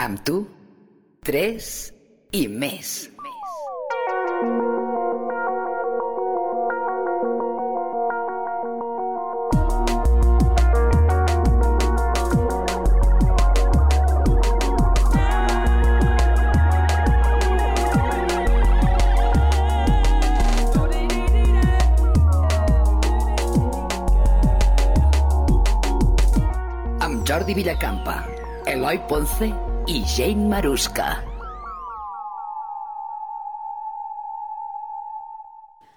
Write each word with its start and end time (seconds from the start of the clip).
Amb 0.00 0.16
tu, 0.24 0.38
tres 1.20 1.90
i 2.32 2.46
més. 2.48 3.10
Jordi 27.30 27.54
Villacampa, 27.54 28.24
Eloi 28.66 28.98
Ponce 29.06 29.52
i 29.90 30.04
Jane 30.06 30.46
Maruska. 30.46 31.18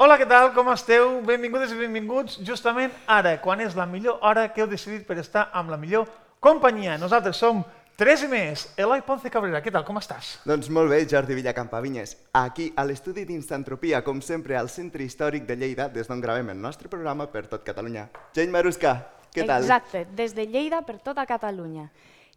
Hola, 0.01 0.15
què 0.17 0.25
tal? 0.25 0.49
Com 0.55 0.71
esteu? 0.73 1.19
Benvingudes 1.27 1.75
i 1.75 1.77
benvinguts 1.77 2.39
justament 2.41 2.89
ara, 3.05 3.35
quan 3.43 3.61
és 3.61 3.77
la 3.77 3.85
millor 3.85 4.17
hora 4.25 4.47
que 4.49 4.63
heu 4.63 4.71
decidit 4.71 5.05
per 5.05 5.19
estar 5.21 5.45
amb 5.53 5.69
la 5.69 5.77
millor 5.77 6.07
companyia. 6.41 6.97
Nosaltres 6.97 7.37
som 7.37 7.61
tres 7.93 8.23
i 8.25 8.31
més. 8.31 8.65
Eloi 8.81 9.03
Ponce 9.05 9.29
Cabrera, 9.29 9.61
què 9.61 9.69
tal? 9.69 9.85
Com 9.85 10.01
estàs? 10.01 10.39
Doncs 10.49 10.71
molt 10.73 10.89
bé, 10.89 11.03
Jordi 11.05 11.37
Villacampa 11.37 11.83
Vinyes. 11.85 12.15
Aquí, 12.41 12.71
a 12.73 12.87
l'estudi 12.89 13.27
d'Instantropia, 13.29 14.01
com 14.01 14.25
sempre, 14.25 14.57
al 14.57 14.73
Centre 14.73 15.05
Històric 15.05 15.45
de 15.45 15.59
Lleida, 15.59 15.85
des 15.93 16.09
d'on 16.09 16.23
gravem 16.23 16.49
el 16.49 16.57
nostre 16.57 16.89
programa 16.89 17.29
per 17.29 17.45
tot 17.45 17.61
Catalunya. 17.61 18.07
Jane 18.33 18.57
Maruska, 18.57 18.95
què 19.29 19.45
tal? 19.45 19.61
Exacte, 19.69 20.07
des 20.17 20.33
de 20.33 20.47
Lleida 20.49 20.81
per 20.81 20.97
tota 20.97 21.29
Catalunya. 21.29 21.91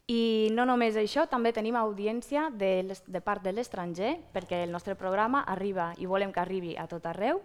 I 0.07 0.53
no 0.55 0.63
només 0.63 0.95
això, 0.95 1.25
també 1.27 1.51
tenim 1.51 1.75
audiència 1.75 2.45
de, 2.55 2.87
de 2.87 3.21
part 3.21 3.43
de 3.43 3.51
l'estranger, 3.51 4.13
perquè 4.31 4.61
el 4.63 4.71
nostre 4.71 4.95
programa 4.95 5.41
arriba 5.51 5.89
i 5.99 6.07
volem 6.07 6.31
que 6.31 6.39
arribi 6.39 6.77
a 6.79 6.85
tot 6.87 7.09
arreu. 7.11 7.41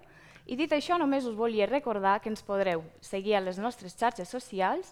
I 0.46 0.58
dit 0.60 0.70
això, 0.74 1.00
només 1.02 1.26
us 1.26 1.34
volia 1.38 1.66
recordar 1.66 2.20
que 2.22 2.30
ens 2.30 2.44
podreu 2.46 2.84
seguir 3.02 3.34
a 3.36 3.42
les 3.42 3.58
nostres 3.58 3.96
xarxes 3.98 4.30
socials 4.30 4.92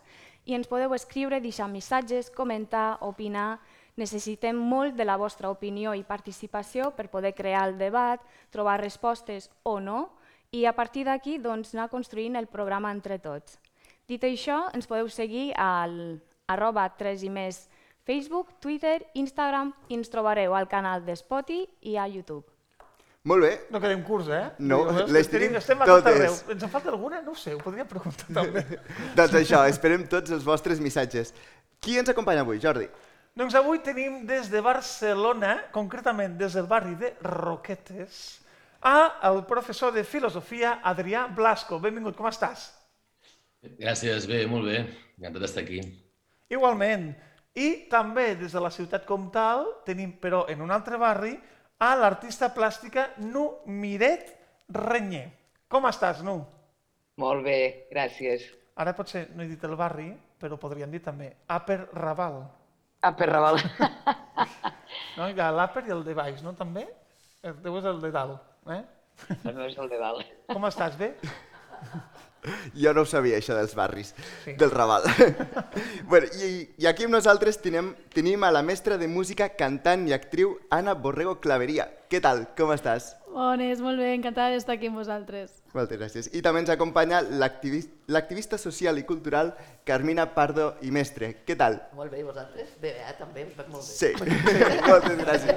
i 0.49 0.55
ens 0.57 0.69
podeu 0.69 0.95
escriure, 0.97 1.37
deixar 1.41 1.67
missatges, 1.69 2.31
comentar, 2.33 2.97
opinar. 3.05 3.59
Necessitem 4.01 4.57
molt 4.57 4.97
de 4.97 5.05
la 5.05 5.17
vostra 5.21 5.51
opinió 5.53 5.93
i 5.93 6.01
participació 6.01 6.89
per 6.97 7.11
poder 7.13 7.35
crear 7.37 7.67
el 7.67 7.77
debat, 7.77 8.23
trobar 8.49 8.79
respostes 8.81 9.51
o 9.61 9.77
no, 9.79 10.07
i 10.49 10.65
a 10.65 10.73
partir 10.73 11.05
d'aquí 11.05 11.37
doncs, 11.37 11.75
anar 11.75 11.91
construint 11.93 12.33
el 12.39 12.49
programa 12.49 12.89
entre 12.89 13.19
tots. 13.21 13.59
Dit 14.09 14.25
això, 14.25 14.63
ens 14.73 14.89
podeu 14.89 15.09
seguir 15.13 15.51
al 15.53 16.17
arroba 16.49 16.87
3 16.97 17.23
i 17.27 17.29
més 17.33 17.67
Facebook, 18.09 18.55
Twitter, 18.59 19.03
Instagram 19.21 19.73
i 19.89 19.97
ens 19.99 20.09
trobareu 20.09 20.55
al 20.57 20.67
canal 20.71 21.03
de 21.05 21.13
Spotify 21.15 21.67
i 21.81 21.95
a 22.01 22.07
YouTube. 22.09 22.47
Molt 23.29 23.43
bé. 23.43 23.51
No 23.69 23.81
quedem 23.83 24.01
curts, 24.07 24.29
eh? 24.31 24.45
No, 24.63 24.79
les 25.05 25.25
estem- 25.27 25.41
tenim 25.41 25.57
Estem 25.59 25.81
totes. 25.85 26.39
Ens 26.49 26.63
en 26.63 26.69
falta 26.71 26.89
alguna? 26.89 27.19
No 27.21 27.31
ho 27.31 27.35
sé, 27.37 27.53
ho 27.53 27.59
podria 27.61 27.85
preguntar 27.85 28.25
també. 28.39 28.63
doncs 29.15 29.35
això, 29.41 29.65
esperem 29.69 30.07
tots 30.09 30.31
els 30.31 30.43
vostres 30.47 30.79
missatges. 30.81 31.33
Qui 31.83 31.97
ens 31.99 32.09
acompanya 32.09 32.41
avui, 32.47 32.59
Jordi? 32.63 32.87
doncs 33.39 33.53
avui 33.55 33.79
tenim 33.79 34.25
des 34.27 34.49
de 34.51 34.59
Barcelona, 34.59 35.53
concretament 35.71 36.33
des 36.39 36.55
del 36.57 36.65
barri 36.67 36.95
de 36.99 37.13
Roquetes, 37.23 38.39
a 38.81 39.29
el 39.29 39.43
professor 39.45 39.93
de 39.95 40.03
filosofia 40.03 40.79
Adrià 40.83 41.27
Blasco. 41.35 41.77
Benvingut, 41.79 42.17
com 42.17 42.27
estàs? 42.27 42.65
Gràcies, 43.79 44.25
bé, 44.27 44.41
molt 44.47 44.65
bé. 44.67 44.81
Encantat 45.19 45.41
d'estar 45.45 45.63
aquí. 45.63 45.79
Igualment. 46.49 47.11
I 47.59 47.89
també 47.91 48.35
des 48.39 48.53
de 48.55 48.61
la 48.61 48.71
ciutat 48.71 49.05
comtal 49.09 49.65
tenim, 49.85 50.13
però 50.21 50.45
en 50.49 50.61
un 50.61 50.71
altre 50.71 50.97
barri, 51.01 51.33
a 51.79 51.95
l'artista 51.95 52.51
plàstica 52.53 53.09
Nu 53.23 53.61
Miret 53.65 54.31
Renyer. 54.75 55.27
Com 55.69 55.85
estàs, 55.89 56.23
Nu? 56.25 56.41
Molt 57.19 57.43
bé, 57.43 57.87
gràcies. 57.91 58.45
Ara 58.79 58.93
potser 58.95 59.27
no 59.35 59.43
he 59.43 59.49
dit 59.49 59.63
el 59.67 59.75
barri, 59.75 60.07
però 60.39 60.55
podríem 60.59 60.91
dir 60.91 61.01
també 61.03 61.33
Upper 61.51 61.81
Raval. 61.93 62.41
A 63.01 63.15
Perraval. 63.15 63.59
No? 65.17 65.27
Hi 65.27 65.35
ha 65.39 65.49
l'Upper 65.51 65.83
i 65.87 65.91
el 65.93 66.01
de 66.05 66.13
baix, 66.15 66.39
no? 66.45 66.53
També? 66.55 66.85
El 67.43 67.57
teu 67.63 67.75
és 67.79 67.85
el 67.89 67.99
de 68.01 68.09
dalt. 68.11 68.39
Eh? 68.71 68.79
El 69.35 69.53
meu 69.57 69.65
és 69.67 69.75
el 69.77 69.89
de 69.91 69.99
dalt. 69.99 70.31
Com 70.47 70.65
estàs, 70.69 70.95
bé? 70.99 71.11
Jo 72.81 72.93
no 72.93 73.01
ho 73.01 73.05
sabia, 73.09 73.37
això 73.37 73.55
dels 73.57 73.75
barris, 73.75 74.13
Sí. 74.45 74.53
del 74.59 74.71
Raval. 74.71 75.03
bueno, 76.09 76.27
i, 76.41 76.69
I 76.77 76.85
aquí 76.87 77.03
amb 77.05 77.13
nosaltres 77.17 77.59
tenim, 77.61 77.93
tenim 78.13 78.43
a 78.43 78.51
la 78.51 78.61
mestra 78.63 78.97
de 78.97 79.07
música, 79.07 79.49
cantant 79.59 80.07
i 80.07 80.13
actriu 80.15 80.57
Anna 80.69 80.93
Borrego 80.93 81.39
Claveria. 81.41 81.89
Què 82.09 82.21
tal? 82.23 82.47
Com 82.57 82.71
estàs? 82.73 83.11
Bones, 83.29 83.77
molt 83.85 83.99
bé, 84.01 84.15
encantada 84.15 84.49
d'estar 84.55 84.79
aquí 84.79 84.87
amb 84.89 84.97
vosaltres. 84.97 85.51
Moltes 85.77 85.99
gràcies. 85.99 86.29
I 86.33 86.41
també 86.41 86.63
ens 86.63 86.71
acompanya 86.73 87.19
l'activis- 87.21 87.85
l'activista 88.09 88.57
social 88.57 88.97
i 88.97 89.03
cultural 89.05 89.51
Carmina 89.85 90.25
Pardo 90.33 90.71
i 90.81 90.89
Mestre. 90.89 91.35
Què 91.45 91.53
tal? 91.59 91.77
Molt 91.93 92.09
bé, 92.09 92.23
i 92.23 92.25
vosaltres? 92.25 92.71
Bé, 92.81 92.95
eh? 93.03 93.13
també, 93.19 93.45
molt 93.69 93.85
bé. 93.85 93.85
Sí, 93.85 94.09
moltes 94.89 95.21
gràcies. 95.21 95.55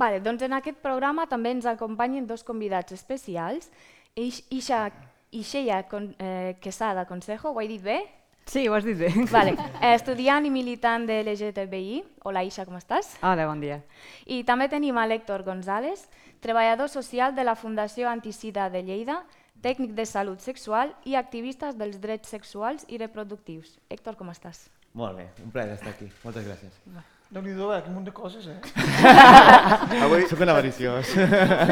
Vale, 0.00 0.20
doncs 0.24 0.42
en 0.46 0.54
aquest 0.56 0.78
programa 0.80 1.26
també 1.28 1.50
ens 1.52 1.66
acompanyen 1.68 2.26
dos 2.26 2.42
convidats 2.48 2.92
especials. 2.96 3.68
Ix- 4.16 4.46
Ixa, 4.50 4.86
Ixella 5.30 5.82
Con- 5.90 6.14
eh, 6.18 6.56
Quesada 6.60 7.04
Consejo, 7.06 7.50
ho 7.52 7.60
he 7.60 7.68
dit 7.68 7.82
bé? 7.84 7.98
Sí, 8.46 8.66
ho 8.66 8.72
has 8.74 8.84
dit 8.84 8.96
bé. 8.98 9.10
Vale. 9.30 9.52
eh, 9.82 9.92
Estudiant 9.94 10.46
i 10.46 10.50
militant 10.50 11.04
de 11.06 11.20
l'LGTBI. 11.22 12.00
Hola 12.24 12.42
Ixa, 12.48 12.64
com 12.66 12.78
estàs? 12.80 13.12
Hola, 13.22 13.44
bon 13.46 13.60
dia. 13.60 13.82
I 14.26 14.40
també 14.48 14.70
tenim 14.72 14.96
a 14.98 15.04
l'Héctor 15.06 15.44
González, 15.44 16.08
treballador 16.40 16.88
social 16.88 17.34
de 17.36 17.44
la 17.44 17.54
Fundació 17.54 18.08
Anticida 18.08 18.70
de 18.70 18.82
Lleida, 18.82 19.20
tècnic 19.60 19.92
de 19.92 20.06
salut 20.08 20.40
sexual 20.40 20.96
i 21.04 21.14
activista 21.14 21.74
dels 21.76 22.00
drets 22.00 22.32
sexuals 22.32 22.86
i 22.88 22.96
reproductius. 22.98 23.76
Héctor, 23.90 24.16
com 24.16 24.32
estàs? 24.32 24.70
Molt 24.94 25.18
bé, 25.20 25.28
un 25.44 25.52
plaer 25.52 25.76
estar 25.76 25.92
aquí. 25.92 26.08
Moltes 26.24 26.48
gràcies. 26.48 26.80
Déu-n'hi-do, 27.30 27.68
eh? 27.70 27.78
Quin 27.84 27.94
munt 27.94 28.06
de 28.08 28.10
coses, 28.10 28.46
eh? 28.50 28.56
Avui 30.04 30.24
Soc 30.26 30.40
un 30.42 30.50
avariciós. 30.50 31.12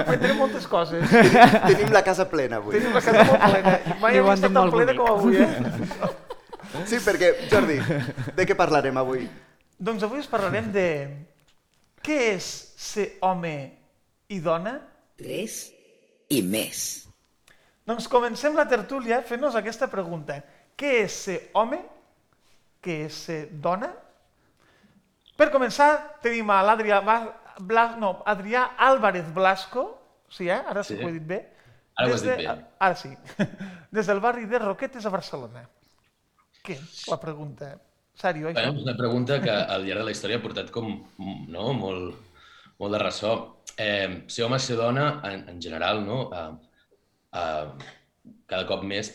Aprendrem 0.05 0.37
moltes 0.39 0.69
coses. 0.71 1.03
tenim 1.11 1.91
la 1.91 2.05
casa 2.07 2.29
plena 2.31 2.61
avui. 2.63 2.77
Tenim 2.77 2.95
la 2.95 3.03
casa 3.03 3.25
molt 3.27 3.43
plena. 3.43 3.73
Mai 3.99 4.21
han 4.21 4.31
estat 4.37 4.55
tan 4.55 4.71
plena 4.71 4.95
com 4.95 5.11
avui, 5.17 5.41
eh? 5.43 6.87
Sí, 6.87 7.01
perquè, 7.03 7.33
Jordi, 7.51 7.81
de 8.39 8.47
què 8.47 8.55
parlarem 8.55 9.03
avui? 9.03 9.27
Doncs 9.83 10.07
avui 10.07 10.23
us 10.23 10.31
parlarem 10.31 10.71
de 10.71 10.87
què 12.07 12.21
és 12.37 12.47
ser 12.79 13.11
home 13.27 13.57
i 14.31 14.39
dona? 14.45 14.77
Tres 15.19 15.65
i 16.31 16.39
més. 16.47 16.85
Doncs 17.89 18.07
comencem 18.07 18.55
la 18.55 18.69
tertúlia 18.71 19.25
fent-nos 19.27 19.59
aquesta 19.59 19.91
pregunta. 19.91 20.39
Què 20.79 21.01
és 21.03 21.23
ser 21.27 21.41
home? 21.59 21.81
Què 22.85 23.03
és 23.09 23.25
ser 23.27 23.47
dona? 23.51 23.91
Per 25.39 25.49
començar, 25.55 26.19
tenim 26.25 26.49
a 26.51 26.61
l'Adrià 26.67 26.99
Blas, 27.59 27.95
no, 27.99 28.17
Adrià 28.27 28.65
Álvarez 28.87 29.29
Blasco, 29.35 29.85
sí, 30.31 30.49
eh? 30.51 30.59
Ara 30.67 30.83
sí, 30.85 30.97
Sí. 30.97 31.03
ho 31.05 31.09
he 31.09 31.13
dit 31.15 31.27
bé. 31.27 31.39
Ara 31.97 32.09
ho 32.11 32.15
has 32.15 32.23
Des 32.23 32.37
dit 32.37 32.47
de- 32.47 32.55
bé. 32.55 32.65
Ara 32.79 32.95
sí. 32.97 33.11
Des 33.91 34.07
del 34.07 34.21
barri 34.21 34.47
de 34.47 34.59
Roquetes 34.59 35.07
a 35.07 35.11
Barcelona. 35.11 35.65
Què? 36.65 36.77
La 37.11 37.19
pregunta. 37.21 37.77
Sèrio, 38.19 38.49
això? 38.51 38.55
Bueno, 38.65 38.79
és 38.79 38.83
una 38.85 38.97
pregunta 38.99 39.41
que 39.41 39.51
al 39.51 39.85
llarg 39.87 40.01
de 40.03 40.05
la 40.09 40.11
història 40.11 40.39
ha 40.39 40.43
portat 40.43 40.71
com, 40.75 40.89
no, 41.49 41.73
molt, 41.73 42.17
molt 42.79 42.93
de 42.97 42.99
ressò. 42.99 43.33
Eh, 43.79 44.25
ser 44.27 44.45
home, 44.45 44.59
ser 44.59 44.75
dona, 44.77 45.21
en, 45.25 45.45
en 45.49 45.61
general, 45.63 46.01
no? 46.05 46.25
Eh, 46.35 46.51
eh, 47.39 47.69
cada 48.51 48.67
cop 48.67 48.83
més 48.83 49.13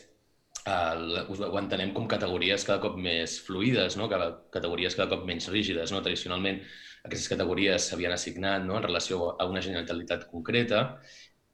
us- 0.66 1.42
ho 1.44 1.58
entenem 1.60 1.94
com 1.94 2.08
categories 2.08 2.64
cada 2.64 2.80
cop 2.80 2.96
més 2.98 3.40
fluides, 3.44 3.98
no? 3.98 4.08
cada, 4.10 4.30
categories 4.52 4.96
cada 4.96 5.10
cop 5.10 5.26
menys 5.28 5.50
rígides. 5.52 5.92
No? 5.92 6.02
Tradicionalment, 6.02 6.62
aquestes 7.04 7.28
categories 7.28 7.90
s'havien 7.90 8.16
assignat 8.16 8.64
no? 8.64 8.78
en 8.78 8.84
relació 8.84 9.34
a 9.38 9.46
una 9.50 9.62
generalitat 9.62 10.28
concreta 10.32 10.86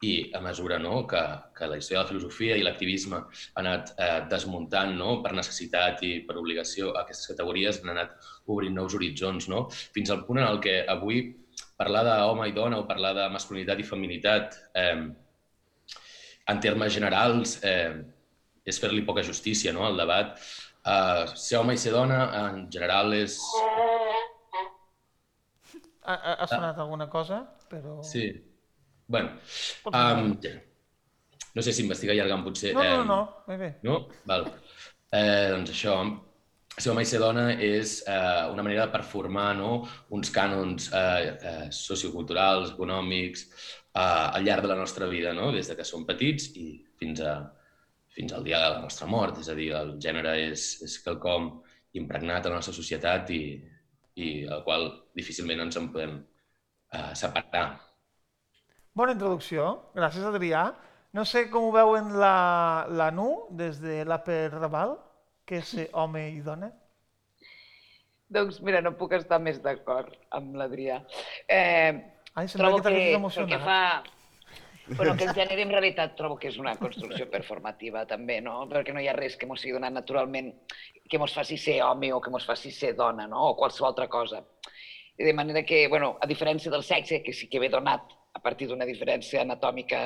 i 0.01 0.31
a 0.33 0.39
mesura 0.39 0.77
no, 0.79 1.05
que, 1.07 1.21
que 1.57 1.67
la 1.67 1.77
història 1.77 1.99
de 1.99 2.03
la 2.05 2.09
filosofia 2.09 2.55
i 2.55 2.63
l'activisme 2.63 3.17
ha 3.19 3.59
anat 3.59 3.89
eh, 3.97 4.21
desmuntant 4.31 4.93
no, 4.95 5.17
per 5.23 5.33
necessitat 5.35 6.03
i 6.07 6.11
per 6.27 6.37
obligació 6.39 6.93
aquestes 6.95 7.33
categories, 7.33 7.81
han 7.83 7.91
anat 7.95 8.13
obrint 8.47 8.77
nous 8.77 8.95
horitzons, 8.95 9.49
no? 9.51 9.65
fins 9.95 10.13
al 10.13 10.23
punt 10.27 10.39
en 10.39 10.47
el 10.47 10.61
que 10.63 10.77
avui 10.87 11.25
parlar 11.79 12.05
d'home 12.07 12.47
i 12.47 12.55
dona 12.55 12.79
o 12.79 12.87
parlar 12.87 13.11
de 13.17 13.27
masculinitat 13.33 13.81
i 13.81 13.87
feminitat 13.89 14.55
eh, 14.79 15.09
en 16.49 16.63
termes 16.63 16.95
generals 16.95 17.57
eh, 17.67 17.99
és 18.69 18.79
fer-li 18.81 19.05
poca 19.07 19.25
justícia 19.25 19.73
no, 19.75 19.85
al 19.87 19.99
debat. 19.99 20.37
Eh, 20.85 21.25
ser 21.35 21.59
home 21.59 21.75
i 21.75 21.81
ser 21.81 21.93
dona 21.95 22.21
en 22.45 22.63
general 22.71 23.13
és... 23.17 23.39
Ha, 26.09 26.15
ha, 26.15 26.47
sonat 26.49 26.79
alguna 26.79 27.09
cosa, 27.09 27.43
però... 27.69 27.99
Sí. 28.05 28.29
Bueno, 29.09 29.35
um, 29.89 30.31
no 31.53 31.65
sé 31.65 31.73
si 31.73 31.83
em 31.83 31.89
m'estic 31.91 32.13
allargant 32.13 32.45
potser. 32.45 32.73
No, 32.77 32.85
no, 32.85 33.03
no, 33.05 33.19
bé, 33.49 33.57
bé. 33.57 33.69
No? 33.85 33.99
Val. 34.29 34.47
Eh, 35.09 35.49
doncs 35.53 35.73
això, 35.73 35.95
ser 36.79 36.91
home 36.93 37.03
i 37.03 37.09
ser 37.09 37.19
dona 37.21 37.45
és 37.53 37.99
eh, 38.07 38.45
una 38.53 38.63
manera 38.63 38.85
de 38.85 38.93
performar 38.93 39.51
no? 39.57 39.71
uns 40.15 40.31
cànons 40.33 40.89
eh, 40.95 41.29
eh, 41.51 41.67
socioculturals, 41.75 42.73
econòmics, 42.75 43.45
eh, 43.89 44.01
al 44.01 44.45
llarg 44.45 44.65
de 44.65 44.71
la 44.71 44.77
nostra 44.79 45.09
vida, 45.11 45.33
no? 45.35 45.51
des 45.55 45.69
de 45.69 45.77
que 45.77 45.87
som 45.87 46.05
petits 46.07 46.51
i 46.55 46.69
fins, 47.01 47.21
a, 47.21 47.35
fins 48.19 48.35
al 48.35 48.43
dia 48.43 48.59
de 48.59 48.69
la 48.75 48.81
nostra 48.83 49.07
mort. 49.07 49.39
És 49.39 49.47
a 49.47 49.55
dir, 49.55 49.69
el 49.79 49.95
gènere 50.03 50.35
és, 50.49 50.73
és 50.83 50.97
quelcom 51.05 51.53
impregnat 51.99 52.45
a 52.45 52.51
la 52.51 52.59
nostra 52.59 52.75
societat 52.75 53.31
i, 53.31 53.43
i 54.19 54.27
el 54.43 54.65
qual 54.65 54.89
difícilment 55.15 55.63
ens 55.63 55.79
en 55.79 55.87
podem 55.93 56.17
eh, 56.19 57.13
separar. 57.15 57.69
Bona 58.99 59.15
introducció. 59.15 59.71
Gràcies, 59.95 60.27
Adrià. 60.27 60.67
No 61.15 61.23
sé 61.25 61.47
com 61.49 61.69
ho 61.69 61.71
veuen 61.73 62.11
la, 62.21 62.85
la 62.91 63.09
Nu 63.15 63.29
des 63.57 63.79
de 63.81 64.03
l'Aper 64.05 64.51
Raval, 64.57 64.97
que 65.47 65.63
és 65.63 65.73
home 65.97 66.27
i 66.35 66.43
dona. 66.45 66.69
Doncs 68.29 68.59
mira, 68.61 68.83
no 68.85 68.91
puc 68.99 69.15
estar 69.17 69.39
més 69.41 69.57
d'acord 69.63 70.13
amb 70.37 70.59
l'Adrià. 70.59 70.99
Eh, 71.47 71.95
Ai, 72.35 72.45
sembla 72.51 72.67
trobo 72.67 72.83
que 72.83 72.91
pel 72.91 72.99
que 72.99 73.17
emocionat. 73.17 73.63
fa... 73.65 74.18
Bueno, 74.95 75.15
que 75.15 75.25
el 75.25 75.33
gènere 75.37 75.61
en 75.61 75.71
realitat 75.73 76.15
trobo 76.17 76.37
que 76.39 76.49
és 76.49 76.57
una 76.57 76.75
construcció 76.79 77.27
performativa 77.29 78.05
també, 78.09 78.39
no? 78.41 78.63
Perquè 78.71 78.93
no 78.95 79.01
hi 79.03 79.09
ha 79.09 79.15
res 79.17 79.35
que 79.37 79.47
mos 79.49 79.61
sigui 79.61 79.75
donat 79.75 79.93
naturalment 79.93 80.49
que 81.09 81.19
mos 81.21 81.33
faci 81.35 81.57
ser 81.61 81.79
home 81.85 82.11
o 82.13 82.21
que 82.21 82.31
mos 82.33 82.45
faci 82.47 82.71
ser 82.73 82.95
dona, 82.97 83.27
no? 83.29 83.51
O 83.51 83.57
qualsevol 83.59 83.91
altra 83.91 84.07
cosa. 84.09 84.41
De 85.17 85.33
manera 85.33 85.63
que, 85.67 85.87
bueno, 85.91 86.15
a 86.21 86.27
diferència 86.27 86.71
del 86.71 86.83
sexe, 86.83 87.21
que 87.21 87.33
sí 87.33 87.49
que 87.51 87.59
ve 87.59 87.69
donat 87.69 88.15
a 88.33 88.41
partir 88.41 88.69
d'una 88.69 88.87
diferència 88.87 89.43
anatòmica 89.43 89.99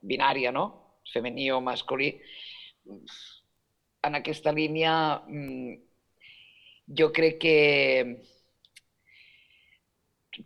binària, 0.00 0.52
no? 0.52 0.66
Femení 1.12 1.50
o 1.52 1.60
masculí, 1.60 2.14
en 4.04 4.18
aquesta 4.18 4.52
línia 4.52 4.94
mm, 5.28 5.74
jo 6.98 7.10
crec 7.12 7.38
que 7.40 7.58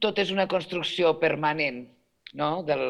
tot 0.02 0.18
és 0.20 0.30
una 0.34 0.46
construcció 0.50 1.14
permanent 1.18 1.86
no? 2.34 2.62
del, 2.62 2.84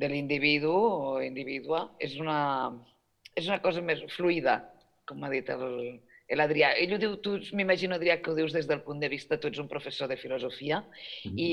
de 0.00 0.08
l'individu 0.08 0.72
o 0.72 1.16
individua. 1.22 1.86
És 2.00 2.16
una, 2.22 2.38
és 3.36 3.48
una 3.50 3.60
cosa 3.64 3.84
més 3.84 4.02
fluida, 4.16 4.60
com 5.08 5.22
ha 5.24 5.30
dit 5.32 5.48
el, 5.52 5.66
l'Adrià. 6.38 6.72
Ell 6.78 6.94
ho 6.94 7.00
diu, 7.02 7.16
tu 7.24 7.36
m'imagino, 7.56 7.98
Adrià, 7.98 8.20
que 8.22 8.32
ho 8.32 8.38
dius 8.38 8.54
des 8.56 8.68
del 8.70 8.82
punt 8.86 9.02
de 9.02 9.10
vista, 9.12 9.38
tu 9.38 9.50
ets 9.50 9.60
un 9.62 9.68
professor 9.70 10.08
de 10.08 10.18
filosofia 10.20 10.80
mm 10.80 11.30
-hmm. 11.30 11.38
i 11.38 11.50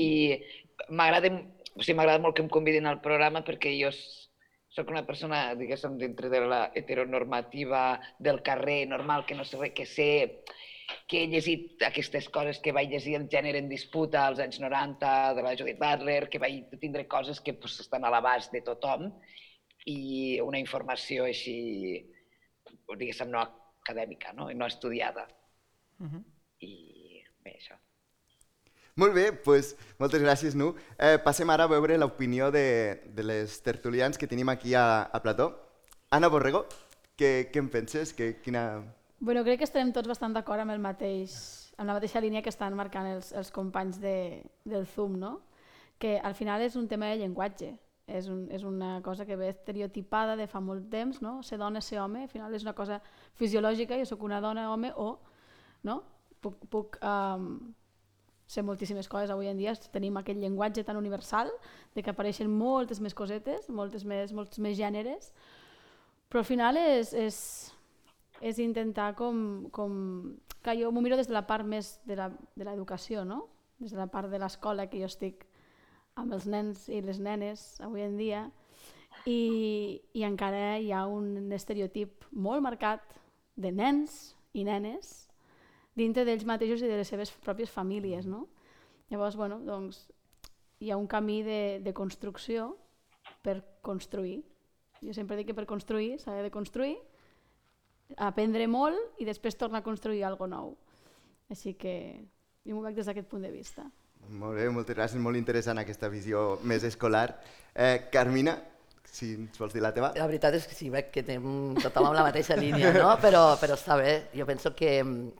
m'agrada 0.88 1.32
o 1.78 1.82
sigui, 1.82 1.96
m'agrada 1.96 2.22
molt 2.22 2.34
que 2.36 2.42
em 2.42 2.50
convidin 2.50 2.86
al 2.86 3.00
programa 3.00 3.44
perquè 3.46 3.70
jo 3.78 3.92
sóc 4.74 4.90
una 4.90 5.04
persona, 5.06 5.54
diguéssim, 5.58 5.96
dintre 5.98 6.28
de 6.28 6.40
la 6.40 6.60
heteronormativa 6.74 8.00
del 8.18 8.42
carrer 8.42 8.86
normal, 8.86 9.24
que 9.26 9.34
no 9.38 9.44
sé 9.44 9.58
res, 9.58 9.72
que 9.74 9.86
sé 9.86 10.08
que 11.08 11.22
he 11.22 11.28
llegit 11.28 11.82
aquestes 11.84 12.28
coses 12.32 12.60
que 12.64 12.72
vaig 12.72 12.92
llegir 12.92 13.16
el 13.18 13.26
gènere 13.32 13.60
en 13.60 13.68
disputa 13.68 14.26
als 14.26 14.40
anys 14.44 14.60
90 14.60 15.34
de 15.36 15.44
la 15.44 15.54
Judith 15.56 15.80
Butler, 15.80 16.28
que 16.28 16.40
vaig 16.40 16.78
tindre 16.80 17.06
coses 17.08 17.40
que 17.40 17.54
pues, 17.54 17.78
estan 17.84 18.04
a 18.04 18.12
l'abast 18.12 18.52
de 18.52 18.62
tothom 18.64 19.10
i 19.88 20.40
una 20.44 20.60
informació 20.60 21.28
així, 21.28 21.58
diguéssim, 22.96 23.30
no 23.32 23.44
acadèmica, 23.44 24.32
no, 24.36 24.48
no 24.52 24.66
estudiada. 24.66 25.28
Uh 25.98 26.06
-huh. 26.06 26.24
I 26.60 27.22
bé, 27.44 27.56
això. 27.56 27.78
Molt 28.98 29.14
bé, 29.14 29.30
doncs 29.44 29.76
moltes 29.98 30.20
gràcies, 30.22 30.54
Nu. 30.54 30.74
Eh, 30.98 31.18
passem 31.22 31.48
ara 31.50 31.64
a 31.64 31.68
veure 31.68 31.96
l'opinió 31.98 32.50
de, 32.50 33.00
de 33.14 33.22
les 33.22 33.62
tertulians 33.62 34.18
que 34.18 34.26
tenim 34.26 34.48
aquí 34.48 34.74
a, 34.74 35.02
a 35.02 35.22
plató. 35.22 35.54
Anna 36.10 36.28
Borrego, 36.28 36.66
què, 37.16 37.50
què 37.52 37.58
en 37.58 37.68
penses? 37.68 38.12
Que, 38.12 38.40
quina... 38.42 38.94
Bueno, 39.20 39.42
crec 39.42 39.58
que 39.58 39.66
estarem 39.66 39.90
tots 39.90 40.06
bastant 40.06 40.34
d'acord 40.36 40.62
amb 40.62 40.70
el 40.70 40.78
mateix, 40.78 41.32
amb 41.76 41.90
la 41.90 41.96
mateixa 41.96 42.20
línia 42.22 42.42
que 42.42 42.52
estan 42.52 42.76
marcant 42.78 43.08
els, 43.10 43.32
els 43.34 43.50
companys 43.50 43.98
de, 43.98 44.44
del 44.62 44.86
Zoom, 44.86 45.16
no? 45.18 45.40
que 45.98 46.20
al 46.22 46.36
final 46.38 46.62
és 46.62 46.76
un 46.78 46.86
tema 46.86 47.08
de 47.10 47.18
llenguatge. 47.18 47.72
És, 48.08 48.28
un, 48.32 48.46
és 48.54 48.62
una 48.64 49.02
cosa 49.04 49.26
que 49.28 49.36
ve 49.36 49.50
estereotipada 49.50 50.36
de 50.38 50.46
fa 50.48 50.62
molt 50.64 50.86
temps, 50.88 51.18
no? 51.20 51.42
ser 51.42 51.58
dona, 51.60 51.82
ser 51.84 51.98
home, 52.00 52.22
al 52.24 52.30
final 52.30 52.54
és 52.56 52.62
una 52.64 52.72
cosa 52.78 53.02
fisiològica, 53.36 53.98
jo 54.00 54.06
sóc 54.08 54.22
una 54.24 54.38
dona, 54.40 54.70
home, 54.72 54.94
o 54.96 55.18
no? 55.84 55.98
puc, 56.40 56.62
puc 56.70 56.96
um, 57.02 57.50
ser 58.48 58.64
moltíssimes 58.64 59.10
coses 59.12 59.34
avui 59.34 59.50
en 59.50 59.58
dia, 59.60 59.74
tenim 59.92 60.16
aquest 60.16 60.40
llenguatge 60.40 60.86
tan 60.86 60.96
universal 60.96 61.50
de 61.94 62.02
que 62.06 62.14
apareixen 62.14 62.48
moltes 62.48 63.02
més 63.04 63.18
cosetes, 63.18 63.68
moltes 63.68 64.06
més, 64.08 64.32
molts 64.32 64.62
més 64.62 64.78
gèneres, 64.78 65.34
però 66.30 66.40
al 66.40 66.48
final 66.48 66.80
és, 66.80 67.12
és, 67.12 67.42
és 68.40 68.58
intentar 68.62 69.14
com, 69.18 69.68
com 69.74 69.92
que 70.62 70.76
jo 70.78 70.90
m'ho 70.92 71.02
miro 71.02 71.16
des 71.18 71.28
de 71.28 71.34
la 71.34 71.46
part 71.46 71.66
més 71.66 71.98
de 72.06 72.16
l'educació, 72.16 73.24
no? 73.24 73.46
des 73.78 73.92
de 73.94 73.98
la 73.98 74.08
part 74.10 74.30
de 74.30 74.38
l'escola 74.38 74.88
que 74.90 74.98
jo 74.98 75.06
estic 75.06 75.44
amb 76.18 76.34
els 76.34 76.48
nens 76.50 76.88
i 76.90 77.00
les 77.02 77.20
nenes 77.22 77.78
avui 77.84 78.02
en 78.02 78.16
dia 78.18 78.48
i, 79.26 80.00
i 80.14 80.24
encara 80.26 80.78
hi 80.82 80.90
ha 80.92 81.04
un 81.06 81.52
estereotip 81.54 82.26
molt 82.32 82.62
marcat 82.64 83.04
de 83.58 83.70
nens 83.74 84.34
i 84.54 84.64
nenes 84.66 85.28
dintre 85.98 86.24
d'ells 86.26 86.46
mateixos 86.46 86.82
i 86.82 86.90
de 86.90 86.98
les 87.00 87.10
seves 87.10 87.32
pròpies 87.42 87.70
famílies. 87.74 88.26
No? 88.26 88.46
Llavors, 89.10 89.36
bueno, 89.36 89.58
doncs, 89.66 90.04
hi 90.78 90.92
ha 90.92 90.98
un 90.98 91.08
camí 91.10 91.42
de, 91.42 91.80
de 91.82 91.94
construcció 91.94 92.70
per 93.42 93.60
construir. 93.82 94.42
Jo 95.02 95.14
sempre 95.14 95.38
dic 95.38 95.50
que 95.50 95.56
per 95.58 95.66
construir 95.70 96.16
s'ha 96.22 96.36
de 96.42 96.52
construir, 96.54 96.96
aprendre 98.16 98.66
molt 98.70 99.20
i 99.20 99.26
després 99.28 99.58
tornar 99.58 99.82
a 99.82 99.86
construir 99.86 100.24
alguna 100.24 100.56
nou. 100.56 100.74
Així 101.52 101.74
que 101.74 101.94
jo 102.64 102.76
m'ho 102.76 102.84
veig 102.84 102.96
des 102.96 103.08
d'aquest 103.08 103.28
punt 103.28 103.44
de 103.44 103.52
vista. 103.52 103.86
Molt 104.28 104.58
bé, 104.58 104.66
moltes 104.68 104.96
gràcies, 104.96 105.20
molt 105.22 105.38
interessant 105.38 105.78
aquesta 105.80 106.10
visió 106.12 106.58
més 106.68 106.84
escolar. 106.84 107.30
Eh, 107.72 108.08
Carmina, 108.12 108.58
si 109.08 109.30
ens 109.38 109.56
vols 109.58 109.72
dir 109.72 109.82
la 109.82 109.92
teva. 109.94 110.10
La 110.18 110.26
veritat 110.28 110.56
és 110.58 110.66
que 110.68 110.76
sí, 110.76 110.90
veig 110.92 111.08
que 111.14 111.22
anem 111.24 111.78
tothom 111.80 112.10
amb 112.10 112.18
la 112.18 112.26
mateixa 112.26 112.58
línia, 112.58 112.92
no? 112.96 113.14
però, 113.22 113.42
però 113.60 113.76
està 113.78 113.96
bé. 114.00 114.12
Jo 114.36 114.46
penso 114.48 114.74
que, 114.76 114.92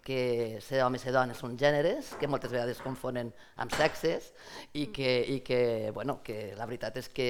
que 0.04 0.22
ser 0.64 0.82
home 0.84 0.96
i 0.96 1.02
ser 1.02 1.12
dona 1.16 1.36
són 1.36 1.58
gèneres, 1.60 2.14
que 2.20 2.30
moltes 2.30 2.54
vegades 2.54 2.80
confonen 2.84 3.32
amb 3.60 3.74
sexes, 3.76 4.32
i 4.72 4.88
que, 4.94 5.12
i 5.36 5.40
que, 5.44 5.60
bueno, 5.94 6.20
que 6.24 6.54
la 6.58 6.68
veritat 6.70 6.96
és 7.02 7.10
que 7.12 7.28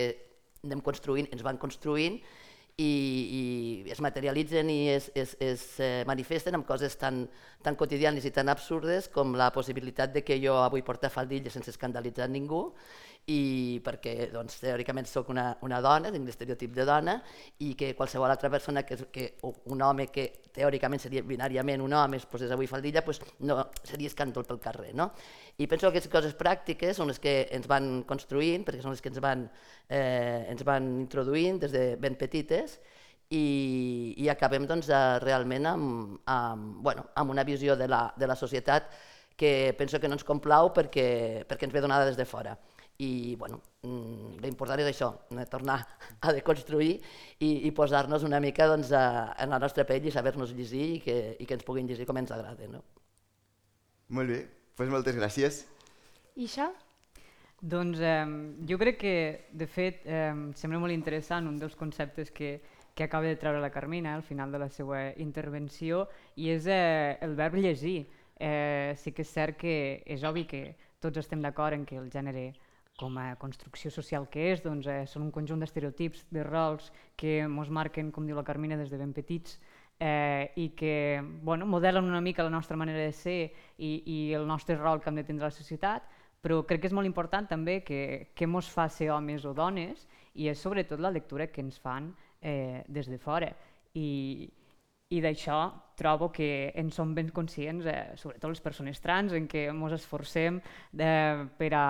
anem 0.64 0.82
construint, 0.84 1.28
ens 1.34 1.42
van 1.46 1.58
construint, 1.58 2.20
i, 2.78 3.84
i 3.86 3.90
es 3.90 4.00
materialitzen 4.00 4.70
i 4.70 4.78
es, 4.92 5.10
es, 5.18 5.34
es 5.42 5.62
eh, 5.82 6.04
manifesten 6.06 6.54
amb 6.54 6.66
coses 6.66 6.94
tan, 7.00 7.24
tan 7.66 7.74
quotidianes 7.74 8.26
i 8.28 8.30
tan 8.34 8.48
absurdes 8.52 9.10
com 9.10 9.34
la 9.38 9.50
possibilitat 9.54 10.14
de 10.14 10.22
que 10.22 10.38
jo 10.38 10.54
avui 10.62 10.84
porti 10.86 11.10
faldilla 11.10 11.50
sense 11.50 11.74
escandalitzar 11.74 12.30
ningú 12.30 12.68
i 13.28 13.80
perquè 13.84 14.30
doncs, 14.32 14.56
teòricament 14.62 15.06
sóc 15.08 15.28
una, 15.28 15.50
una 15.66 15.82
dona, 15.84 16.08
tinc 16.12 16.24
l'estereotip 16.24 16.72
de 16.76 16.84
dona, 16.88 17.18
i 17.64 17.74
que 17.76 17.90
qualsevol 17.96 18.32
altra 18.32 18.48
persona, 18.48 18.84
que, 18.88 18.96
que 19.12 19.26
un 19.44 19.82
home 19.84 20.06
que 20.12 20.24
teòricament 20.54 21.02
seria 21.02 21.20
binàriament 21.26 21.84
un 21.84 21.92
home, 21.92 22.16
es 22.16 22.24
posés 22.28 22.54
avui 22.54 22.70
faldilla, 22.70 23.02
doncs 23.04 23.20
no 23.44 23.58
seria 23.82 24.08
escàndol 24.08 24.46
pel 24.48 24.60
carrer. 24.64 24.94
No? 24.96 25.10
I 25.58 25.68
penso 25.68 25.86
que 25.86 25.98
aquestes 25.98 26.12
coses 26.12 26.38
pràctiques 26.38 26.96
són 26.96 27.12
les 27.12 27.20
que 27.20 27.42
ens 27.52 27.68
van 27.68 27.98
construint, 28.08 28.64
perquè 28.64 28.80
són 28.80 28.96
les 28.96 29.04
que 29.04 29.12
ens 29.12 29.20
van, 29.20 29.44
eh, 29.90 30.46
ens 30.48 30.64
van 30.64 30.88
introduint 31.02 31.60
des 31.66 31.76
de 31.76 31.84
ben 32.00 32.16
petites, 32.16 32.78
i, 33.28 34.14
i 34.16 34.30
acabem 34.32 34.64
doncs, 34.64 34.88
realment 35.20 35.68
amb, 35.68 36.16
amb, 36.24 36.80
bueno, 36.80 37.10
amb 37.12 37.36
una 37.36 37.44
visió 37.44 37.76
de 37.76 37.90
la, 37.92 38.06
de 38.16 38.26
la 38.26 38.36
societat 38.40 38.88
que 39.36 39.74
penso 39.76 40.00
que 40.00 40.08
no 40.08 40.16
ens 40.16 40.24
complau 40.24 40.72
perquè, 40.72 41.44
perquè 41.44 41.68
ens 41.68 41.76
ve 41.76 41.84
donada 41.84 42.08
des 42.08 42.16
de 42.16 42.24
fora 42.24 42.56
i 42.98 43.36
bueno, 43.38 43.60
mm, 43.86 44.40
l'important 44.42 44.80
és 44.82 44.88
això, 44.90 45.12
tornar 45.50 45.78
a 46.26 46.32
deconstruir 46.34 46.96
i, 47.38 47.50
i 47.68 47.70
posar-nos 47.70 48.24
una 48.26 48.40
mica 48.42 48.66
doncs, 48.66 48.90
a, 48.90 49.34
en 49.38 49.54
la 49.54 49.60
nostra 49.62 49.86
pell 49.86 50.08
i 50.08 50.14
saber-nos 50.14 50.54
llegir 50.58 50.84
i 50.96 50.98
que, 51.04 51.18
i 51.38 51.46
que 51.46 51.54
ens 51.54 51.66
puguin 51.66 51.86
llegir 51.86 52.08
com 52.08 52.18
ens 52.18 52.34
agrada. 52.34 52.66
No? 52.72 52.82
Molt 54.18 54.34
bé, 54.34 54.40
doncs 54.80 54.94
moltes 54.96 55.18
gràcies. 55.18 55.62
I 56.34 56.50
això? 56.50 56.72
Doncs 57.58 58.02
eh, 58.02 58.26
jo 58.66 58.78
crec 58.82 58.98
que, 58.98 59.14
de 59.50 59.66
fet, 59.70 60.02
eh, 60.06 60.34
sembla 60.58 60.82
molt 60.82 60.94
interessant 60.94 61.46
un 61.46 61.58
dels 61.58 61.78
conceptes 61.78 62.30
que, 62.34 62.56
que 62.94 63.06
acaba 63.06 63.30
de 63.30 63.38
treure 63.38 63.62
la 63.62 63.70
Carmina 63.70 64.14
al 64.14 64.26
final 64.26 64.50
de 64.50 64.58
la 64.58 64.70
seva 64.74 65.08
intervenció 65.22 66.08
i 66.34 66.50
és 66.50 66.66
eh, 66.66 67.18
el 67.22 67.38
verb 67.38 67.62
llegir. 67.62 68.08
Eh, 68.38 68.94
sí 68.98 69.10
que 69.14 69.22
és 69.22 69.30
cert 69.34 69.58
que 69.58 69.74
és 70.06 70.22
obvi 70.26 70.46
que 70.50 70.62
tots 71.02 71.18
estem 71.18 71.42
d'acord 71.42 71.74
en 71.74 71.86
que 71.86 71.98
el 71.98 72.10
gènere 72.10 72.52
com 72.98 73.16
a 73.22 73.36
construcció 73.38 73.92
social 73.94 74.26
que 74.28 74.50
és, 74.52 74.62
doncs, 74.64 74.88
eh, 74.90 75.06
són 75.06 75.28
un 75.28 75.30
conjunt 75.34 75.62
d'estereotips, 75.62 76.26
de 76.34 76.42
rols 76.42 76.90
que 77.16 77.38
ens 77.46 77.70
marquen, 77.70 78.10
com 78.10 78.26
diu 78.26 78.36
la 78.36 78.46
Carmina, 78.46 78.76
des 78.76 78.90
de 78.90 78.98
ben 78.98 79.14
petits 79.14 79.60
eh, 80.00 80.50
i 80.56 80.70
que 80.78 81.22
bueno, 81.42 81.66
modelen 81.66 82.04
una 82.04 82.20
mica 82.20 82.42
la 82.42 82.50
nostra 82.50 82.76
manera 82.76 82.98
de 82.98 83.12
ser 83.12 83.52
i, 83.78 84.02
i 84.06 84.18
el 84.34 84.46
nostre 84.46 84.76
rol 84.76 85.00
que 85.00 85.10
hem 85.10 85.22
de 85.22 85.24
tindre 85.24 85.46
a 85.46 85.52
la 85.52 85.54
societat, 85.54 86.06
però 86.42 86.62
crec 86.66 86.82
que 86.82 86.90
és 86.90 86.94
molt 86.94 87.06
important 87.06 87.48
també 87.50 87.80
que, 87.86 88.30
que 88.34 88.46
ens 88.46 88.70
fa 88.70 88.88
ser 88.88 89.10
homes 89.10 89.44
o 89.44 89.54
dones 89.54 90.06
i 90.34 90.48
és 90.50 90.60
sobretot 90.60 91.00
la 91.00 91.10
lectura 91.10 91.48
que 91.50 91.62
ens 91.62 91.78
fan 91.82 92.12
eh, 92.40 92.84
des 92.86 93.10
de 93.10 93.18
fora. 93.18 93.50
I, 93.98 94.46
i 95.10 95.20
d'això 95.24 95.58
trobo 95.98 96.28
que 96.30 96.70
en 96.76 96.90
som 96.94 97.14
ben 97.14 97.30
conscients, 97.34 97.86
eh, 97.86 98.14
sobretot 98.16 98.52
les 98.52 98.62
persones 98.62 99.00
trans, 99.02 99.32
en 99.34 99.48
què 99.50 99.66
ens 99.72 99.94
esforcem 99.96 100.60
eh, 100.60 101.46
per 101.58 101.72
a 101.74 101.86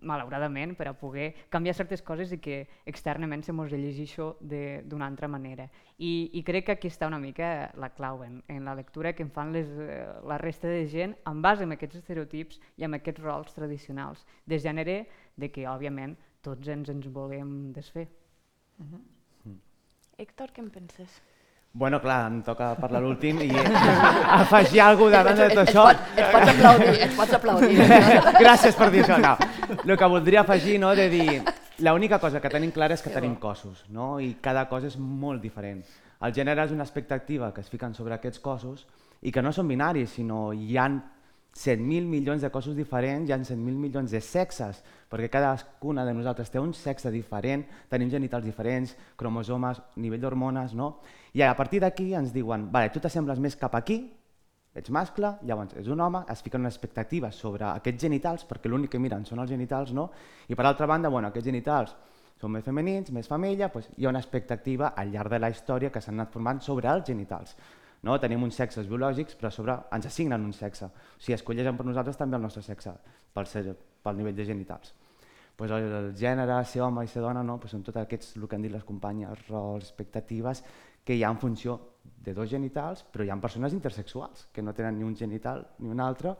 malauradament, 0.00 0.74
per 0.76 0.88
a 0.88 0.94
poder 0.96 1.32
canviar 1.52 1.74
certes 1.76 2.02
coses 2.02 2.32
i 2.32 2.38
que 2.42 2.62
externament 2.88 3.44
se 3.44 3.52
mos 3.52 3.70
llegeixi 3.70 4.06
això 4.08 4.28
d'una 4.40 5.06
altra 5.06 5.28
manera. 5.28 5.68
I, 5.98 6.30
I 6.38 6.42
crec 6.46 6.66
que 6.66 6.76
aquí 6.76 6.90
està 6.90 7.08
una 7.10 7.20
mica 7.22 7.70
la 7.78 7.92
clau 7.94 8.22
en, 8.24 8.40
en 8.48 8.64
la 8.64 8.74
lectura 8.74 9.12
que 9.12 9.22
en 9.26 9.30
fan 9.30 9.52
les, 9.52 9.68
eh, 9.68 10.06
la 10.28 10.38
resta 10.38 10.68
de 10.68 10.86
gent 10.88 11.16
en 11.28 11.42
base 11.42 11.66
a 11.66 11.72
aquests 11.76 12.00
estereotips 12.02 12.60
i 12.78 12.86
amb 12.88 12.98
aquests 12.98 13.22
rols 13.22 13.54
tradicionals 13.54 14.24
de 14.46 14.58
gènere 14.58 15.02
de 15.36 15.50
que, 15.52 15.68
òbviament, 15.68 16.16
tots 16.42 16.68
ens 16.68 16.88
ens 16.90 17.06
volem 17.12 17.72
desfer. 17.72 18.08
Uh 18.78 18.86
-huh. 18.86 19.02
mm. 19.44 19.60
Héctor, 20.18 20.50
què 20.52 20.60
en 20.60 20.70
penses? 20.70 21.22
Bueno, 21.74 22.02
clar, 22.02 22.26
em 22.28 22.42
toca 22.44 22.74
parlar 22.76 23.00
l'últim 23.00 23.38
i 23.40 23.48
afegir 23.48 24.82
alguna 24.84 25.22
cosa 25.24 25.32
davant 25.32 25.38
de 25.40 25.46
tot 25.54 25.70
això. 25.70 25.84
Et 26.20 26.26
pots 26.34 26.50
aplaudir, 26.52 26.90
et 27.06 27.14
pots 27.16 27.36
aplaudir. 27.38 27.78
Gràcies 28.44 28.76
per 28.76 28.90
dir 28.92 29.00
això. 29.06 29.16
No. 29.22 29.32
El 29.80 29.96
que 29.96 30.10
voldria 30.12 30.42
afegir, 30.42 30.76
no, 30.82 30.90
de 30.98 31.06
dir, 31.08 31.38
l'única 31.80 32.18
cosa 32.20 32.42
que 32.44 32.50
tenim 32.52 32.74
clara 32.76 32.98
és 32.98 33.04
que 33.04 33.14
tenim 33.14 33.38
cossos, 33.40 33.86
no? 33.88 34.18
i 34.20 34.34
cada 34.44 34.66
cos 34.68 34.84
és 34.90 34.98
molt 35.00 35.40
diferent. 35.40 35.80
El 36.22 36.36
gènere 36.36 36.68
és 36.68 36.76
una 36.76 36.84
expectativa 36.84 37.48
que 37.56 37.64
es 37.64 37.72
fiquen 37.72 37.96
sobre 37.96 38.18
aquests 38.18 38.44
cossos 38.44 38.84
i 39.22 39.32
que 39.32 39.40
no 39.42 39.54
són 39.56 39.72
binaris, 39.72 40.12
sinó 40.18 40.50
hi 40.52 40.76
han 40.76 41.00
100.000 41.56 42.04
milions 42.08 42.44
de 42.44 42.50
cossos 42.52 42.76
diferents, 42.76 43.28
hi 43.28 43.32
ha 43.32 43.40
100.000 43.40 43.80
milions 43.80 44.12
de 44.12 44.20
sexes, 44.20 44.84
perquè 45.08 45.32
cadascuna 45.32 46.04
de 46.04 46.14
nosaltres 46.16 46.52
té 46.52 46.60
un 46.60 46.72
sexe 46.76 47.10
diferent, 47.12 47.64
tenim 47.88 48.12
genitals 48.12 48.44
diferents, 48.44 48.94
cromosomes, 49.16 49.82
nivell 49.96 50.20
d'hormones, 50.20 50.76
no? 50.76 50.94
I 51.32 51.42
a 51.42 51.54
partir 51.56 51.80
d'aquí 51.80 52.12
ens 52.14 52.32
diuen, 52.32 52.68
vale, 52.72 52.90
tu 52.92 53.00
t'assembles 53.00 53.40
més 53.40 53.56
cap 53.56 53.74
aquí, 53.78 54.02
ets 54.76 54.92
mascle, 54.92 55.34
llavors 55.48 55.74
és 55.80 55.88
un 55.92 56.00
home, 56.00 56.24
es 56.32 56.42
fiquen 56.44 56.64
una 56.64 56.72
expectativa 56.72 57.30
sobre 57.32 57.66
aquests 57.70 58.04
genitals, 58.04 58.46
perquè 58.48 58.68
l'únic 58.68 58.92
que 58.94 59.00
miren 59.00 59.24
són 59.28 59.40
els 59.40 59.52
genitals, 59.52 59.92
no? 59.96 60.10
I 60.48 60.56
per 60.56 60.66
altra 60.68 60.88
banda, 60.88 61.12
bueno, 61.12 61.28
aquests 61.28 61.48
genitals 61.48 61.94
són 62.40 62.56
més 62.56 62.64
femenins, 62.66 63.12
més 63.14 63.28
família, 63.30 63.68
doncs 63.70 63.92
hi 63.96 64.06
ha 64.06 64.10
una 64.10 64.20
expectativa 64.20 64.92
al 64.98 65.12
llarg 65.12 65.30
de 65.30 65.38
la 65.38 65.50
història 65.52 65.92
que 65.94 66.00
s'han 66.02 66.18
anat 66.18 66.32
formant 66.34 66.60
sobre 66.64 66.90
els 66.90 67.06
genitals. 67.06 67.54
No? 68.02 68.16
Tenim 68.18 68.42
uns 68.42 68.58
sexes 68.58 68.88
biològics, 68.90 69.36
però 69.38 69.52
sobre 69.54 69.76
ens 69.94 70.08
assignen 70.08 70.42
un 70.42 70.52
sexe. 70.56 70.88
O 70.88 71.22
sigui, 71.22 71.36
escolleixen 71.36 71.78
per 71.78 71.86
nosaltres 71.86 72.18
també 72.18 72.40
el 72.40 72.42
nostre 72.42 72.64
sexe, 72.66 72.96
pel, 73.32 73.46
ser, 73.46 73.76
pel 74.02 74.18
nivell 74.18 74.34
de 74.34 74.48
genitals. 74.48 74.90
Pues 75.54 75.70
el, 75.70 75.86
el 76.00 76.08
gènere, 76.18 76.56
ser 76.66 76.82
home 76.82 77.04
i 77.06 77.12
ser 77.12 77.22
dona, 77.22 77.44
no? 77.46 77.60
pues 77.62 77.76
són 77.76 77.84
tots 77.86 78.00
aquests, 78.02 78.34
el 78.40 78.48
que 78.48 78.58
han 78.58 78.66
dit 78.66 78.72
les 78.74 78.82
companyes, 78.88 79.46
rols, 79.46 79.92
expectatives, 79.92 80.64
que 81.04 81.16
hi 81.16 81.24
ha 81.24 81.30
en 81.30 81.38
funció 81.38 81.78
de 82.22 82.34
dos 82.34 82.50
genitals, 82.50 83.02
però 83.02 83.24
hi 83.24 83.30
ha 83.30 83.36
persones 83.42 83.72
intersexuals 83.74 84.48
que 84.52 84.62
no 84.62 84.74
tenen 84.74 84.98
ni 84.98 85.04
un 85.04 85.16
genital 85.16 85.66
ni 85.78 85.90
un 85.90 86.00
altre 86.00 86.36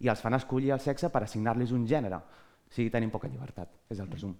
i 0.00 0.08
els 0.08 0.20
fan 0.20 0.34
escollir 0.36 0.72
el 0.74 0.80
sexe 0.80 1.08
per 1.08 1.22
assignar-los 1.24 1.72
un 1.72 1.86
gènere. 1.88 2.18
O 2.18 2.72
sigui, 2.72 2.90
tenim 2.90 3.10
poca 3.12 3.28
llibertat, 3.28 3.70
és 3.90 4.00
el 4.00 4.10
resum. 4.10 4.34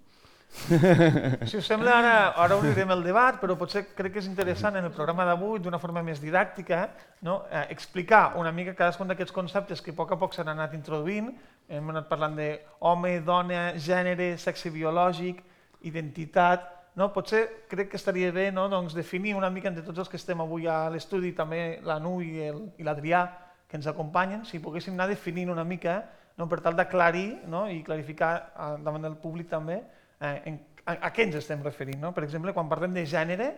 Si 1.49 1.57
us 1.57 1.67
sembla, 1.67 1.95
ara, 1.99 2.17
ara 2.45 2.57
obrirem 2.59 2.91
el 2.93 3.03
debat, 3.07 3.39
però 3.41 3.57
potser 3.57 3.87
crec 3.97 4.13
que 4.17 4.21
és 4.21 4.29
interessant 4.29 4.77
en 4.77 4.85
el 4.85 4.93
programa 4.93 5.25
d'avui, 5.29 5.63
d'una 5.65 5.81
forma 5.81 6.03
més 6.05 6.21
didàctica, 6.21 6.83
no? 7.25 7.43
eh, 7.49 7.65
explicar 7.73 8.35
una 8.41 8.53
mica 8.53 8.75
cadascun 8.77 9.09
d'aquests 9.09 9.33
conceptes 9.33 9.81
que 9.81 9.95
a 9.95 9.97
poc 9.97 10.13
a 10.13 10.21
poc 10.21 10.37
s'han 10.37 10.53
anat 10.53 10.77
introduint. 10.77 11.33
Hem 11.73 11.89
anat 11.95 12.09
parlant 12.11 12.37
de 12.37 12.51
home, 12.81 13.15
dona, 13.25 13.73
gènere, 13.79 14.35
sexe 14.37 14.75
biològic, 14.75 15.43
identitat... 15.89 16.82
No? 16.99 17.09
Potser 17.13 17.67
crec 17.71 17.91
que 17.93 17.97
estaria 17.97 18.33
bé 18.33 18.51
no? 18.53 18.67
doncs 18.69 18.95
definir 18.95 19.35
una 19.35 19.51
mica 19.51 19.71
entre 19.71 19.85
tots 19.87 20.05
els 20.05 20.11
que 20.13 20.21
estem 20.21 20.41
avui 20.45 20.67
a 20.69 20.91
l'estudi, 20.93 21.33
també 21.33 21.81
la 21.89 21.99
Nu 22.03 22.19
i 22.21 22.51
l'Adrià, 22.85 23.23
que 23.69 23.79
ens 23.81 23.89
acompanyen, 23.89 24.45
si 24.45 24.61
poguéssim 24.61 24.93
anar 24.93 25.09
definint 25.09 25.49
una 25.51 25.65
mica 25.65 26.03
no? 26.37 26.49
per 26.49 26.61
tal 26.61 26.77
d'aclarir 26.77 27.47
no? 27.49 27.65
i 27.73 27.81
clarificar 27.87 28.33
eh, 28.37 28.75
davant 28.85 29.09
del 29.09 29.17
públic 29.17 29.49
també 29.49 29.79
eh, 30.21 30.37
en, 30.51 30.61
a, 30.85 30.99
a 31.09 31.13
què 31.15 31.25
ens 31.29 31.39
estem 31.41 31.65
referint. 31.65 32.01
No? 32.03 32.13
Per 32.13 32.27
exemple, 32.27 32.53
quan 32.53 32.69
parlem 32.69 32.93
de 32.97 33.07
gènere, 33.09 33.49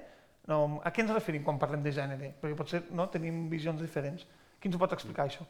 no, 0.46 0.80
a 0.84 0.92
què 0.92 1.02
ens 1.02 1.12
referim 1.16 1.44
quan 1.44 1.58
parlem 1.58 1.82
de 1.82 1.92
gènere? 1.96 2.34
Perquè 2.40 2.56
potser 2.58 2.82
no, 2.92 3.08
tenim 3.12 3.46
visions 3.52 3.80
diferents. 3.80 4.26
Qui 4.60 4.68
ens 4.70 4.76
ho 4.76 4.80
pot 4.82 4.92
explicar, 4.96 5.26
això? 5.26 5.46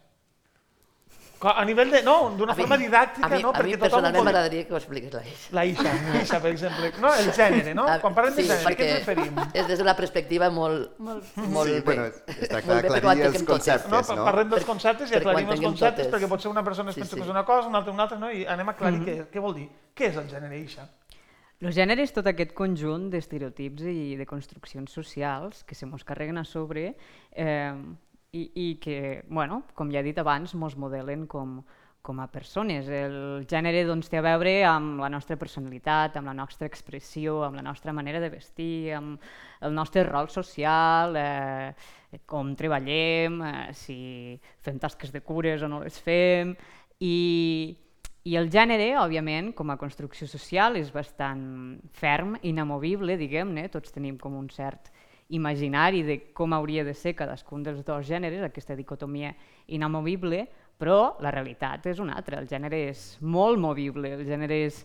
A 1.53 1.65
nivell 1.69 1.91
de... 1.93 2.01
No, 2.07 2.31
d'una 2.39 2.55
forma 2.57 2.77
didàctica, 2.81 3.27
a 3.27 3.31
mi, 3.35 3.43
no? 3.45 3.51
A 3.53 3.63
mi 3.63 3.77
personalment 3.77 4.17
pot... 4.17 4.25
m'agradaria 4.25 4.65
que 4.65 4.73
ho 4.73 4.79
expliquis 4.79 5.13
la 5.13 5.23
Isha. 5.29 5.53
La 5.59 5.65
Isha, 5.69 5.93
Isha, 6.23 6.41
per 6.41 6.51
exemple. 6.55 6.91
No, 7.03 7.11
el 7.21 7.29
gènere, 7.37 7.75
no? 7.77 7.85
Quan 8.01 8.15
parlem 8.17 8.35
sí, 8.39 8.47
de 8.49 8.57
gènere, 8.57 8.77
què 8.79 8.89
ens 8.89 8.99
referim? 9.03 9.41
És 9.53 9.69
des 9.69 9.79
d'una 9.83 9.95
perspectiva 9.99 10.49
molt... 10.51 10.95
Molt, 10.99 11.29
molt 11.53 11.69
sí, 11.69 11.75
bé. 11.75 11.83
bueno, 11.85 12.07
està 12.39 12.63
clar 12.65 12.81
aclarir 12.85 13.27
els 13.29 13.43
conceptes, 13.45 13.91
no? 13.93 14.01
no? 14.17 14.25
Parlem 14.31 14.51
dels 14.55 14.65
conceptes 14.69 15.13
i 15.13 15.19
aclarim 15.21 15.53
els 15.55 15.61
conceptes, 15.67 16.09
perquè 16.15 16.29
potser 16.33 16.51
una 16.51 16.65
persona 16.65 16.91
es 16.91 16.97
Sí, 16.97 17.03
pensa 17.05 17.15
sí. 17.17 17.21
que 17.21 17.27
és 17.29 17.33
una 17.37 17.45
cosa, 17.45 17.69
una 17.69 17.79
altra 17.83 17.93
una 17.93 18.03
altra, 18.09 18.19
no? 18.19 18.31
I 18.33 18.47
anem 18.47 18.69
a 18.69 18.73
aclarir 18.79 18.99
Mhm. 19.01 19.07
què, 19.07 19.27
què 19.35 19.41
vol 19.45 19.55
dir. 19.55 19.69
Què 19.95 20.09
és 20.11 20.17
el 20.17 20.29
gènere, 20.31 20.59
Isha? 20.65 20.89
El 21.61 21.73
gènere 21.73 22.03
és 22.03 22.13
tot 22.13 22.27
aquest 22.27 22.53
conjunt 22.53 23.11
d'estereotips 23.13 23.83
i 23.89 24.17
de 24.19 24.27
construccions 24.27 24.91
socials 24.93 25.63
que 25.65 25.75
se 25.75 25.87
mos 25.87 26.05
carreguen 26.05 26.37
a 26.39 26.45
sobre 26.45 26.95
eh, 27.33 27.73
i, 28.35 28.51
i 28.55 28.69
que, 28.83 29.23
bueno, 29.31 29.63
com 29.79 29.91
ja 29.95 30.03
he 30.03 30.07
dit 30.07 30.19
abans, 30.19 30.57
mos 30.59 30.75
modelen 30.81 31.29
com, 31.31 31.61
com 32.05 32.21
a 32.21 32.27
persones. 32.29 32.89
El 32.91 33.47
gènere 33.51 33.85
doncs, 33.89 34.11
té 34.11 34.19
a 34.19 34.25
veure 34.27 34.57
amb 34.69 34.99
la 35.05 35.11
nostra 35.13 35.39
personalitat, 35.41 36.19
amb 36.19 36.33
la 36.33 36.37
nostra 36.37 36.67
expressió, 36.69 37.39
amb 37.47 37.61
la 37.61 37.65
nostra 37.65 37.95
manera 37.97 38.21
de 38.21 38.33
vestir, 38.33 38.93
amb 38.99 39.23
el 39.65 39.77
nostre 39.77 40.05
rol 40.09 40.29
social, 40.35 41.15
eh, 41.17 42.19
com 42.27 42.53
treballem, 42.59 43.39
eh, 43.47 43.71
si 43.73 43.99
fem 44.67 44.83
tasques 44.83 45.15
de 45.15 45.23
cures 45.23 45.63
o 45.63 45.71
no 45.71 45.85
les 45.85 45.97
fem, 46.03 46.53
i, 47.01 47.17
i 48.27 48.37
el 48.41 48.51
gènere, 48.51 48.97
òbviament, 48.99 49.55
com 49.55 49.71
a 49.71 49.79
construcció 49.79 50.27
social, 50.27 50.77
és 50.77 50.91
bastant 50.93 51.47
ferm, 51.95 52.35
inamovible, 52.43 53.17
diguem-ne, 53.21 53.69
tots 53.71 53.95
tenim 53.95 54.19
com 54.19 54.37
un 54.37 54.51
cert 54.51 54.91
imaginari 55.29 56.03
de 56.03 56.19
com 56.33 56.53
hauria 56.53 56.85
de 56.85 56.95
ser 56.95 57.15
cadascun 57.17 57.63
dels 57.63 57.85
dos 57.85 58.07
gèneres, 58.07 58.43
aquesta 58.43 58.77
dicotomia 58.77 59.35
inamovible, 59.67 60.45
però 60.79 61.17
la 61.23 61.33
realitat 61.33 61.87
és 61.87 62.01
una 62.03 62.17
altra, 62.19 62.41
el 62.43 62.49
gènere 62.51 62.89
és 62.91 63.17
molt 63.23 63.61
movible, 63.61 64.13
el 64.19 64.25
gènere 64.27 64.59
és, 64.67 64.83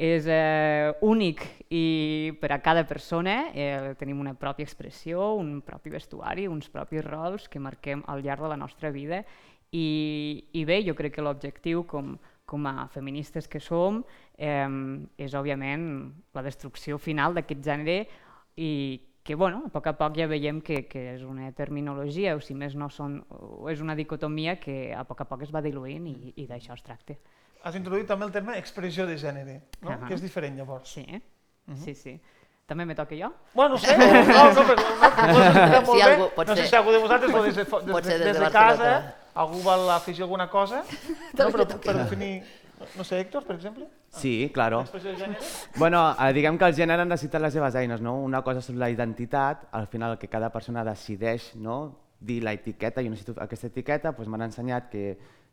és 0.00 0.26
eh, 0.30 0.92
únic 1.02 1.42
i 1.72 2.32
per 2.40 2.52
a 2.54 2.60
cada 2.62 2.84
persona 2.88 3.50
eh, 3.54 3.94
tenim 3.98 4.20
una 4.20 4.36
pròpia 4.38 4.68
expressió, 4.68 5.32
un 5.34 5.60
propi 5.66 5.90
vestuari, 5.90 6.46
uns 6.48 6.70
propis 6.70 7.04
rols 7.04 7.48
que 7.48 7.62
marquem 7.62 8.04
al 8.06 8.22
llarg 8.22 8.46
de 8.46 8.52
la 8.52 8.60
nostra 8.60 8.92
vida. 8.94 9.24
I, 9.70 10.50
i 10.52 10.64
bé, 10.66 10.80
jo 10.82 10.96
crec 10.98 11.14
que 11.14 11.22
l'objectiu 11.22 11.84
com, 11.86 12.16
com 12.44 12.64
a 12.66 12.88
feministes 12.90 13.46
que 13.46 13.60
som 13.62 14.02
eh, 14.36 14.66
és 15.18 15.36
òbviament 15.38 15.84
la 16.34 16.42
destrucció 16.42 16.98
final 16.98 17.36
d'aquest 17.36 17.62
gènere 17.64 18.00
i 18.58 18.72
que 19.30 19.36
bueno, 19.36 19.62
a 19.64 19.70
poc 19.70 19.84
a 19.86 19.92
poc 19.94 20.16
ja 20.18 20.24
veiem 20.26 20.56
que, 20.58 20.88
que 20.90 21.00
és 21.12 21.20
una 21.22 21.52
terminologia 21.54 22.32
o 22.34 22.40
si 22.42 22.50
més 22.58 22.72
no 22.74 22.88
són, 22.90 23.20
és 23.70 23.78
una 23.78 23.94
dicotomia 23.94 24.56
que 24.58 24.88
a 24.90 25.04
poc 25.06 25.20
a 25.22 25.26
poc 25.30 25.44
es 25.46 25.52
va 25.54 25.60
diluint 25.62 26.08
i, 26.10 26.32
i 26.42 26.46
d'això 26.50 26.74
es 26.74 26.82
tracta. 26.82 27.14
Has 27.62 27.76
introduït 27.78 28.08
també 28.10 28.26
el 28.26 28.32
terme 28.34 28.56
expressió 28.58 29.06
de 29.06 29.14
gènere, 29.22 29.54
no? 29.84 29.92
Ahà. 29.92 30.08
que 30.08 30.16
és 30.18 30.24
diferent 30.24 30.58
llavors. 30.58 30.96
Sí, 30.96 31.04
sí, 31.84 31.94
sí. 31.94 32.16
També 32.66 32.88
me 32.90 32.96
toca 32.98 33.14
jo? 33.14 33.30
Bueno, 33.54 33.76
no 33.76 33.78
sé, 33.78 33.94
no, 33.94 34.08
no, 34.10 34.42
no, 34.58 34.66
però, 34.66 34.90
no, 34.98 35.12
però 35.14 35.78
ho 35.78 35.86
molt 35.86 35.94
Si 35.94 36.02
algú- 36.08 36.28
no 36.50 36.56
sé 36.58 36.66
si 36.66 36.76
algú 36.80 36.90
de 36.90 37.02
vosaltres 37.06 37.30
o 37.38 37.44
des 37.46 37.54
des, 37.62 37.70
des, 37.70 38.20
des 38.26 38.40
de 38.42 38.50
casa, 38.50 38.92
algú 39.46 39.62
vol 39.62 39.86
afegir 39.94 40.26
alguna 40.26 40.50
cosa, 40.50 40.82
no, 41.38 41.50
però 41.54 41.68
per 41.70 41.96
definir, 42.02 42.42
no 42.98 43.06
sé, 43.06 43.20
Héctor, 43.22 43.46
per 43.46 43.60
exemple, 43.62 43.86
Sí, 44.10 44.50
claro. 44.52 44.84
Bueno, 45.76 46.16
eh, 46.18 46.32
diguem 46.34 46.58
que 46.58 46.66
el 46.66 46.74
gènere 46.74 47.06
necessita 47.06 47.38
les 47.38 47.54
seves 47.54 47.76
eines, 47.78 48.02
no? 48.02 48.16
Una 48.18 48.42
cosa 48.42 48.58
és 48.58 48.70
la 48.74 48.90
identitat, 48.90 49.68
al 49.70 49.86
final 49.86 50.18
que 50.18 50.28
cada 50.28 50.50
persona 50.50 50.84
decideix 50.84 51.54
no? 51.54 51.76
dir 52.20 52.42
la 52.42 52.52
etiqueta, 52.52 53.02
jo 53.02 53.10
necessito 53.10 53.36
aquesta 53.40 53.70
etiqueta, 53.70 54.12
doncs 54.12 54.28
m'han 54.28 54.48
ensenyat 54.50 54.90
que 54.92 55.04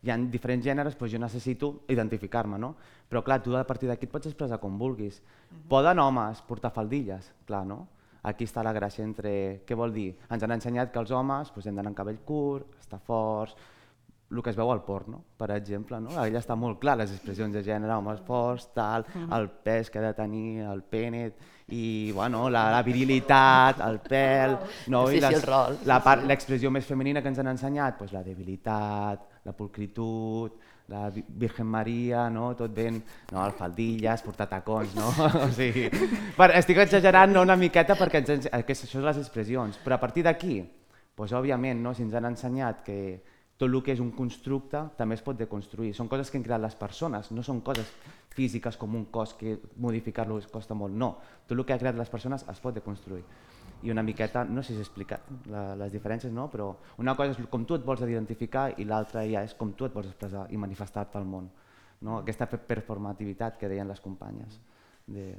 hi 0.04 0.12
ha 0.12 0.18
diferents 0.18 0.66
gèneres, 0.66 0.98
doncs 0.98 1.14
jo 1.14 1.22
necessito 1.22 1.70
identificar-me, 1.88 2.58
no? 2.60 2.74
Però 3.08 3.24
clar, 3.24 3.40
tu 3.46 3.56
a 3.56 3.64
partir 3.64 3.88
d'aquí 3.88 4.10
et 4.10 4.12
pots 4.12 4.28
expressar 4.28 4.60
com 4.60 4.76
vulguis. 4.78 5.22
Poden 5.70 6.02
homes 6.04 6.42
portar 6.50 6.74
faldilles, 6.76 7.32
clar, 7.48 7.64
no? 7.66 7.86
Aquí 8.28 8.44
està 8.44 8.64
la 8.66 8.74
gràcia 8.76 9.06
entre... 9.06 9.64
Què 9.64 9.78
vol 9.78 9.94
dir? 9.96 10.10
Ens 10.34 10.44
han 10.44 10.58
ensenyat 10.58 10.92
que 10.92 11.00
els 11.00 11.14
homes 11.16 11.54
doncs, 11.54 11.70
hem 11.70 11.78
d'anar 11.78 11.94
amb 11.94 12.00
cabell 12.02 12.20
curt, 12.28 12.74
estar 12.82 13.00
forts, 13.00 13.56
el 14.30 14.42
que 14.44 14.50
es 14.52 14.58
veu 14.60 14.72
al 14.74 14.82
porno, 14.84 15.22
per 15.40 15.52
exemple, 15.56 16.00
no? 16.04 16.12
Allà 16.20 16.42
està 16.42 16.56
molt 16.60 16.82
clar 16.82 16.98
les 17.00 17.14
expressions 17.16 17.54
de 17.56 17.62
gènere, 17.64 17.94
homes 17.96 18.20
forts, 18.28 18.70
tal, 18.76 19.06
el 19.32 19.50
pes 19.64 19.90
que 19.90 20.00
ha 20.00 20.08
de 20.10 20.14
tenir, 20.18 20.66
el 20.68 20.82
pene, 20.84 21.30
i 21.72 22.12
bueno, 22.16 22.50
la, 22.50 22.66
la 22.72 22.82
virilitat, 22.84 23.80
el 23.88 24.00
pèl, 24.04 24.58
no? 24.92 25.06
I 25.12 25.20
rol, 25.48 25.78
la 25.88 26.02
part, 26.04 26.24
l'expressió 26.28 26.72
més 26.72 26.86
femenina 26.88 27.22
que 27.22 27.32
ens 27.32 27.40
han 27.40 27.48
ensenyat, 27.54 27.98
doncs 28.00 28.12
la 28.16 28.24
debilitat, 28.24 29.24
la 29.48 29.54
pulcritud, 29.56 30.52
la 30.88 31.10
Vi- 31.12 31.24
Virgen 31.28 31.68
Maria, 31.68 32.30
no? 32.30 32.54
tot 32.56 32.72
ben, 32.74 33.02
no, 33.32 33.46
el 33.46 33.52
faldilles, 33.56 34.22
portar 34.24 34.48
tacons, 34.48 34.96
no? 34.96 35.08
o 35.46 35.50
sigui, 35.56 35.90
per, 36.38 36.52
estic 36.60 36.80
exagerant 36.84 37.34
no, 37.36 37.44
una 37.48 37.56
miqueta 37.60 37.96
perquè 38.00 38.24
ens, 38.24 38.30
ens, 38.38 38.48
aquestes, 38.52 38.88
això 38.88 39.00
són 39.00 39.08
les 39.08 39.20
expressions, 39.24 39.80
però 39.84 39.96
a 39.98 40.04
partir 40.04 40.24
d'aquí, 40.28 40.62
pues, 41.16 41.34
òbviament, 41.36 41.82
no? 41.84 41.94
si 41.94 42.04
ens 42.04 42.16
han 42.16 42.30
ensenyat 42.32 42.84
que 42.88 43.00
tot 43.58 43.72
el 43.72 43.82
que 43.82 43.94
és 43.96 44.02
un 44.04 44.12
constructe 44.14 44.84
també 45.00 45.18
es 45.18 45.24
pot 45.26 45.38
deconstruir. 45.38 45.90
Són 45.98 46.10
coses 46.12 46.30
que 46.30 46.38
han 46.38 46.46
creat 46.46 46.62
les 46.62 46.78
persones, 46.78 47.32
no 47.34 47.44
són 47.44 47.64
coses 47.66 47.90
físiques 48.38 48.78
com 48.78 48.96
un 48.96 49.08
cos 49.10 49.34
que 49.34 49.56
modificar-lo 49.82 50.38
costa 50.54 50.78
molt. 50.78 50.94
No, 50.94 51.16
tot 51.48 51.58
el 51.58 51.66
que 51.66 51.74
ha 51.74 51.82
creat 51.82 51.98
les 51.98 52.12
persones 52.14 52.46
es 52.46 52.62
pot 52.62 52.78
deconstruir. 52.78 53.24
I 53.86 53.92
una 53.94 54.04
miqueta, 54.06 54.44
no 54.46 54.62
sé 54.64 54.74
si 54.74 54.82
he 54.82 54.86
explicat 54.86 55.26
la, 55.54 55.76
les 55.78 55.92
diferències, 55.94 56.34
no? 56.34 56.48
però 56.54 56.70
una 57.02 57.16
cosa 57.18 57.34
és 57.34 57.50
com 57.50 57.66
tu 57.66 57.78
et 57.78 57.86
vols 57.86 58.02
identificar 58.06 58.72
i 58.78 58.86
l'altra 58.86 59.26
ja 59.26 59.44
és 59.46 59.54
com 59.58 59.74
tu 59.78 59.86
et 59.86 59.94
vols 59.94 60.10
expressar 60.10 60.48
i 60.54 60.58
manifestar-te 60.58 61.18
al 61.18 61.26
món. 61.26 61.50
No? 62.02 62.22
Aquesta 62.22 62.46
performativitat 62.50 63.58
que 63.58 63.70
deien 63.70 63.90
les 63.90 64.02
companyes. 64.02 64.58
De... 65.06 65.32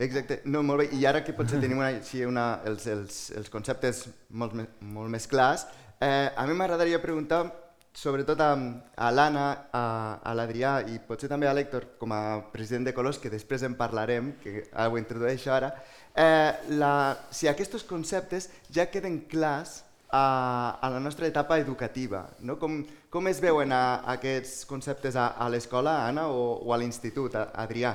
Exacte, 0.00 0.40
no, 0.48 0.62
molt 0.64 0.84
bé. 0.84 0.88
I 0.96 1.04
ara 1.08 1.20
que 1.24 1.36
potser 1.36 1.60
tenim 1.60 1.80
una, 1.80 1.92
sí, 2.04 2.24
una, 2.28 2.46
els, 2.68 2.86
els, 2.88 3.22
els 3.36 3.52
conceptes 3.52 4.06
molt, 4.30 4.56
molt 4.88 5.12
més 5.12 5.28
clars, 5.28 5.66
eh, 6.02 6.32
a 6.34 6.46
mi 6.46 6.58
m'agradaria 6.58 6.98
preguntar 7.02 7.44
sobretot 7.92 8.40
a, 8.40 8.52
a 8.96 9.10
l'Anna, 9.12 9.46
a, 9.70 9.84
a 10.24 10.32
l'Adrià 10.34 10.78
i 10.88 10.98
potser 11.06 11.28
també 11.28 11.46
a 11.48 11.52
l'Hèctor 11.54 11.92
com 12.00 12.12
a 12.16 12.40
president 12.52 12.88
de 12.88 12.94
Colors, 12.96 13.20
que 13.20 13.30
després 13.30 13.62
en 13.68 13.76
parlarem, 13.78 14.32
que 14.42 14.64
ara 14.72 14.88
ho 14.90 14.98
introdueixo 14.98 15.52
ara, 15.52 15.72
eh, 16.16 16.52
la, 16.80 16.92
si 17.30 17.50
aquests 17.50 17.84
conceptes 17.88 18.48
ja 18.72 18.88
queden 18.90 19.20
clars 19.28 19.82
a, 20.08 20.78
a 20.80 20.90
la 20.92 21.00
nostra 21.00 21.28
etapa 21.28 21.58
educativa. 21.60 22.26
No? 22.40 22.58
Com, 22.60 22.80
com 23.12 23.28
es 23.28 23.40
veuen 23.44 23.72
a, 23.72 23.82
a 24.00 24.16
aquests 24.16 24.64
conceptes 24.68 25.16
a, 25.16 25.34
a 25.36 25.48
l'escola, 25.52 26.00
Anna, 26.08 26.28
o, 26.32 26.56
o 26.64 26.72
a 26.72 26.80
l'institut, 26.80 27.36
Adrià? 27.36 27.94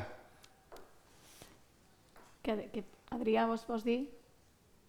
Que, 2.46 2.62
que, 2.74 2.86
Adrià, 3.18 3.50
vols, 3.50 3.66
vols 3.68 3.86
dir? 3.86 4.04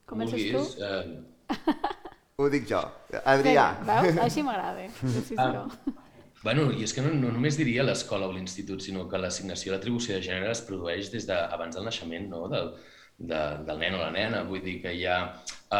Comences 0.09 0.53
tu? 0.53 0.65
Eh... 0.85 1.97
Ho 2.39 2.47
dic 2.47 2.69
jo. 2.71 2.79
Adrià. 3.27 3.65
Veus? 3.83 4.19
Així 4.25 4.45
m'agrada. 4.47 4.85
Sí, 5.27 5.35
ah. 5.43 5.65
Bueno, 6.39 6.69
i 6.71 6.85
és 6.87 6.93
que 6.95 7.03
no, 7.03 7.11
no 7.19 7.33
només 7.35 7.57
diria 7.59 7.83
l'escola 7.83 8.29
o 8.31 8.31
l'institut, 8.31 8.79
sinó 8.85 9.09
que 9.11 9.19
l'assignació 9.19 9.73
i 9.73 9.75
l'atribució 9.75 10.15
de 10.15 10.23
gènere 10.23 10.53
es 10.55 10.61
produeix 10.63 11.11
des 11.11 11.27
d'abans 11.27 11.75
de, 11.75 11.81
del 11.81 11.89
naixement 11.89 12.29
no? 12.31 12.45
del, 12.53 12.71
de, 13.19 13.41
del 13.67 13.83
nen 13.83 13.97
o 13.99 14.05
la 14.05 14.13
nena. 14.15 14.45
Vull 14.47 14.63
dir 14.63 14.77
que 14.85 14.93
hi 14.95 15.03
ha 15.11 15.17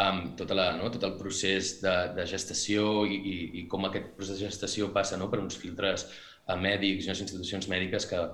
um, 0.01 0.19
tota 0.41 0.59
la, 0.59 0.67
no? 0.81 0.91
tot 0.91 1.07
el 1.07 1.15
procés 1.21 1.77
de, 1.85 1.95
de 2.19 2.27
gestació 2.27 3.07
i, 3.07 3.21
i, 3.21 3.37
i 3.61 3.65
com 3.71 3.87
aquest 3.87 4.11
procés 4.19 4.43
de 4.43 4.51
gestació 4.51 4.91
passa 4.99 5.21
no? 5.23 5.31
per 5.31 5.39
uns 5.45 5.61
filtres 5.63 6.09
uh, 6.11 6.59
mèdics 6.59 7.07
i 7.07 7.13
unes 7.13 7.23
institucions 7.29 7.71
mèdiques 7.71 8.11
que 8.11 8.27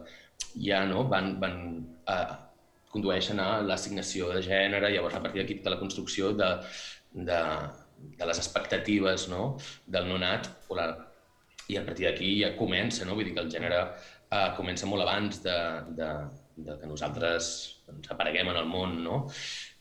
ja 0.64 0.80
no? 0.88 1.04
van, 1.12 1.34
van 1.44 1.62
uh, 2.08 2.34
condueixen 2.96 3.44
a 3.44 3.58
l'assignació 3.68 4.32
de 4.32 4.40
gènere, 4.48 4.96
llavors 4.96 5.20
a 5.20 5.24
partir 5.28 5.44
d'aquí 5.44 5.60
tota 5.60 5.76
la 5.76 5.82
construcció 5.84 6.32
de, 6.40 6.54
de, 7.12 7.40
de 8.18 8.28
les 8.28 8.40
expectatives 8.40 9.28
no? 9.32 9.56
del 9.86 10.08
nonat, 10.10 10.48
o 10.68 10.78
la, 10.78 10.88
i 11.68 11.78
a 11.80 11.84
partir 11.86 12.08
d'aquí 12.08 12.34
ja 12.42 12.54
comença, 12.58 13.06
no? 13.06 13.16
vull 13.16 13.28
dir 13.28 13.34
que 13.36 13.44
el 13.44 13.52
gènere 13.52 13.80
eh, 13.84 14.50
comença 14.58 14.88
molt 14.90 15.04
abans 15.06 15.40
de, 15.44 15.56
de, 15.98 16.10
de 16.68 16.76
que 16.80 16.90
nosaltres 16.90 17.50
doncs, 17.86 18.10
apareguem 18.12 18.52
en 18.52 18.60
el 18.60 18.68
món, 18.68 19.00
no? 19.04 19.24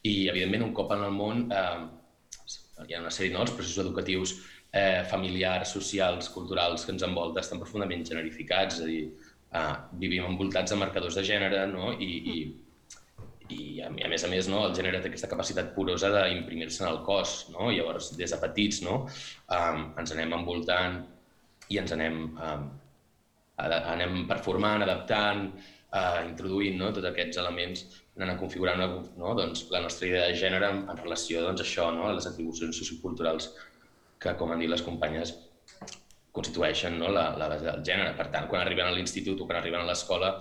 I, 0.03 0.27
evidentment, 0.32 0.65
un 0.68 0.74
cop 0.75 0.92
en 0.96 1.06
el 1.06 1.13
món 1.15 1.46
eh, 1.51 1.84
hi 2.88 2.96
ha 2.96 3.03
una 3.03 3.13
sèrie, 3.13 3.34
no? 3.36 3.44
els 3.46 3.53
processos 3.56 3.86
educatius 3.86 4.36
eh, 4.72 5.03
familiars, 5.10 5.75
socials, 5.77 6.32
culturals 6.34 6.86
que 6.86 6.92
ens 6.96 7.06
envolten 7.08 7.44
estan 7.44 7.62
profundament 7.62 8.03
generificats, 8.10 8.80
és 8.80 8.84
a 8.84 8.89
dir, 8.89 9.03
eh, 9.53 9.74
vivim 10.01 10.27
envoltats 10.27 10.74
de 10.74 10.80
marcadors 10.82 11.20
de 11.20 11.25
gènere 11.27 11.65
no? 11.72 11.94
I, 11.94 12.12
i 12.34 12.38
i 13.51 13.82
a, 13.84 13.89
a 13.89 14.10
més 14.12 14.23
a 14.23 14.29
més 14.32 14.47
no, 14.51 14.62
el 14.67 14.75
gènere 14.77 15.01
té 15.01 15.10
aquesta 15.10 15.29
capacitat 15.32 15.73
porosa 15.75 16.12
d'imprimir-se 16.13 16.84
en 16.84 16.91
el 16.91 17.01
cos, 17.08 17.36
no? 17.53 17.71
llavors 17.71 18.13
des 18.17 18.32
de 18.32 18.39
petits 18.41 18.82
no, 18.86 19.03
um, 19.58 19.84
ens 19.99 20.15
anem 20.15 20.36
envoltant 20.38 21.01
i 21.73 21.79
ens 21.82 21.93
anem, 21.95 22.23
um, 22.38 22.65
anem 23.58 24.23
performant, 24.29 24.86
adaptant, 24.86 25.45
uh, 25.91 26.21
introduint 26.27 26.79
no, 26.79 26.91
tots 26.95 27.10
aquests 27.12 27.39
elements, 27.43 27.86
anant 28.17 28.36
a 28.36 28.39
configurar 28.39 28.75
una, 28.77 28.89
no, 29.19 29.36
doncs, 29.38 29.67
la 29.73 29.82
nostra 29.84 30.10
idea 30.10 30.27
de 30.29 30.39
gènere 30.39 30.69
en, 30.69 30.84
en 30.91 30.99
relació 31.01 31.43
doncs, 31.45 31.63
a 31.63 31.67
això, 31.67 31.89
no, 31.95 32.08
a 32.10 32.17
les 32.17 32.29
atribucions 32.29 32.77
socioculturals 32.84 33.49
que, 34.21 34.36
com 34.39 34.53
han 34.53 34.62
dit 34.62 34.71
les 34.71 34.84
companyes, 34.86 35.34
constitueixen 36.34 36.97
no, 36.97 37.12
la, 37.13 37.29
la 37.38 37.47
base 37.51 37.65
del 37.67 37.82
gènere. 37.86 38.13
Per 38.17 38.27
tant, 38.34 38.47
quan 38.49 38.63
arriben 38.63 38.89
a 38.89 38.93
l'institut 38.95 39.41
o 39.41 39.47
quan 39.49 39.60
arriben 39.60 39.84
a 39.84 39.89
l'escola, 39.89 40.34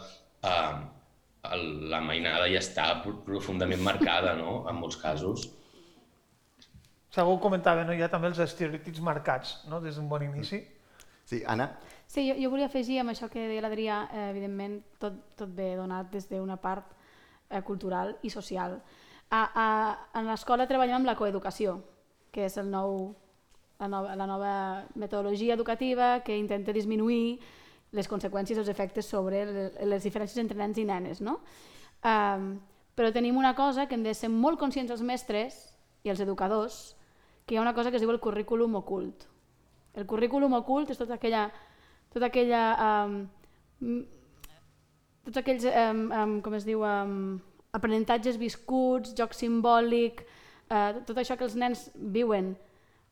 eh, 0.49 1.02
el, 1.51 1.91
la 1.91 2.01
mainada 2.05 2.47
ja 2.51 2.61
està 2.63 2.87
profundament 3.03 3.83
marcada, 3.91 4.37
no?, 4.39 4.63
en 4.71 4.79
molts 4.79 4.99
casos. 5.01 5.49
Segur 7.13 7.37
comentava, 7.45 7.85
no? 7.85 7.93
hi 7.93 8.01
ha 8.01 8.09
també 8.09 8.31
els 8.31 8.41
estereotips 8.41 9.03
marcats 9.05 9.59
no? 9.69 9.83
des 9.85 9.99
d'un 9.99 10.09
bon 10.09 10.23
inici. 10.25 10.63
Sí, 11.29 11.43
Anna? 11.47 11.69
Sí, 12.09 12.25
jo, 12.29 12.37
jo 12.41 12.51
volia 12.53 12.71
afegir 12.71 12.99
amb 13.03 13.13
això 13.13 13.29
que 13.33 13.45
deia 13.51 13.61
l'Adrià, 13.65 13.99
eh, 14.09 14.29
evidentment 14.31 14.79
tot, 15.01 15.19
tot 15.37 15.53
ve 15.57 15.75
donat 15.77 16.09
des 16.13 16.29
d'una 16.31 16.57
part 16.61 16.95
eh, 17.51 17.61
cultural 17.63 18.15
i 18.23 18.33
social. 18.33 18.79
A, 19.33 19.43
a, 19.45 19.67
en 20.21 20.29
l'escola 20.29 20.67
treballem 20.69 20.99
amb 20.99 21.09
la 21.09 21.17
coeducació, 21.17 21.79
que 22.33 22.47
és 22.49 22.57
el 22.61 22.69
nou, 22.73 23.13
la, 23.81 23.89
nova, 23.93 24.17
la 24.17 24.29
nova 24.29 24.55
metodologia 24.97 25.57
educativa 25.57 26.19
que 26.25 26.37
intenta 26.37 26.73
disminuir 26.73 27.41
les 27.93 28.09
conseqüències 28.09 28.57
i 28.57 28.63
els 28.63 28.71
efectes 28.73 29.09
sobre 29.09 29.45
les 29.85 30.05
diferències 30.05 30.41
entre 30.41 30.59
nens 30.59 30.79
i 30.81 30.87
nenes. 30.89 31.21
No? 31.21 31.39
Um, 32.03 32.55
però 32.97 33.13
tenim 33.13 33.37
una 33.41 33.55
cosa 33.55 33.87
que 33.87 33.97
hem 33.97 34.05
de 34.05 34.15
ser 34.17 34.31
molt 34.33 34.59
conscients 34.61 34.93
els 34.93 35.05
mestres 35.05 35.59
i 36.05 36.13
els 36.13 36.21
educadors, 36.21 36.97
que 37.47 37.55
hi 37.55 37.61
ha 37.61 37.65
una 37.65 37.75
cosa 37.75 37.91
que 37.91 37.99
es 38.01 38.05
diu 38.05 38.11
el 38.13 38.21
currículum 38.21 38.75
ocult. 38.81 39.29
El 39.95 40.07
currículum 40.09 40.59
ocult 40.61 40.91
és 40.91 41.01
tota 41.01 41.19
aquella... 41.21 41.47
Tota 42.13 42.29
aquella 42.29 42.63
um, 42.77 44.03
tots 45.25 45.39
aquells, 45.39 45.65
um, 45.65 46.03
um, 46.13 46.35
com 46.45 46.57
es 46.59 46.67
diu, 46.67 46.83
um, 46.85 47.39
aprenentatges 47.73 48.37
viscuts, 48.41 49.15
joc 49.17 49.33
simbòlic, 49.37 50.25
uh, 50.69 51.01
tot 51.09 51.17
això 51.23 51.39
que 51.39 51.47
els 51.47 51.57
nens 51.57 51.87
viuen 51.95 52.53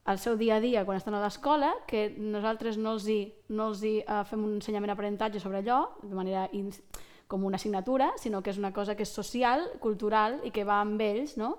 el 0.06 0.18
seu 0.18 0.36
dia 0.40 0.56
a 0.56 0.60
dia 0.64 0.84
quan 0.86 0.96
estan 0.96 1.14
a 1.14 1.20
l'escola, 1.22 1.74
que 1.86 2.08
nosaltres 2.16 2.78
no 2.80 2.94
els, 2.96 3.06
hi, 3.08 3.20
no 3.52 3.68
els 3.70 3.82
hi, 3.84 3.98
uh, 4.06 4.22
fem 4.28 4.42
un 4.46 4.56
ensenyament 4.58 4.92
d'aprenentatge 4.92 5.42
sobre 5.42 5.60
allò, 5.60 5.82
de 6.02 6.16
manera 6.16 6.46
in, 6.56 6.70
com 7.30 7.44
una 7.44 7.60
assignatura, 7.60 8.10
sinó 8.18 8.40
que 8.42 8.50
és 8.50 8.58
una 8.58 8.72
cosa 8.72 8.96
que 8.96 9.04
és 9.06 9.12
social, 9.12 9.68
cultural 9.80 10.40
i 10.44 10.50
que 10.50 10.64
va 10.66 10.80
amb 10.82 11.00
ells, 11.04 11.36
no? 11.38 11.58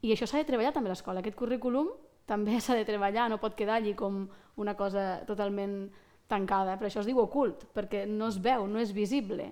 I 0.00 0.14
això 0.14 0.28
s'ha 0.28 0.40
de 0.40 0.48
treballar 0.48 0.72
també 0.72 0.88
a 0.88 0.94
l'escola. 0.94 1.20
Aquest 1.20 1.36
currículum 1.36 1.90
també 2.30 2.56
s'ha 2.64 2.78
de 2.78 2.86
treballar, 2.88 3.28
no 3.28 3.40
pot 3.42 3.58
quedar 3.58 3.80
allí 3.80 3.96
com 3.98 4.22
una 4.56 4.76
cosa 4.78 5.24
totalment 5.26 5.90
tancada. 6.30 6.78
Per 6.78 6.88
això 6.88 7.02
es 7.02 7.10
diu 7.10 7.18
ocult, 7.20 7.66
perquè 7.74 8.06
no 8.06 8.30
es 8.30 8.38
veu, 8.40 8.68
no 8.70 8.80
és 8.80 8.94
visible, 8.94 9.50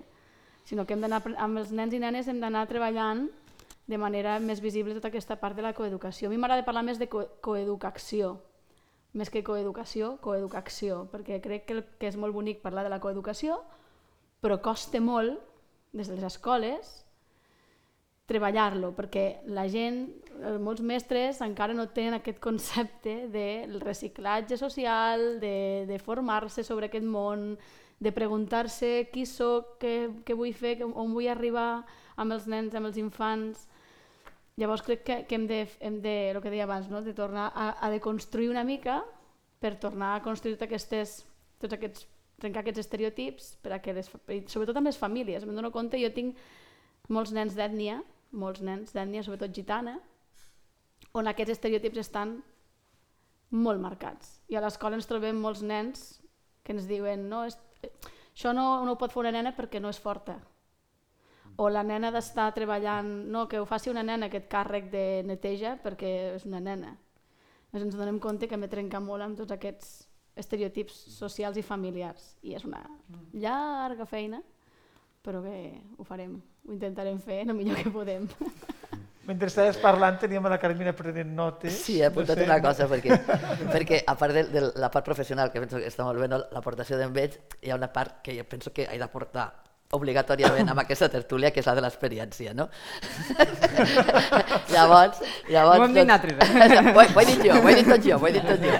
sinó 0.63 0.85
que 0.85 0.95
hem 0.95 1.05
amb 1.11 1.57
els 1.59 1.71
nens 1.75 1.93
i 1.93 1.99
nenes 1.99 2.27
hem 2.29 2.39
d'anar 2.39 2.67
treballant 2.69 3.27
de 3.89 3.97
manera 3.97 4.37
més 4.39 4.61
visible 4.61 4.93
tota 4.93 5.09
aquesta 5.09 5.39
part 5.41 5.57
de 5.57 5.65
la 5.65 5.73
coeducació. 5.73 6.29
A 6.29 6.31
mi 6.31 6.37
m'agrada 6.37 6.67
parlar 6.67 6.85
més 6.85 7.01
de 7.01 7.09
co 7.09 7.23
coeducació, 7.41 8.35
més 9.17 9.31
que 9.33 9.41
coeducació, 9.43 10.17
coeducació, 10.21 11.07
perquè 11.09 11.39
crec 11.41 11.65
que, 11.65 11.81
que 11.97 12.09
és 12.11 12.17
molt 12.21 12.35
bonic 12.35 12.61
parlar 12.61 12.85
de 12.85 12.93
la 12.93 13.01
coeducació, 13.01 13.57
però 14.45 14.59
costa 14.61 15.01
molt, 15.01 15.41
des 15.91 16.07
de 16.07 16.19
les 16.19 16.27
escoles, 16.27 16.91
treballar-lo, 18.29 18.91
perquè 18.93 19.41
la 19.49 19.65
gent, 19.65 20.03
eh, 20.37 20.59
molts 20.61 20.85
mestres 20.85 21.41
encara 21.41 21.73
no 21.73 21.87
tenen 21.89 22.19
aquest 22.19 22.37
concepte 22.45 23.23
del 23.33 23.79
reciclatge 23.81 24.59
social, 24.61 25.39
de, 25.41 25.87
de 25.89 25.97
formar-se 25.97 26.63
sobre 26.63 26.91
aquest 26.91 27.09
món, 27.09 27.55
de 27.99 28.13
preguntar-se 28.13 29.09
qui 29.11 29.25
sóc, 29.25 29.79
què, 29.81 29.95
què 30.23 30.37
vull 30.37 30.53
fer, 30.53 30.77
on 30.85 31.09
vull 31.17 31.27
arribar 31.27 31.81
amb 32.21 32.37
els 32.37 32.45
nens, 32.47 32.77
amb 32.77 32.93
els 32.93 33.01
infants, 33.01 33.65
Llavors 34.59 34.83
crec 34.83 35.05
que, 35.07 35.15
que 35.23 35.37
hem, 35.37 35.47
de, 35.47 35.61
hem 35.79 36.01
de, 36.03 36.13
el 36.33 36.41
que 36.43 36.51
deia 36.51 36.65
abans, 36.67 36.89
no? 36.91 36.99
de 37.01 37.13
tornar 37.15 37.47
a, 37.55 37.69
a 37.79 37.89
deconstruir 37.93 38.49
una 38.51 38.65
mica 38.67 38.99
per 39.63 39.77
tornar 39.79 40.17
a 40.17 40.23
construir 40.23 40.57
tot 40.57 40.65
aquestes, 40.67 41.21
tots 41.63 41.77
aquests, 41.77 42.03
trencar 42.43 42.65
aquests 42.65 42.83
estereotips, 42.83 43.53
per 43.63 43.77
a 43.77 43.79
que 43.83 43.95
les, 43.95 44.11
sobretot 44.51 44.75
amb 44.75 44.91
les 44.91 44.99
famílies. 44.99 45.47
Me'n 45.47 45.61
dono 45.61 45.71
compte, 45.71 45.99
jo 46.01 46.11
tinc 46.15 46.39
molts 47.07 47.31
nens 47.35 47.55
d'ètnia, 47.55 48.01
molts 48.35 48.59
nens 48.65 48.91
d'ètnia, 48.95 49.23
sobretot 49.23 49.55
gitana, 49.55 49.95
on 51.15 51.31
aquests 51.31 51.55
estereotips 51.55 52.03
estan 52.03 52.37
molt 53.55 53.79
marcats. 53.81 54.41
I 54.51 54.59
a 54.59 54.63
l'escola 54.63 54.99
ens 54.99 55.07
trobem 55.07 55.39
molts 55.39 55.63
nens 55.63 56.19
que 56.67 56.75
ens 56.75 56.87
diuen 56.87 57.29
no, 57.31 57.45
és, 57.47 57.55
això 58.35 58.51
no, 58.51 58.83
no 58.83 58.93
ho 58.93 58.99
pot 58.99 59.15
fer 59.15 59.23
una 59.23 59.35
nena 59.39 59.55
perquè 59.55 59.79
no 59.79 59.89
és 59.89 60.03
forta 60.03 60.35
o 61.59 61.69
la 61.69 61.83
nena 61.83 62.11
d'estar 62.15 62.49
treballant, 62.55 63.07
no, 63.31 63.47
que 63.51 63.59
ho 63.59 63.65
faci 63.67 63.91
una 63.91 64.03
nena 64.05 64.29
aquest 64.29 64.47
càrrec 64.51 64.87
de 64.93 65.05
neteja 65.27 65.75
perquè 65.83 66.11
és 66.35 66.45
una 66.47 66.61
nena. 66.63 66.93
Doncs 67.69 67.89
ens 67.89 67.97
donem 67.99 68.19
compte 68.23 68.47
que 68.47 68.55
hem 68.55 68.63
de 68.63 68.71
trencar 68.71 69.01
molt 69.03 69.25
amb 69.25 69.37
tots 69.37 69.53
aquests 69.53 70.07
estereotips 70.39 70.95
socials 71.17 71.59
i 71.59 71.65
familiars 71.65 72.31
i 72.47 72.55
és 72.55 72.63
una 72.63 72.79
llarga 73.33 74.07
feina 74.07 74.39
però 75.21 75.41
que 75.43 75.81
ho 75.97 76.05
farem, 76.07 76.37
ho 76.39 76.73
intentarem 76.73 77.19
fer 77.21 77.43
el 77.43 77.53
millor 77.53 77.77
que 77.83 77.91
podem. 77.91 78.27
Mentre 79.29 79.49
estaves 79.51 79.77
parlant 79.77 80.17
teníem 80.17 80.45
a 80.47 80.53
la 80.55 80.57
Carmina 80.57 80.93
prenent 80.97 81.35
notes. 81.37 81.75
Sí, 81.83 81.99
he 81.99 82.07
apuntat 82.07 82.39
No 82.39 82.45
sé, 82.45 82.49
una 82.49 82.61
cosa, 82.63 82.87
perquè, 82.89 83.17
perquè 83.75 83.99
a 84.07 84.15
part 84.17 84.33
de, 84.33 84.45
de 84.49 84.63
la 84.79 84.89
part 84.89 85.05
professional, 85.05 85.51
que 85.53 85.61
penso 85.61 85.77
que 85.77 85.91
està 85.91 86.07
molt 86.07 86.23
bé, 86.23 86.31
no, 86.31 86.39
l'aportació 86.55 86.97
d'en 86.97 87.13
Veig, 87.13 87.37
hi 87.61 87.69
ha 87.69 87.77
una 87.77 87.91
part 87.93 88.23
que 88.25 88.33
jo 88.39 88.47
penso 88.49 88.73
que 88.73 88.87
he 88.89 88.97
d'aportar 88.97 89.51
obligatòriament 89.93 90.69
amb 90.69 90.83
aquesta 90.83 91.07
tertúlia, 91.09 91.49
que 91.49 91.63
és 91.63 91.65
la 91.65 91.73
de 91.73 91.81
l'experiència, 91.81 92.51
no? 92.53 92.67
llavors, 94.73 95.17
llavors... 95.49 95.79
Ho 95.79 95.85
hem 95.87 95.95
dit 95.95 96.05
doncs- 96.05 96.27
nosaltres, 96.29 96.37
eh? 96.61 96.93
ho, 96.93 97.01
he- 97.01 97.13
ho 97.15 97.21
he 97.21 97.25
dit 97.25 97.41
jo, 97.47 97.55
ho 97.57 97.69
he 97.71 97.75
dit 97.79 97.89
tot 97.89 98.05
jo, 98.05 98.19
ho 98.21 98.27
he 98.29 98.33
dit 98.35 98.45
tot 98.45 98.61
jo. 98.61 98.75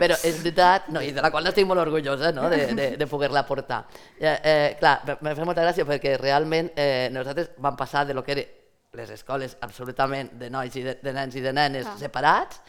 Però 0.00 0.16
és 0.24 0.38
veritat, 0.40 0.88
no, 0.94 1.02
i 1.04 1.12
de 1.12 1.20
la 1.24 1.30
qual 1.34 1.50
estic 1.52 1.68
molt 1.68 1.82
orgullosa, 1.84 2.32
no?, 2.32 2.48
de, 2.48 2.62
de, 2.78 2.88
de 2.96 3.06
poder-la 3.10 3.44
portar. 3.48 3.82
Eh, 4.18 4.32
eh, 4.40 4.66
clar, 4.80 4.96
me 5.20 5.36
fa 5.36 5.44
molta 5.48 5.66
gràcia 5.68 5.84
perquè 5.88 6.16
realment 6.20 6.72
eh, 6.80 7.08
nosaltres 7.12 7.52
vam 7.60 7.76
passar 7.76 8.06
de 8.08 8.16
lo 8.16 8.24
que 8.24 8.32
eren 8.38 8.54
les 8.98 9.10
escoles 9.12 9.52
absolutament 9.60 10.32
de 10.40 10.48
nois 10.50 10.72
i 10.80 10.82
de, 10.82 10.96
de 11.04 11.12
nens 11.12 11.36
i 11.36 11.44
de 11.44 11.52
nenes 11.52 11.84
Ah. 11.86 11.98
separats, 12.00 12.62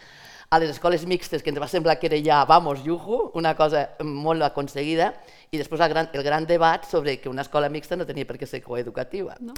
a 0.52 0.58
les 0.60 0.72
escoles 0.74 1.04
mixtes, 1.06 1.44
que 1.46 1.52
ens 1.54 1.60
va 1.62 1.68
semblar 1.70 2.00
que 2.02 2.08
era 2.10 2.18
ja, 2.26 2.40
vamos, 2.50 2.80
yuju, 2.84 3.30
una 3.38 3.52
cosa 3.56 3.84
molt 4.02 4.42
aconseguida, 4.44 5.12
i 5.52 5.58
després 5.58 5.82
el 5.82 5.90
gran, 5.90 6.10
el 6.14 6.24
gran 6.24 6.46
debat 6.46 6.86
sobre 6.86 7.18
que 7.20 7.30
una 7.30 7.42
escola 7.42 7.70
mixta 7.74 7.98
no 7.98 8.06
tenia 8.06 8.28
per 8.30 8.38
què 8.38 8.46
ser 8.46 8.62
coeducativa. 8.62 9.36
No? 9.42 9.56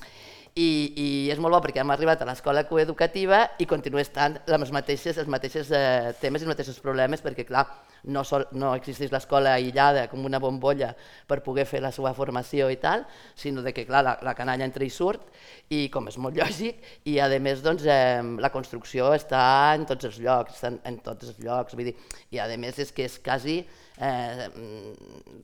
I, 0.56 0.67
I 0.99 1.08
és 1.32 1.39
molt 1.39 1.56
bo 1.56 1.62
perquè 1.63 1.80
hem 1.80 1.91
arribat 1.93 2.23
a 2.23 2.27
l'escola 2.27 2.65
coeducativa 2.67 3.45
i 3.60 3.67
continua 3.67 4.04
estant 4.04 4.38
les 4.51 4.71
mateixes, 4.75 5.19
els 5.19 5.30
mateixos 5.32 5.71
eh, 5.75 6.12
temes 6.19 6.43
i 6.43 6.47
els 6.47 6.51
mateixos 6.51 6.80
problemes, 6.84 7.23
perquè 7.23 7.45
clar, 7.47 7.65
no, 8.04 8.23
sol, 8.27 8.43
no 8.60 8.73
existeix 8.75 9.13
l'escola 9.13 9.54
aïllada 9.56 10.08
com 10.12 10.25
una 10.27 10.41
bombolla 10.43 10.93
per 11.27 11.41
poder 11.45 11.67
fer 11.69 11.80
la 11.84 11.91
seva 11.95 12.12
formació 12.17 12.67
i 12.71 12.80
tal, 12.82 13.06
sinó 13.36 13.63
de 13.63 13.71
que 13.75 13.86
clar, 13.88 14.04
la, 14.04 14.17
la 14.27 14.36
canalla 14.36 14.67
entra 14.67 14.84
i 14.84 14.91
surt, 14.91 15.30
i 15.71 15.86
com 15.93 16.08
és 16.12 16.19
molt 16.19 16.39
lògic, 16.41 16.84
i 17.08 17.19
a 17.23 17.30
més 17.39 17.63
doncs, 17.63 17.88
eh, 17.88 18.19
la 18.43 18.51
construcció 18.51 19.13
està 19.15 19.43
en 19.75 19.88
tots 19.88 20.08
els 20.08 20.19
llocs, 20.23 20.56
està 20.60 20.73
en, 20.73 20.82
en 20.88 20.99
tots 21.04 21.32
els 21.32 21.39
llocs, 21.43 21.80
vull 21.80 21.91
dir, 21.91 21.95
i 22.32 22.43
a 22.43 22.49
més 22.60 22.80
és 22.80 22.91
que 22.91 23.08
és 23.08 23.19
quasi 23.23 23.62
eh, 24.02 24.50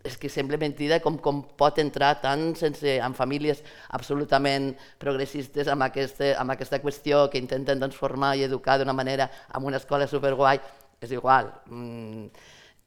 és 0.07 0.17
que 0.17 0.29
sembla 0.33 0.59
mentida 0.61 0.99
com, 1.03 1.19
com 1.21 1.43
pot 1.59 1.77
entrar 1.83 2.15
tant 2.23 2.49
sense, 2.59 2.97
en 2.97 3.15
famílies 3.17 3.63
absolutament 3.95 4.73
progressistes 5.01 5.69
amb 5.71 5.87
aquesta, 5.87 6.33
amb 6.41 6.55
aquesta 6.55 6.81
qüestió 6.83 7.27
que 7.31 7.41
intenten 7.41 7.79
doncs, 7.83 7.97
formar 7.97 8.35
i 8.37 8.45
educar 8.47 8.79
d'una 8.81 8.97
manera 8.97 9.29
amb 9.53 9.69
una 9.69 9.81
escola 9.81 10.09
superguai, 10.09 10.61
és 11.01 11.13
igual. 11.13 11.51
Mm, 11.69 12.29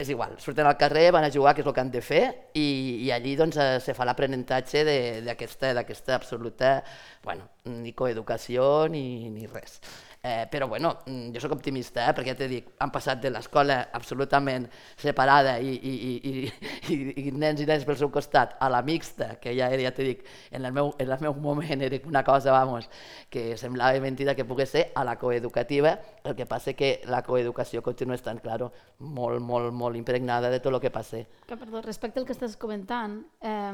és 0.00 0.08
igual, 0.08 0.38
surten 0.40 0.64
al 0.64 0.78
carrer, 0.80 1.10
van 1.12 1.26
a 1.26 1.30
jugar, 1.32 1.52
que 1.54 1.60
és 1.60 1.66
el 1.68 1.74
que 1.76 1.82
han 1.82 1.90
de 1.92 2.00
fer, 2.00 2.22
i, 2.56 3.04
i 3.04 3.10
allí 3.12 3.34
doncs, 3.36 3.58
eh, 3.60 3.76
se 3.84 3.92
fa 3.92 4.06
l'aprenentatge 4.08 4.80
d'aquesta 5.26 6.14
absoluta, 6.16 6.78
bueno, 7.22 7.50
ni 7.68 7.92
coeducació 7.92 8.88
ni, 8.88 9.28
ni 9.28 9.44
res. 9.44 9.76
Eh, 10.22 10.46
però 10.50 10.68
bueno, 10.68 10.98
mm, 11.06 11.30
jo 11.32 11.40
sóc 11.40 11.54
optimista, 11.54 12.02
eh, 12.04 12.12
perquè 12.12 12.34
ja 12.34 12.36
t'he 12.36 12.48
dit, 12.50 12.66
han 12.84 12.90
passat 12.92 13.22
de 13.22 13.30
l'escola 13.32 13.86
absolutament 13.96 14.66
separada 15.00 15.54
i, 15.64 15.70
i, 15.72 15.92
i, 15.94 16.10
i, 16.28 16.92
i, 16.92 16.98
i 17.24 17.32
nens 17.32 17.62
i 17.64 17.66
nens 17.68 17.86
pel 17.88 17.96
seu 17.96 18.10
costat 18.12 18.52
a 18.60 18.68
la 18.68 18.82
mixta, 18.84 19.30
que 19.40 19.54
ja 19.56 19.70
era, 19.72 19.86
ja 19.86 19.94
t'he 19.96 20.10
dit, 20.10 20.28
en 20.52 20.68
el, 20.68 20.76
meu, 20.76 20.92
en 21.00 21.08
el 21.08 21.24
meu 21.24 21.32
moment 21.40 21.86
era 21.88 22.02
una 22.04 22.22
cosa, 22.22 22.52
vamos, 22.52 22.90
que 23.32 23.56
semblava 23.56 23.96
mentida 24.04 24.36
que 24.36 24.44
pogués 24.44 24.76
ser 24.76 24.84
a 24.94 25.06
la 25.08 25.16
coeducativa, 25.16 25.96
el 26.22 26.36
que 26.36 26.44
passa 26.44 26.76
que 26.76 26.98
la 27.08 27.22
coeducació 27.24 27.80
continua 27.80 28.20
estant, 28.20 28.44
claro, 28.44 28.74
molt, 29.00 29.40
molt, 29.40 29.72
molt 29.72 29.96
impregnada 29.96 30.52
de 30.52 30.60
tot 30.60 30.74
el 30.74 30.82
que 30.84 30.92
passa. 30.92 31.24
Que, 31.48 31.56
perdó, 31.56 31.80
respecte 31.80 32.20
al 32.20 32.28
que 32.28 32.36
estàs 32.36 32.60
comentant, 32.60 33.22
eh, 33.40 33.72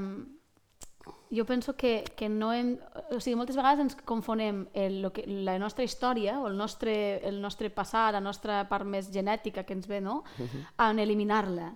jo 1.31 1.45
penso 1.45 1.77
que, 1.77 2.05
que 2.16 2.29
no 2.29 2.53
hem... 2.53 2.77
O 3.11 3.21
sigui, 3.21 3.37
moltes 3.38 3.57
vegades 3.59 3.83
ens 3.83 3.97
confonem 4.07 4.66
el, 4.75 5.01
lo 5.03 5.12
que, 5.12 5.25
la 5.27 5.59
nostra 5.59 5.85
història 5.85 6.38
o 6.40 6.47
el 6.49 6.57
nostre, 6.57 7.19
el 7.27 7.40
nostre 7.42 7.71
passat, 7.71 8.12
la 8.14 8.23
nostra 8.23 8.62
part 8.71 8.87
més 8.87 9.11
genètica 9.12 9.64
que 9.66 9.75
ens 9.75 9.88
ve, 9.90 10.01
no?, 10.01 10.23
en 10.38 11.03
eliminar-la. 11.03 11.73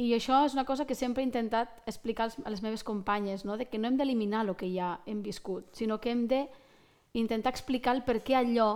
I 0.00 0.14
això 0.16 0.44
és 0.46 0.54
una 0.56 0.64
cosa 0.64 0.86
que 0.88 0.96
sempre 0.96 1.22
he 1.22 1.28
intentat 1.28 1.82
explicar 1.86 2.28
als, 2.28 2.38
a 2.44 2.50
les 2.52 2.62
meves 2.64 2.84
companyes, 2.84 3.44
no? 3.44 3.58
de 3.60 3.66
que 3.68 3.78
no 3.78 3.88
hem 3.88 3.98
d'eliminar 3.98 4.46
el 4.46 4.54
que 4.56 4.70
ja 4.72 4.94
hem 5.06 5.20
viscut, 5.22 5.74
sinó 5.76 6.00
que 6.00 6.12
hem 6.14 6.26
d'intentar 6.30 7.52
explicar 7.52 7.96
el 7.98 8.04
per 8.06 8.22
què 8.24 8.38
allò 8.38 8.70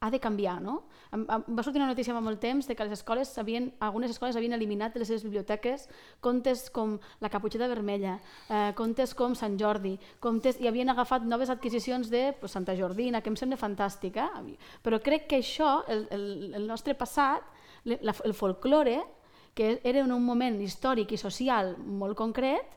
ha 0.00 0.10
de 0.10 0.20
canviar, 0.20 0.62
no? 0.62 0.84
Em- 1.10 1.26
em- 1.28 1.56
Va 1.56 1.62
sortir 1.62 1.80
una 1.80 1.90
notícia 1.90 2.14
fa 2.14 2.20
molt 2.20 2.38
temps 2.38 2.68
de 2.68 2.76
que 2.76 2.84
les 2.84 2.92
escoles 2.92 3.36
havien, 3.38 3.72
algunes 3.80 4.10
escoles 4.12 4.36
havien 4.36 4.52
eliminat 4.52 4.92
de 4.94 5.00
les 5.00 5.08
seves 5.08 5.24
biblioteques 5.24 5.88
contes 6.20 6.70
com 6.70 6.98
La 7.20 7.28
Caputxeta 7.28 7.66
Vermella, 7.66 8.20
eh, 8.48 8.72
contes 8.76 9.14
com 9.14 9.34
Sant 9.34 9.58
Jordi, 9.58 9.98
contes, 10.20 10.60
i 10.60 10.68
havien 10.68 10.88
agafat 10.88 11.22
noves 11.22 11.50
adquisicions 11.50 12.10
de 12.10 12.32
pues, 12.38 12.52
Santa 12.52 12.76
Jordina, 12.76 13.20
que 13.20 13.28
em 13.30 13.36
sembla 13.36 13.58
fantàstica, 13.58 14.30
però 14.84 15.00
crec 15.02 15.26
que 15.26 15.38
això, 15.42 15.82
el, 15.88 16.06
el, 16.10 16.54
el 16.54 16.66
nostre 16.68 16.94
passat, 16.94 17.42
la, 17.84 18.14
el 18.24 18.34
folklore, 18.34 19.00
que 19.54 19.80
era 19.82 19.98
en 19.98 20.12
un 20.12 20.22
moment 20.22 20.60
històric 20.62 21.10
i 21.12 21.18
social 21.18 21.74
molt 21.78 22.16
concret, 22.16 22.76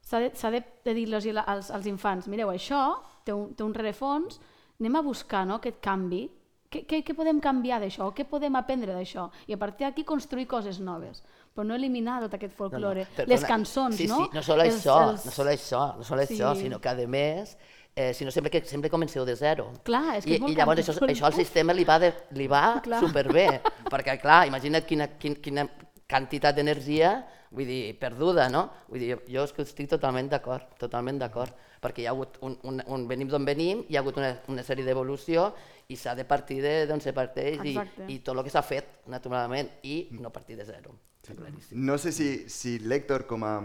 s'ha 0.00 0.50
de, 0.50 0.62
de 0.84 0.94
dir-los 0.94 1.26
als, 1.44 1.70
als 1.70 1.86
infants, 1.86 2.26
mireu, 2.26 2.48
això 2.48 3.02
té 3.24 3.32
un, 3.36 3.52
té 3.54 3.64
un 3.64 3.74
rerefons, 3.74 4.40
anem 4.80 4.96
a 4.96 5.02
buscar 5.02 5.44
no, 5.46 5.56
aquest 5.60 5.80
canvi, 5.84 6.30
què, 6.74 6.82
què, 6.90 7.00
què 7.06 7.14
podem 7.14 7.38
canviar 7.44 7.78
d'això, 7.82 8.10
què 8.16 8.26
podem 8.26 8.56
aprendre 8.58 8.96
d'això, 8.96 9.28
i 9.46 9.54
a 9.54 9.58
partir 9.60 9.86
d'aquí 9.86 10.02
construir 10.04 10.48
coses 10.50 10.80
noves, 10.82 11.22
però 11.54 11.64
no 11.68 11.76
eliminar 11.78 12.18
tot 12.24 12.34
aquest 12.34 12.56
folklore, 12.58 13.06
perdona. 13.14 13.30
les 13.34 13.44
cançons, 13.46 13.94
sí, 13.96 14.08
no? 14.10 14.24
Sí, 14.24 14.30
no 14.34 14.42
sol 14.42 14.60
Els- 14.64 14.80
això, 14.80 14.96
els- 15.12 15.24
no 15.28 15.30
sol 15.38 15.46
això, 15.52 15.84
no 15.98 16.02
sol 16.04 16.26
Sí. 16.26 16.34
això, 16.34 16.54
sinó 16.58 16.80
que 16.80 16.88
a 16.88 16.94
més, 17.06 17.56
eh, 17.94 18.12
si 18.12 18.24
no 18.24 18.30
sempre 18.32 18.50
que 18.50 18.64
sempre 18.64 18.90
comenceu 18.90 19.24
de 19.24 19.36
zero. 19.36 19.70
Clar, 19.84 20.16
és 20.18 20.24
que 20.24 20.32
I, 20.32 20.34
és 20.34 20.40
molt 20.40 20.52
I 20.52 20.56
llavors 20.56 20.80
això, 20.88 20.98
això 21.06 21.24
al 21.26 21.32
sistema 21.34 21.72
li 21.72 21.84
va, 21.84 21.98
de, 22.00 22.12
li 22.32 22.48
va 22.48 22.80
Clar. 22.82 23.00
superbé, 23.00 23.60
perquè 23.88 24.20
clar, 24.20 24.48
imagina't 24.48 24.84
quina, 24.84 25.06
quina, 25.16 25.36
quina 25.36 25.68
quantitat 26.10 26.54
d'energia, 26.56 27.24
vull 27.54 27.70
dir, 27.70 27.94
perduda, 28.00 28.48
no? 28.52 28.66
Vull 28.90 29.02
dir, 29.02 29.14
jo, 29.14 29.20
jo 29.36 29.46
és 29.46 29.54
que 29.54 29.64
estic 29.66 29.88
totalment 29.92 30.28
d'acord, 30.32 30.74
totalment 30.80 31.20
d'acord, 31.22 31.54
perquè 31.84 32.04
hi 32.04 32.08
ha 32.08 32.14
hagut 32.14 32.38
un, 32.46 32.56
un, 32.68 32.80
un 32.96 33.08
venim 33.08 33.30
d'on 33.30 33.46
venim, 33.46 33.84
hi 33.88 33.96
ha 33.96 34.02
hagut 34.04 34.18
una, 34.20 34.32
una 34.52 34.64
sèrie 34.66 34.86
d'evolució 34.86 35.50
i 35.92 35.98
s'ha 36.00 36.14
de 36.16 36.24
partir 36.28 36.62
de 36.64 36.76
d'on 36.88 37.02
se 37.04 37.12
parteix 37.16 37.60
i, 37.68 37.74
i 38.08 38.20
tot 38.24 38.36
el 38.36 38.44
que 38.46 38.52
s'ha 38.52 38.64
fet, 38.64 39.02
naturalment, 39.12 39.68
i 39.84 40.06
no 40.20 40.32
partir 40.32 40.56
de 40.60 40.64
zero. 40.68 40.96
Claríssim. 41.24 41.84
No 41.84 41.96
sé 41.96 42.12
si, 42.12 42.30
si 42.48 42.78
l'Héctor 42.80 43.28
com 43.28 43.44
a... 43.44 43.58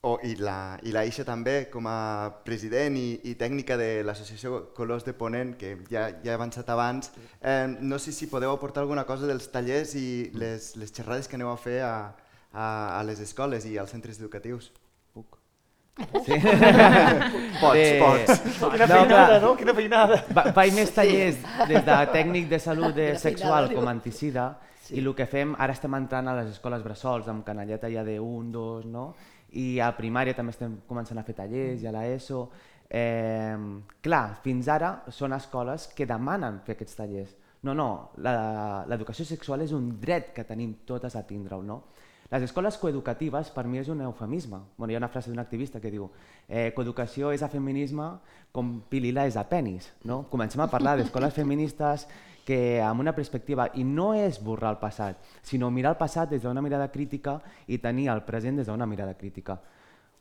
O, 0.00 0.14
i, 0.24 0.32
la, 0.40 0.78
I 0.80 0.94
la 0.96 1.02
Isha 1.04 1.26
també, 1.28 1.66
com 1.68 1.84
a 1.84 2.32
president 2.46 2.94
i, 2.96 3.18
i 3.28 3.34
tècnica 3.36 3.76
de 3.76 4.00
l'associació 4.00 4.70
Colors 4.72 5.04
de 5.04 5.12
Ponent, 5.12 5.50
que 5.60 5.74
ja, 5.90 6.06
ja 6.24 6.30
he 6.30 6.36
avançat 6.38 6.72
abans, 6.72 7.10
eh, 7.44 7.66
no 7.68 7.98
sé 8.00 8.14
si 8.16 8.30
podeu 8.32 8.54
aportar 8.54 8.80
alguna 8.80 9.04
cosa 9.04 9.28
dels 9.28 9.50
tallers 9.52 9.92
i 10.00 10.30
les, 10.32 10.70
les 10.80 10.94
xerrades 10.96 11.28
que 11.28 11.36
aneu 11.36 11.52
a 11.52 11.58
fer 11.60 11.82
a, 11.84 11.92
a, 12.52 12.98
a 12.98 13.02
les 13.04 13.20
escoles 13.20 13.64
i 13.66 13.76
als 13.78 13.90
centres 13.90 14.18
educatius. 14.20 14.70
Puc? 15.14 15.36
Sí. 16.24 16.38
Pots, 17.60 17.76
Eh, 17.76 17.98
pots. 18.00 18.40
Quina 18.72 18.86
No, 18.86 18.94
feinada, 18.94 19.40
no? 19.42 19.56
Quina 19.58 19.74
feinada. 19.76 20.20
Va, 20.34 20.46
vaig 20.56 20.72
més 20.74 20.92
tallers 20.96 21.40
des 21.68 21.84
de 21.84 21.96
tècnic 22.14 22.48
de 22.48 22.58
salut 22.62 22.94
de 22.96 23.10
sexual 23.20 23.68
com 23.74 23.88
anticida 23.88 24.54
Sí. 24.80 24.96
i 24.96 25.02
el 25.04 25.12
que 25.14 25.26
fem, 25.28 25.52
ara 25.58 25.74
estem 25.76 25.92
entrant 25.94 26.26
a 26.28 26.34
les 26.40 26.48
escoles 26.54 26.82
bressols 26.82 27.28
amb 27.28 27.44
canalleta 27.46 27.90
ja 27.92 28.02
de 28.02 28.16
1, 28.18 28.48
2, 28.50 28.86
no? 28.90 29.12
i 29.52 29.78
a 29.82 29.90
primària 29.96 30.34
també 30.34 30.50
estem 30.54 30.78
començant 30.88 31.18
a 31.18 31.22
fer 31.26 31.34
tallers 31.34 31.82
i 31.82 31.86
a 31.86 31.92
l'ESO. 31.94 32.40
Eh, 32.90 33.54
clar, 34.02 34.40
fins 34.42 34.66
ara 34.70 35.02
són 35.14 35.32
escoles 35.36 35.88
que 35.94 36.06
demanen 36.06 36.60
fer 36.66 36.74
aquests 36.78 36.96
tallers. 36.98 37.36
No, 37.62 37.74
no, 37.74 38.10
la- 38.24 38.84
l'educació 38.88 39.24
sexual 39.28 39.62
és 39.62 39.72
un 39.76 39.92
dret 40.00 40.32
que 40.34 40.44
tenim 40.48 40.78
totes 40.86 41.14
a 41.14 41.22
tindre-ho, 41.26 41.62
no? 41.62 41.82
Les 42.30 42.44
escoles 42.46 42.76
coeducatives 42.78 43.48
per 43.50 43.64
mi 43.66 43.80
és 43.80 43.88
un 43.90 44.04
eufemisme. 44.06 44.60
Bueno, 44.76 44.92
hi 44.92 44.94
ha 44.94 45.02
una 45.02 45.08
frase 45.10 45.32
d'un 45.32 45.42
activista 45.42 45.80
que 45.82 45.90
diu 45.90 46.04
eh, 46.46 46.70
coeducació 46.76 47.32
és 47.34 47.42
a 47.42 47.48
feminisme 47.50 48.04
com 48.54 48.76
pilila 48.86 49.24
és 49.26 49.34
a 49.34 49.42
penis. 49.50 49.88
No? 50.06 50.22
Comencem 50.30 50.62
a 50.62 50.68
parlar 50.70 50.94
d'escoles 51.00 51.34
feministes 51.34 52.06
que 52.46 52.78
amb 52.82 53.02
una 53.02 53.16
perspectiva, 53.16 53.66
i 53.74 53.82
no 53.84 54.12
és 54.14 54.38
borrar 54.42 54.70
el 54.76 54.78
passat, 54.78 55.18
sinó 55.42 55.72
mirar 55.74 55.92
el 55.96 55.98
passat 55.98 56.30
des 56.30 56.42
d'una 56.42 56.62
mirada 56.62 56.86
crítica 56.90 57.40
i 57.66 57.78
tenir 57.78 58.08
el 58.14 58.22
present 58.22 58.62
des 58.62 58.70
d'una 58.70 58.86
mirada 58.86 59.16
crítica. 59.18 59.58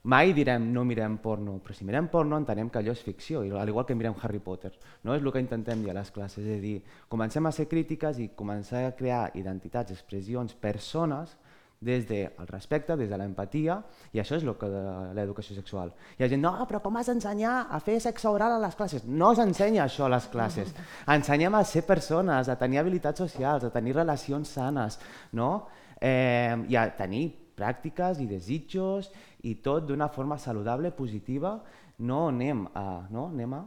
Mai 0.10 0.34
direm 0.34 0.65
no 0.74 0.86
mirem 0.88 1.17
porno, 1.22 1.58
però 1.62 1.76
si 1.76 1.86
mirem 1.86 2.08
porno 2.08 2.38
entenem 2.39 2.69
que 2.69 2.80
allò 2.80 2.93
és 2.95 3.04
ficció, 3.06 3.41
al 3.43 3.69
igual 3.69 3.86
que 3.86 3.95
mirem 3.95 4.15
Harry 4.22 4.39
Potter. 4.39 4.72
No 5.04 5.13
és 5.13 5.22
el 5.22 5.32
que 5.32 5.41
intentem 5.43 5.84
dir 5.84 5.91
a 5.91 5.98
les 6.00 6.10
classes, 6.10 6.45
és 6.45 6.58
a 6.58 6.62
dir, 6.62 6.82
comencem 7.08 7.45
a 7.45 7.52
ser 7.52 7.67
crítiques 7.67 8.17
i 8.17 8.32
començar 8.34 8.86
a 8.88 8.95
crear 8.95 9.30
identitats, 9.36 9.91
expressions, 9.91 10.56
persones 10.56 11.38
des 11.80 12.06
del 12.08 12.48
respecte, 12.48 12.96
des 13.00 13.10
de 13.10 13.18
l'empatia, 13.18 13.78
i 14.12 14.20
això 14.20 14.36
és 14.36 14.44
el 14.44 14.56
que 14.60 14.68
de 14.68 14.84
l'educació 15.15 15.56
sexual. 15.56 15.94
Hi 16.18 16.26
ha 16.26 16.30
gent, 16.32 16.42
no, 16.44 16.52
però 16.68 16.82
com 16.84 16.98
has 17.00 17.08
d'ensenyar 17.08 17.56
a 17.72 17.80
fer 17.84 18.00
sexe 18.04 18.28
oral 18.28 18.58
a 18.58 18.62
les 18.65 18.76
classes? 18.76 19.06
No 19.08 19.32
s'ensenya 19.36 19.86
això 19.86 20.08
a 20.08 20.13
les 20.15 20.28
classes. 20.32 20.74
Ensenyem 21.15 21.56
a 21.56 21.63
ser 21.63 21.86
persones, 21.88 22.50
a 22.50 22.58
tenir 22.60 22.82
habilitats 22.82 23.24
socials, 23.24 23.63
a 23.63 23.72
tenir 23.72 23.96
relacions 23.96 24.52
sanes, 24.60 25.00
no? 25.39 25.68
Eh, 26.02 26.56
I 26.68 26.76
a 26.80 26.89
tenir 26.96 27.28
pràctiques 27.60 28.20
i 28.24 28.28
desitjos 28.28 29.10
i 29.48 29.58
tot 29.63 29.88
d'una 29.88 30.08
forma 30.12 30.38
saludable, 30.39 30.92
positiva, 30.96 31.58
no 32.00 32.28
anem 32.30 32.65
a, 32.74 32.86
no? 33.12 33.28
anem 33.28 33.56
a 33.58 33.63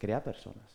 crear 0.00 0.22
persones. 0.24 0.73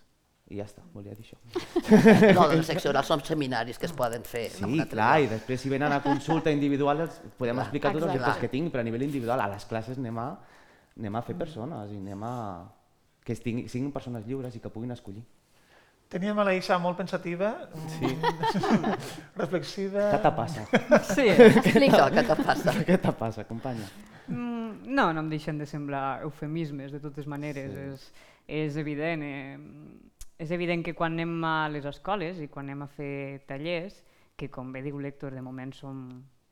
I 0.49 0.57
ja 0.57 0.65
està, 0.65 0.81
volia 0.95 1.13
dir 1.13 1.21
això. 1.27 1.37
No, 2.35 2.47
de 2.49 2.55
la 2.57 2.63
secció 2.65 2.89
oral 2.89 3.05
són 3.05 3.21
seminaris 3.25 3.77
que 3.77 3.85
es 3.85 3.93
poden 3.93 4.23
fer. 4.25 4.47
Sí, 4.55 4.79
clar, 4.89 5.11
i 5.21 5.27
després 5.29 5.61
si 5.61 5.69
venen 5.69 5.93
a 5.93 5.99
consulta 6.01 6.49
individual 6.49 7.03
els 7.05 7.19
podem 7.37 7.53
Clar, 7.59 7.67
explicar 7.67 7.91
tots 7.93 8.07
els 8.07 8.15
dubtes 8.17 8.39
que 8.41 8.49
tinc, 8.49 8.71
però 8.73 8.81
a 8.81 8.87
nivell 8.87 9.05
individual 9.05 9.43
a 9.45 9.49
les 9.51 9.67
classes 9.69 9.99
anem 10.01 10.17
a, 10.17 10.29
anem 10.97 11.19
a 11.19 11.21
fer 11.27 11.35
persones 11.37 11.93
i 11.93 11.99
anem 12.01 12.23
a... 12.25 12.33
que 13.23 13.35
estigui, 13.37 13.67
siguin 13.69 13.91
persones 13.93 14.25
lliures 14.25 14.55
i 14.57 14.63
que 14.63 14.71
puguin 14.73 14.95
escollir. 14.97 15.21
Teníem 16.09 16.39
a 16.41 16.43
la 16.47 16.55
Isa 16.57 16.79
molt 16.81 16.97
pensativa, 16.97 17.51
Sí. 17.99 18.09
reflexiva... 19.43 20.07
Què 20.15 20.21
te 20.23 20.31
passa? 20.33 20.63
Sí. 21.13 21.27
Explica, 21.29 22.07
què 22.15 22.23
te 22.25 22.37
passa? 22.41 22.73
Què 22.89 22.97
te 23.03 23.13
passa, 23.19 23.45
companya? 23.45 23.85
Mm, 24.25 24.89
no, 24.89 25.11
no 25.13 25.21
em 25.21 25.29
deixen 25.29 25.61
de 25.61 25.67
semblar 25.69 26.23
eufemismes, 26.25 26.91
de 26.95 27.01
totes 27.03 27.29
maneres. 27.29 27.75
Sí. 27.75 27.85
És, 27.93 28.09
és 28.73 28.81
evident. 28.81 29.21
Eh, 29.21 30.08
és 30.39 30.51
evident 30.55 30.85
que 30.85 30.95
quan 30.95 31.17
anem 31.17 31.43
a 31.43 31.67
les 31.69 31.85
escoles 31.85 32.39
i 32.39 32.47
quan 32.47 32.69
anem 32.69 32.85
a 32.85 32.91
fer 32.93 33.41
tallers, 33.47 33.99
que 34.39 34.47
com 34.47 34.71
bé 34.71 34.81
diu 34.85 34.99
l'Hèctor, 34.99 35.35
de 35.35 35.43
moment 35.43 35.73
som 35.75 36.05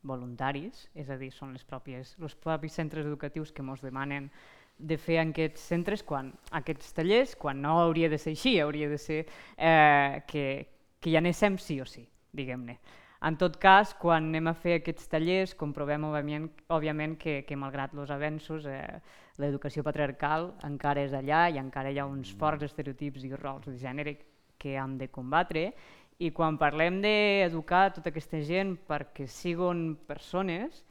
voluntaris, 0.07 0.89
és 0.93 1.09
a 1.09 1.17
dir, 1.17 1.31
són 1.31 1.53
les 1.55 1.63
pròpies, 1.67 2.15
els 2.19 2.35
propis 2.35 2.75
centres 2.75 3.07
educatius 3.07 3.53
que 3.55 3.63
ens 3.63 3.83
demanen 3.83 4.29
de 4.77 4.97
fer 4.99 5.21
en 5.23 5.31
aquests 5.31 5.63
centres, 5.71 6.03
quan, 6.03 6.33
aquests 6.59 6.91
tallers, 6.93 7.35
quan 7.39 7.61
no 7.63 7.79
hauria 7.81 8.11
de 8.11 8.19
ser 8.21 8.35
així, 8.35 8.59
hauria 8.59 8.89
de 8.91 8.99
ser 9.01 9.23
eh, 9.23 10.21
que, 10.27 10.45
que 10.99 11.09
hi 11.09 11.17
anéssim 11.17 11.57
sí 11.57 11.79
o 11.81 11.87
sí, 11.87 12.03
diguem-ne. 12.35 12.77
En 13.25 13.37
tot 13.37 13.55
cas, 13.57 13.95
quan 13.97 14.27
anem 14.29 14.51
a 14.51 14.53
fer 14.53 14.75
aquests 14.77 15.07
tallers, 15.09 15.55
comprovem 15.57 16.03
òbviament, 16.05 16.51
òbviament 16.69 17.15
que, 17.17 17.39
que 17.47 17.57
malgrat 17.57 17.95
els 17.97 18.11
avenços, 18.13 18.67
eh, 18.69 18.99
l'educació 19.41 19.81
patriarcal 19.85 20.51
encara 20.67 21.01
és 21.05 21.15
allà 21.17 21.47
i 21.49 21.57
encara 21.61 21.89
hi 21.89 21.97
ha 21.97 22.05
uns 22.05 22.33
forts 22.37 22.67
estereotips 22.67 23.25
i 23.25 23.33
rols 23.33 23.65
de 23.65 23.77
gènere 23.81 24.17
que 24.57 24.75
hem 24.77 24.97
de 25.01 25.09
combatre. 25.09 25.71
I 26.19 26.31
quan 26.33 26.57
parlem 26.61 27.01
d'educar 27.01 27.91
tota 27.93 28.09
aquesta 28.13 28.41
gent 28.45 28.75
perquè 28.87 29.27
siguin 29.29 29.91
persones, 30.07 30.83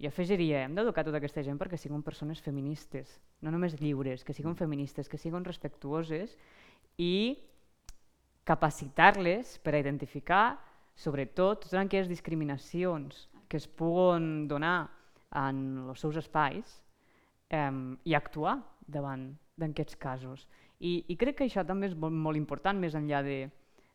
jo 0.00 0.08
afegiria, 0.08 0.64
hem 0.64 0.74
d'educar 0.78 1.04
tota 1.06 1.18
aquesta 1.18 1.42
gent 1.46 1.58
perquè 1.58 1.78
siguin 1.78 2.02
persones 2.02 2.40
feministes, 2.42 3.18
no 3.42 3.50
només 3.50 3.74
lliures, 3.78 4.22
que 4.24 4.34
siguin 4.34 4.56
feministes, 4.58 5.10
que 5.10 5.18
siguin 5.18 5.44
respectuoses 5.46 6.38
i 6.98 7.38
capacitar-les 8.48 9.58
per 9.62 9.74
a 9.76 9.82
identificar, 9.82 10.44
sobretot, 11.00 11.64
totes 11.64 11.78
aquelles 11.80 12.10
discriminacions 12.10 13.26
que 13.48 13.58
es 13.58 13.66
puguen 13.66 14.46
donar 14.48 14.90
en 15.34 15.88
els 15.88 16.02
seus 16.02 16.18
espais 16.20 16.76
eh, 17.50 17.70
i 18.04 18.14
actuar 18.14 18.58
davant 18.86 19.30
d'aquests 19.60 19.96
casos. 20.00 20.44
I, 20.80 21.00
I 21.08 21.16
crec 21.20 21.40
que 21.40 21.48
això 21.48 21.64
també 21.66 21.90
és 21.90 21.96
molt, 21.96 22.14
molt 22.14 22.38
important, 22.38 22.78
més 22.80 22.96
enllà 22.96 23.24
de 23.26 23.40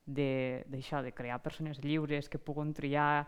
de, 0.06 0.63
d'això, 0.70 1.02
de 1.02 1.12
crear 1.12 1.41
persones 1.41 1.82
lliures 1.84 2.30
que 2.30 2.39
puguen 2.39 2.74
triar. 2.74 3.26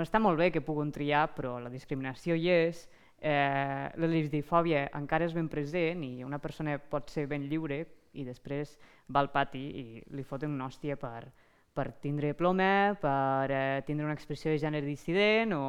Està 0.00 0.18
molt 0.18 0.40
bé 0.40 0.50
que 0.50 0.64
puguen 0.64 0.90
triar, 0.92 1.28
però 1.36 1.58
la 1.60 1.72
discriminació 1.72 2.36
hi 2.36 2.48
és, 2.50 2.86
eh, 3.20 3.90
la 3.94 4.08
lesbifòbia 4.10 4.88
encara 4.96 5.28
és 5.28 5.36
ben 5.36 5.48
present 5.48 6.02
i 6.04 6.24
una 6.24 6.40
persona 6.40 6.78
pot 6.78 7.10
ser 7.10 7.26
ben 7.28 7.48
lliure 7.48 7.84
i 8.14 8.24
després 8.24 8.78
va 9.08 9.20
al 9.20 9.30
pati 9.30 9.60
i 9.60 9.84
li 10.10 10.24
foten 10.24 10.54
una 10.54 10.66
hòstia 10.66 10.96
per, 10.96 11.28
per 11.74 11.90
tindre 12.02 12.32
ploma, 12.38 12.94
per 13.00 13.50
eh, 13.50 13.82
tindre 13.86 14.06
una 14.06 14.14
expressió 14.14 14.52
de 14.52 14.60
gènere 14.62 14.86
dissident 14.86 15.54
o, 15.56 15.64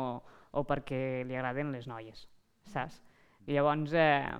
o 0.53 0.63
perquè 0.69 1.25
li 1.25 1.35
agraden 1.35 1.73
les 1.73 1.87
noies, 1.89 2.27
saps? 2.71 3.01
I 3.45 3.57
llavors, 3.57 3.93
eh, 3.97 4.37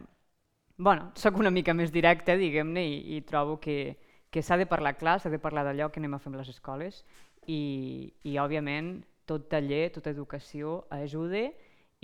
bueno, 0.78 1.12
sóc 1.18 1.40
una 1.42 1.54
mica 1.54 1.74
més 1.74 1.92
directa, 1.94 2.38
diguem-ne, 2.38 2.86
i, 2.86 3.18
i 3.18 3.22
trobo 3.26 3.58
que, 3.62 3.98
que 4.30 4.44
s'ha 4.46 4.58
de 4.62 4.70
parlar 4.70 4.96
clar, 5.02 5.20
s'ha 5.20 5.34
de 5.34 5.42
parlar 5.42 5.66
d'allò 5.66 5.90
que 5.92 6.02
anem 6.02 6.18
a 6.18 6.22
fer 6.22 6.32
amb 6.32 6.42
les 6.42 6.54
escoles 6.54 7.04
i, 7.48 8.14
i 8.24 8.38
òbviament 8.42 9.00
tot 9.26 9.50
taller, 9.50 9.90
tota 9.94 10.14
educació 10.14 10.84
ajuda 10.94 11.48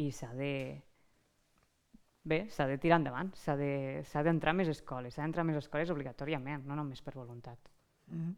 i 0.01 0.09
s'ha 0.15 0.31
de, 0.33 0.53
bé, 2.23 2.45
s'ha 2.49 2.67
de 2.69 2.77
tirar 2.81 3.01
endavant, 3.01 3.33
s'ha 3.37 3.55
de- 3.57 4.01
d'entrar 4.25 4.53
a 4.53 4.57
més 4.57 4.69
escoles, 4.73 5.13
s'ha 5.13 5.25
d'entrar 5.25 5.45
a 5.45 5.49
més 5.49 5.57
escoles 5.61 5.89
obligatòriament, 5.93 6.65
no 6.65 6.75
només 6.75 7.01
per 7.01 7.13
voluntat. 7.13 7.59
Mm 8.07 8.17
-hmm. 8.17 8.35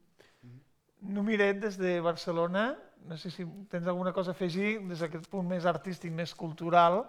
Numiret, 1.03 1.59
des 1.59 1.77
de 1.77 1.99
Barcelona, 2.01 2.71
no 3.05 3.17
sé 3.17 3.31
si 3.31 3.45
tens 3.69 3.87
alguna 3.87 4.13
cosa 4.15 4.31
a 4.31 4.37
afegir 4.37 4.77
des 4.87 5.03
d'aquest 5.03 5.27
punt 5.31 5.47
més 5.47 5.65
artístic, 5.67 6.11
més 6.15 6.33
cultural. 6.35 7.01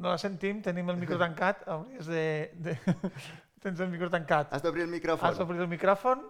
No 0.00 0.12
la 0.12 0.18
sentim, 0.22 0.62
tenim 0.62 0.88
el 0.90 0.98
micro 1.00 1.18
tancat, 1.18 1.64
hauries 1.74 2.06
de... 2.06 2.26
de... 2.54 2.76
tens 3.64 3.80
el 3.80 3.90
micro 3.92 4.08
tancat. 4.12 4.52
Has 4.54 4.62
d'obrir 4.64 4.86
el 4.86 4.92
micròfon. 4.92 5.26
Has 5.28 5.40
d'obrir 5.40 5.60
el 5.60 5.68
micròfon. 5.68 6.22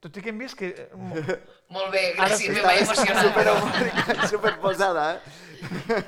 Tot 0.00 0.16
i 0.16 0.22
que 0.24 0.30
hem 0.32 0.38
vist 0.40 0.56
que... 0.56 0.70
eh, 0.72 1.38
Molt 1.76 1.90
bé, 1.92 2.04
gràcies, 2.16 2.46
sí. 2.46 2.52
me 2.56 2.62
vaig 2.64 2.84
emocionar. 2.84 3.24
Supereufòrica, 3.26 4.28
superposada, 4.30 5.08
eh? 5.16 6.04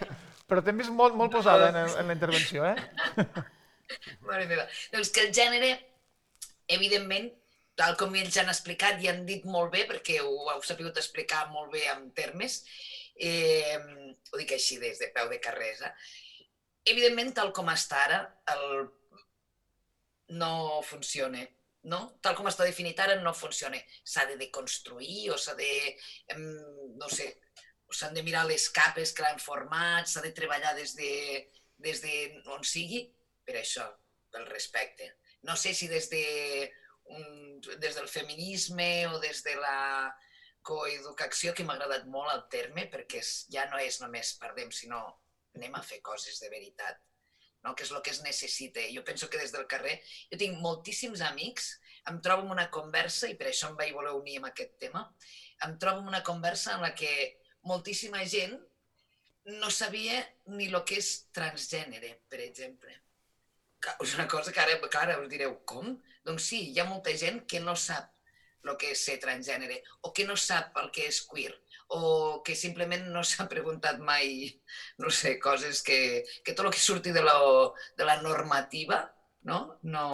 Però 0.48 0.62
t'hem 0.64 0.78
vist 0.81 0.92
molt, 0.92 1.16
molt 1.16 1.33
posada 1.33 1.68
en, 1.72 1.81
en 2.00 2.09
la 2.09 2.16
intervenció, 2.16 2.64
eh? 2.68 2.76
Mare 4.28 4.46
meva. 4.48 4.64
Doncs 4.92 5.12
que 5.12 5.26
el 5.26 5.35
gènere, 5.37 5.74
evidentment, 6.76 7.30
tal 7.78 7.96
com 8.00 8.14
ells 8.18 8.37
han 8.40 8.50
explicat 8.52 9.00
i 9.02 9.08
han 9.11 9.22
dit 9.28 9.44
molt 9.48 9.72
bé, 9.72 9.87
perquè 9.88 10.18
ho 10.22 10.32
heu 10.52 10.64
sabut 10.66 10.98
explicar 11.00 11.46
molt 11.52 11.72
bé 11.72 11.87
en 11.92 12.11
termes, 12.16 12.61
eh, 13.16 13.78
ho 14.32 14.40
dic 14.40 14.52
així 14.56 14.78
des 14.82 15.00
de 15.00 15.08
peu 15.14 15.30
de 15.32 15.40
carrera, 15.40 15.92
evidentment, 16.88 17.32
tal 17.37 17.52
com 17.56 17.70
està 17.72 18.04
ara, 18.08 18.20
el... 18.54 18.87
no 20.38 20.80
funciona. 20.88 21.42
No? 21.92 21.98
Tal 22.22 22.37
com 22.38 22.46
està 22.46 22.64
definit 22.64 23.00
ara, 23.02 23.16
no 23.20 23.32
funciona. 23.35 23.78
S'ha 24.06 24.24
de 24.28 24.37
deconstruir 24.38 25.32
o 25.35 25.38
s'ha 25.38 25.56
de, 25.58 25.70
no 26.38 27.08
sé, 27.11 27.26
s'han 27.92 28.14
de 28.14 28.22
mirar 28.22 28.44
les 28.48 28.68
capes 28.72 29.12
que 29.12 29.24
l'han 29.24 29.42
format, 29.42 30.06
s'ha 30.08 30.22
de 30.24 30.32
treballar 30.37 30.74
des 30.78 30.94
de, 30.96 31.11
des 31.82 32.00
de 32.04 32.14
on 32.54 32.62
sigui, 32.64 33.04
per 33.46 33.58
això, 33.61 33.85
pel 34.32 34.46
respecte. 34.48 35.11
No 35.42 35.57
sé 35.57 35.74
si 35.74 35.88
des, 35.90 36.09
de 36.11 36.24
un, 37.05 37.61
des 37.83 37.96
del 37.98 38.09
feminisme 38.09 39.07
o 39.09 39.18
des 39.22 39.42
de 39.42 39.57
la 39.59 40.14
coeducació, 40.62 41.52
que 41.55 41.66
m'ha 41.66 41.74
agradat 41.74 42.07
molt 42.07 42.31
el 42.33 42.44
terme, 42.50 42.87
perquè 42.90 43.20
és, 43.22 43.33
ja 43.50 43.66
no 43.70 43.81
és 43.83 43.98
només 44.00 44.37
perdem, 44.38 44.70
sinó 44.70 45.02
anem 45.57 45.74
a 45.76 45.83
fer 45.85 46.00
coses 46.07 46.38
de 46.40 46.48
veritat, 46.52 47.00
no? 47.66 47.74
que 47.74 47.85
és 47.85 47.92
el 47.92 48.02
que 48.02 48.14
es 48.14 48.22
necessita. 48.22 48.85
Jo 48.94 49.05
penso 49.05 49.28
que 49.28 49.40
des 49.40 49.52
del 49.52 49.66
carrer, 49.70 49.98
jo 50.31 50.38
tinc 50.40 50.59
moltíssims 50.62 51.24
amics, 51.26 51.72
em 52.11 52.18
trobo 52.22 52.46
en 52.46 52.55
una 52.57 52.68
conversa, 52.74 53.28
i 53.28 53.37
per 53.38 53.50
això 53.50 53.70
em 53.70 53.78
vaig 53.78 53.92
voler 53.94 54.14
unir 54.18 54.38
amb 54.40 54.50
aquest 54.50 54.78
tema, 54.81 55.05
em 55.66 55.76
trobo 55.83 56.02
en 56.02 56.11
una 56.14 56.22
conversa 56.26 56.76
en 56.76 56.87
la 56.87 56.94
que 56.94 57.12
moltíssima 57.68 58.24
gent 58.26 58.57
no 59.44 59.70
sabia 59.70 60.22
ni 60.55 60.68
el 60.70 60.83
que 60.87 60.98
és 61.02 61.12
transgènere, 61.35 62.14
per 62.31 62.42
exemple. 62.46 63.02
És 64.03 64.14
una 64.18 64.29
cosa 64.31 64.53
que 64.53 64.62
ara, 64.62 64.79
que 64.81 64.99
ara 64.99 65.21
us 65.21 65.31
direu, 65.31 65.59
com? 65.68 65.95
Doncs 66.27 66.49
sí, 66.53 66.64
hi 66.71 66.81
ha 66.81 66.88
molta 66.88 67.14
gent 67.18 67.42
que 67.51 67.61
no 67.61 67.77
sap 67.77 68.11
el 68.62 68.77
que 68.79 68.92
és 68.95 69.01
ser 69.09 69.16
transgènere, 69.18 69.81
o 70.07 70.12
que 70.14 70.27
no 70.27 70.37
sap 70.38 70.77
el 70.79 70.92
que 70.95 71.09
és 71.11 71.18
queer, 71.27 71.51
o 71.99 72.42
que 72.47 72.55
simplement 72.55 73.09
no 73.11 73.25
s'ha 73.27 73.49
preguntat 73.51 73.99
mai, 73.99 74.47
no 75.03 75.11
sé, 75.11 75.35
coses 75.42 75.83
que, 75.83 75.99
que 76.47 76.55
tot 76.55 76.68
el 76.68 76.77
que 76.77 76.83
surti 76.83 77.11
de 77.16 77.25
la, 77.27 77.35
de 77.99 78.07
la 78.07 78.21
normativa 78.23 79.03
no? 79.42 79.79
No, 79.83 80.05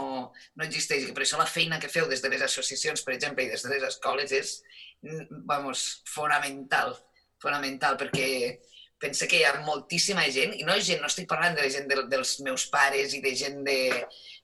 no 0.57 0.65
existeix. 0.65 1.11
Per 1.13 1.25
això 1.25 1.39
la 1.41 1.49
feina 1.49 1.79
que 1.81 1.91
feu 1.93 2.09
des 2.09 2.23
de 2.25 2.31
les 2.33 2.45
associacions, 2.45 3.03
per 3.05 3.15
exemple, 3.15 3.45
i 3.45 3.53
des 3.53 3.65
de 3.65 3.75
les 3.75 3.85
escoles 3.91 4.33
és, 4.33 4.55
vamos, 5.51 5.85
fonamental, 6.09 6.95
fonamental, 7.43 7.99
perquè 8.01 8.29
pensa 8.99 9.29
que 9.31 9.41
hi 9.41 9.45
ha 9.47 9.55
moltíssima 9.67 10.25
gent, 10.35 10.55
i 10.59 10.65
no 10.67 10.77
gent, 10.79 11.03
no 11.03 11.11
estic 11.11 11.29
parlant 11.31 11.55
de 11.57 11.65
la 11.65 11.73
gent 11.73 11.87
de, 11.91 12.01
dels 12.11 12.39
meus 12.47 12.67
pares 12.73 13.15
i 13.15 13.23
de 13.25 13.35
gent 13.39 13.61
de, 13.67 13.79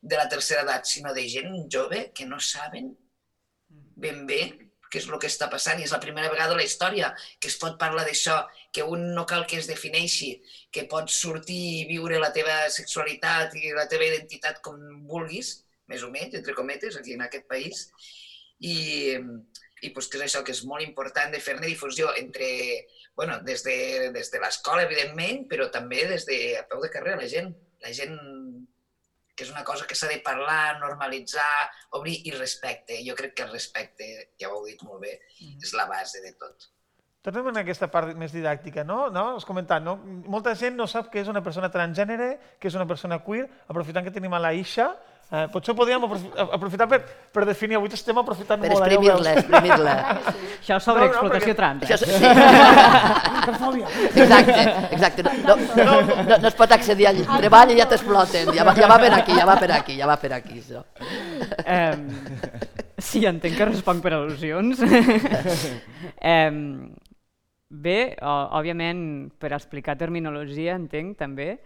de 0.00 0.20
la 0.20 0.28
tercera 0.30 0.62
edat, 0.62 0.86
sinó 0.86 1.14
de 1.14 1.26
gent 1.28 1.56
jove 1.72 2.10
que 2.14 2.26
no 2.28 2.38
saben 2.42 2.92
ben 3.96 4.24
bé 4.28 4.42
què 4.94 5.00
és 5.02 5.08
el 5.10 5.18
que 5.18 5.30
està 5.30 5.48
passant. 5.50 5.80
I 5.80 5.88
és 5.88 5.92
la 5.94 6.00
primera 6.02 6.30
vegada 6.30 6.54
a 6.54 6.58
la 6.58 6.66
història 6.66 7.10
que 7.42 7.50
es 7.50 7.58
pot 7.58 7.74
parlar 7.80 8.04
d'això, 8.06 8.38
que 8.70 8.86
un 8.86 9.08
no 9.16 9.24
cal 9.30 9.42
que 9.50 9.58
es 9.58 9.66
defineixi, 9.70 10.30
que 10.70 10.86
pots 10.90 11.18
sortir 11.24 11.60
i 11.80 11.86
viure 11.90 12.20
la 12.22 12.30
teva 12.36 12.60
sexualitat 12.70 13.56
i 13.58 13.74
la 13.74 13.88
teva 13.90 14.06
identitat 14.06 14.62
com 14.62 14.78
vulguis, 15.10 15.56
més 15.90 16.06
o 16.06 16.12
menys, 16.14 16.38
entre 16.38 16.54
cometes, 16.54 16.96
aquí 16.96 17.18
en 17.18 17.26
aquest 17.26 17.48
país, 17.50 17.88
i, 18.62 19.18
i 19.82 19.90
pues, 19.90 20.06
que 20.06 20.20
és 20.20 20.28
això 20.28 20.44
que 20.46 20.54
és 20.54 20.62
molt 20.68 20.86
important 20.86 21.34
de 21.34 21.42
fer-ne 21.42 21.66
difusió 21.66 22.14
entre, 22.20 22.48
bueno, 23.16 23.38
des 23.46 23.62
de, 23.62 24.10
des 24.14 24.30
de 24.30 24.40
l'escola, 24.42 24.84
evidentment, 24.88 25.44
però 25.50 25.70
també 25.70 26.04
des 26.10 26.26
de 26.26 26.38
a 26.58 26.64
peu 26.68 26.82
de 26.82 26.90
carrer, 26.90 27.16
la 27.20 27.28
gent, 27.30 27.52
la 27.84 27.92
gent 27.94 28.16
que 29.34 29.42
és 29.42 29.50
una 29.50 29.64
cosa 29.66 29.86
que 29.86 29.96
s'ha 29.98 30.08
de 30.10 30.20
parlar, 30.22 30.78
normalitzar, 30.78 31.70
obrir 31.98 32.20
i 32.28 32.34
respecte. 32.36 33.00
Jo 33.06 33.16
crec 33.18 33.34
que 33.34 33.46
el 33.46 33.52
respecte, 33.54 34.06
ja 34.38 34.50
ho 34.50 34.60
heu 34.60 34.68
dit 34.68 34.82
molt 34.86 35.02
bé, 35.02 35.18
és 35.40 35.74
la 35.74 35.88
base 35.90 36.22
de 36.22 36.34
tot. 36.38 36.70
Tornem 37.24 37.46
en 37.54 37.62
aquesta 37.62 37.88
part 37.88 38.12
més 38.20 38.34
didàctica, 38.36 38.84
no? 38.84 39.08
no? 39.08 39.24
Has 39.38 39.46
comentat, 39.48 39.82
no? 39.82 39.96
Molta 40.28 40.52
gent 40.60 40.76
no 40.76 40.86
sap 40.90 41.08
què 41.10 41.22
és 41.22 41.30
una 41.32 41.40
persona 41.42 41.70
transgènere, 41.72 42.34
què 42.60 42.68
és 42.68 42.76
una 42.76 42.86
persona 42.86 43.22
queer. 43.24 43.46
Aprofitant 43.72 44.04
que 44.04 44.12
tenim 44.12 44.36
a 44.36 44.42
la 44.44 44.52
Isha, 44.52 44.90
Eh, 45.32 45.46
potser 45.50 45.74
podríem 45.74 46.02
aprofi- 46.04 46.30
aprofitar 46.36 46.86
per, 46.86 47.00
per 47.32 47.44
definir, 47.48 47.76
avui 47.78 47.88
estem 47.90 48.16
aprofitant 48.20 48.60
Per 48.60 48.70
molt. 48.70 48.84
eh, 48.86 48.90
ja 48.92 48.98
ho 49.00 49.18
exprimir-la, 49.18 49.32
exprimir-la. 49.40 49.94
Això 50.60 50.76
sobre 50.84 51.00
No, 51.00 51.06
no, 51.06 51.12
explotació 51.12 51.48
perquè- 51.48 51.56
trans. 51.56 51.82
Això, 51.82 51.96
Eh? 52.04 52.08
sí. 52.14 52.24
exacte, 54.20 54.62
exacte. 54.94 55.22
No, 55.24 55.56
no, 55.56 56.00
no, 56.28 56.38
no 56.38 56.48
es 56.48 56.54
pot 56.54 56.70
accedir 56.76 57.08
al 57.08 57.22
treball 57.38 57.72
i 57.74 57.78
ja 57.80 57.88
t'exploten. 57.90 58.52
Ja, 58.54 58.64
va, 58.68 58.74
ja 58.78 58.86
va 58.90 58.98
per 59.00 59.12
aquí, 59.16 59.34
ja 59.36 59.46
va 59.48 59.56
per 59.58 59.70
aquí, 59.80 59.96
ja 59.98 60.06
va 60.06 60.16
per 60.20 60.32
aquí, 60.38 60.60
això. 60.60 60.84
Eh, 61.64 61.96
sí, 62.98 63.24
entenc 63.26 63.56
que 63.58 63.70
responc 63.72 64.02
per 64.04 64.12
al·lusions. 64.20 64.84
eh, 66.20 66.50
bé, 67.74 67.98
òbviament, 68.22 69.04
per 69.40 69.52
explicar 69.56 69.96
terminologia, 69.98 70.76
entenc 70.78 71.16
també, 71.18 71.56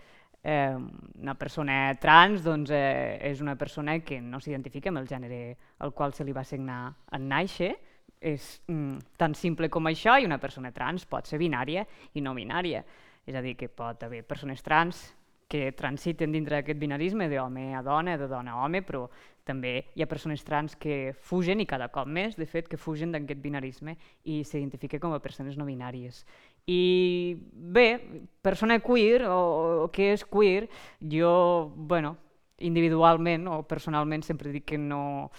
eh, 0.43 0.77
una 1.21 1.35
persona 1.35 1.95
trans 2.01 2.45
doncs, 2.45 2.71
eh, 2.71 3.19
és 3.31 3.41
una 3.41 3.57
persona 3.57 3.99
que 4.01 4.21
no 4.21 4.41
s'identifica 4.41 4.93
amb 4.93 5.03
el 5.03 5.09
gènere 5.09 5.57
al 5.79 5.93
qual 5.93 6.15
se 6.15 6.25
li 6.25 6.33
va 6.33 6.45
assignar 6.47 6.95
en 7.13 7.29
nàixer, 7.29 7.75
és 8.21 8.61
mm, 8.67 9.15
tan 9.17 9.35
simple 9.35 9.69
com 9.71 9.87
això 9.87 10.19
i 10.19 10.27
una 10.27 10.41
persona 10.43 10.73
trans 10.75 11.07
pot 11.07 11.27
ser 11.27 11.39
binària 11.39 11.87
i 12.15 12.21
no 12.21 12.35
binària. 12.35 12.85
És 13.29 13.37
a 13.37 13.43
dir, 13.45 13.55
que 13.61 13.69
pot 13.69 14.03
haver 14.03 14.25
persones 14.25 14.63
trans 14.65 15.05
que 15.49 15.73
transiten 15.73 16.33
dintre 16.33 16.59
d'aquest 16.59 16.79
binarisme 16.81 17.29
d'home 17.29 17.73
a 17.75 17.81
dona, 17.83 18.19
de 18.21 18.27
dona 18.29 18.53
a 18.53 18.65
home, 18.65 18.83
però 18.85 19.07
també 19.49 19.87
hi 19.97 20.05
ha 20.05 20.09
persones 20.09 20.45
trans 20.45 20.77
que 20.77 21.15
fugen, 21.25 21.63
i 21.65 21.67
cada 21.67 21.89
cop 21.89 22.09
més, 22.09 22.37
de 22.37 22.45
fet, 22.47 22.69
que 22.69 22.77
fugen 22.77 23.15
d'aquest 23.15 23.41
binarisme 23.41 23.97
i 24.29 24.43
s'identifiquen 24.45 25.01
com 25.01 25.17
a 25.17 25.23
persones 25.25 25.57
no 25.57 25.65
binàries. 25.65 26.21
I 26.69 27.37
bé, 27.53 27.87
persona 28.45 28.77
queer, 28.85 29.23
o, 29.25 29.85
o 29.85 29.91
què 29.93 30.13
és 30.13 30.25
queer, 30.29 30.69
jo, 31.01 31.33
bueno, 31.75 32.17
individualment 32.59 33.47
o 33.49 33.63
personalment 33.69 34.25
sempre 34.27 34.53
dic 34.53 34.67
que 34.75 34.79
no, 34.79 35.31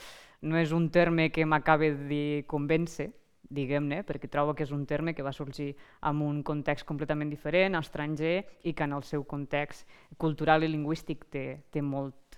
no 0.41 0.57
és 0.57 0.73
un 0.73 0.89
terme 0.89 1.29
que 1.29 1.45
m'acabe 1.45 1.91
de 2.09 2.23
convèncer, 2.49 3.11
diguem-ne, 3.49 4.03
perquè 4.05 4.29
trobo 4.29 4.53
que 4.55 4.65
és 4.65 4.73
un 4.73 4.85
terme 4.89 5.15
que 5.17 5.25
va 5.25 5.33
sorgir 5.33 5.71
en 6.05 6.21
un 6.25 6.41
context 6.45 6.85
completament 6.89 7.29
diferent, 7.33 7.77
estranger, 7.77 8.43
i 8.63 8.73
que 8.73 8.85
en 8.85 8.93
el 8.97 9.05
seu 9.05 9.25
context 9.25 9.85
cultural 10.17 10.63
i 10.63 10.69
lingüístic 10.69 11.25
té, 11.33 11.45
té 11.73 11.81
molt 11.81 12.28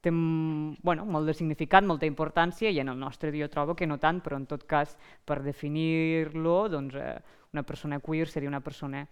té 0.00 0.10
bueno, 0.12 1.04
molt 1.04 1.28
de 1.28 1.34
significat, 1.36 1.84
molta 1.84 2.08
importància, 2.08 2.70
i 2.70 2.80
en 2.80 2.88
el 2.88 2.98
nostre 2.98 3.32
jo 3.36 3.48
trobo 3.52 3.76
que 3.76 3.86
no 3.86 3.98
tant, 4.00 4.20
però 4.24 4.38
en 4.40 4.46
tot 4.48 4.64
cas, 4.68 4.96
per 5.24 5.40
definir-lo, 5.44 6.68
doncs, 6.72 6.96
eh, 6.96 7.18
una 7.52 7.64
persona 7.66 8.00
queer 8.00 8.28
seria 8.28 8.48
una 8.48 8.62
persona, 8.64 9.06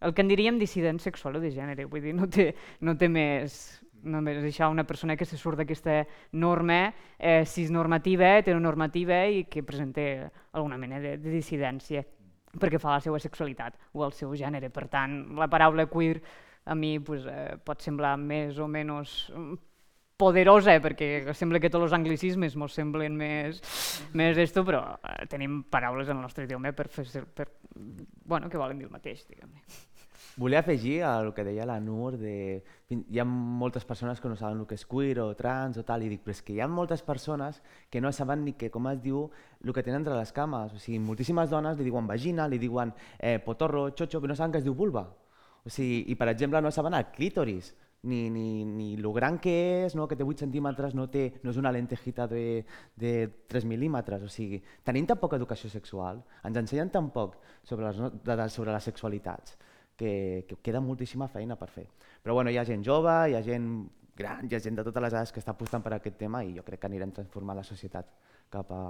el 0.00 0.14
que 0.14 0.22
en 0.22 0.28
diríem 0.28 0.58
dissident 0.58 0.98
sexual 0.98 1.38
o 1.38 1.40
de 1.40 1.52
gènere, 1.54 1.86
vull 1.86 2.02
dir, 2.02 2.14
no 2.18 2.26
té, 2.26 2.50
no 2.80 2.96
té 2.98 3.08
més, 3.08 3.54
només 4.02 4.42
això, 4.42 4.70
una 4.70 4.84
persona 4.84 5.16
que 5.16 5.28
se 5.28 5.38
surt 5.38 5.60
d'aquesta 5.60 6.02
norma 6.32 6.92
eh, 7.18 7.44
cisnormativa, 7.46 8.38
heteronormativa 8.40 9.22
i 9.30 9.44
que 9.46 9.62
presenta 9.62 10.02
alguna 10.52 10.78
mena 10.78 10.98
de, 11.00 11.16
de 11.22 11.36
dissidència 11.38 12.02
perquè 12.52 12.80
fa 12.80 12.96
la 12.96 13.00
seva 13.00 13.20
sexualitat 13.22 13.78
o 13.96 14.02
el 14.04 14.12
seu 14.12 14.34
gènere. 14.36 14.68
Per 14.74 14.88
tant, 14.92 15.22
la 15.38 15.48
paraula 15.48 15.86
queer 15.88 16.18
a 16.64 16.74
mi 16.74 16.98
pues, 17.00 17.24
eh, 17.26 17.56
pot 17.64 17.80
semblar 17.82 18.16
més 18.20 18.58
o 18.60 18.68
menys 18.70 19.14
mm, 19.32 19.60
poderosa, 20.22 20.78
perquè 20.82 21.34
sembla 21.34 21.60
que 21.62 21.70
tots 21.72 21.88
els 21.88 21.96
anglicismes 21.98 22.54
ens 22.54 22.76
semblen 22.78 23.16
més, 23.18 23.62
més 24.14 24.38
esto, 24.38 24.62
però 24.66 24.84
eh, 24.94 25.24
tenim 25.30 25.62
paraules 25.70 26.10
en 26.10 26.20
el 26.20 26.28
nostre 26.28 26.46
idioma 26.46 26.72
per 26.76 26.86
fer, 26.92 27.26
per, 27.34 27.48
bueno, 27.74 28.48
que 28.48 28.60
volen 28.60 28.78
dir 28.78 28.86
el 28.86 28.94
mateix, 28.94 29.26
diguem-ne. 29.26 29.66
Volia 30.34 30.62
afegir 30.62 31.02
a 31.04 31.18
el 31.20 31.34
que 31.36 31.44
deia 31.44 31.66
la 31.68 31.76
Nur, 31.80 32.16
de... 32.16 32.62
hi 32.88 33.18
ha 33.20 33.24
moltes 33.28 33.84
persones 33.84 34.20
que 34.20 34.30
no 34.32 34.36
saben 34.40 34.62
el 34.62 34.68
que 34.68 34.78
és 34.78 34.86
queer 34.88 35.18
o 35.20 35.26
trans 35.36 35.76
o 35.76 35.84
tal, 35.84 36.06
i 36.06 36.08
dic, 36.08 36.22
però 36.24 36.32
és 36.32 36.40
que 36.40 36.54
hi 36.54 36.62
ha 36.64 36.68
moltes 36.72 37.02
persones 37.04 37.60
que 37.92 38.00
no 38.00 38.12
saben 38.16 38.46
ni 38.46 38.54
que, 38.56 38.70
com 38.72 38.88
es 38.88 39.02
diu, 39.04 39.26
el 39.60 39.74
que 39.76 39.84
tenen 39.84 40.00
entre 40.00 40.16
les 40.16 40.32
cames. 40.32 40.72
O 40.72 40.80
sigui, 40.80 41.02
moltíssimes 41.04 41.52
dones 41.52 41.76
li 41.76 41.84
diuen 41.90 42.08
vagina, 42.08 42.48
li 42.48 42.60
diuen 42.62 42.94
eh, 43.18 43.42
potorro, 43.44 43.90
xocho, 43.92 44.22
però 44.22 44.32
no 44.32 44.38
saben 44.38 44.56
que 44.56 44.62
es 44.62 44.64
diu 44.64 44.78
vulva. 44.78 45.04
O 45.66 45.70
sigui, 45.70 46.06
i 46.08 46.16
per 46.16 46.30
exemple 46.32 46.64
no 46.64 46.72
saben 46.72 46.96
el 46.96 47.10
clítoris, 47.12 47.74
ni, 48.02 48.30
ni, 48.30 48.64
ni 48.64 48.96
lo 48.96 49.12
gran 49.12 49.38
que 49.38 49.84
és, 49.84 49.94
no? 49.94 50.08
que 50.08 50.16
té 50.18 50.24
8 50.26 50.44
centímetres, 50.44 50.94
no, 50.98 51.06
té, 51.10 51.28
no 51.42 51.52
és 51.54 51.58
una 51.60 51.72
lentejita 51.74 52.26
de, 52.26 52.64
de 52.98 53.12
3 53.48 53.66
mil·límetres. 53.70 54.24
O 54.26 54.30
sigui, 54.30 54.58
tenim 54.84 55.06
tan 55.06 55.20
poca 55.22 55.38
educació 55.38 55.70
sexual, 55.70 56.22
ens 56.42 56.58
ensenyen 56.64 56.90
tan 56.90 57.12
poc 57.14 57.38
sobre 57.62 57.86
les, 57.88 58.02
de, 58.02 58.36
de, 58.36 58.48
sobre 58.50 58.74
les 58.74 58.90
sexualitats, 58.90 59.56
que, 59.96 60.44
que 60.48 60.58
queda 60.58 60.82
moltíssima 60.82 61.30
feina 61.30 61.56
per 61.56 61.70
fer. 61.70 61.86
Però 62.22 62.34
bueno, 62.34 62.50
hi 62.50 62.58
ha 62.58 62.66
gent 62.66 62.82
jove, 62.86 63.14
hi 63.30 63.36
ha 63.38 63.42
gent 63.46 63.68
gran, 64.18 64.48
hi 64.50 64.56
ha 64.56 64.62
gent 64.62 64.78
de 64.78 64.84
totes 64.86 65.02
les 65.02 65.14
edats 65.14 65.32
que 65.32 65.42
està 65.42 65.54
apostant 65.54 65.84
per 65.84 65.94
aquest 65.94 66.18
tema 66.18 66.42
i 66.42 66.56
jo 66.56 66.64
crec 66.66 66.82
que 66.82 66.90
anirem 66.90 67.14
transformant 67.14 67.58
la 67.58 67.66
societat 67.66 68.10
cap 68.50 68.72
a 68.74 68.82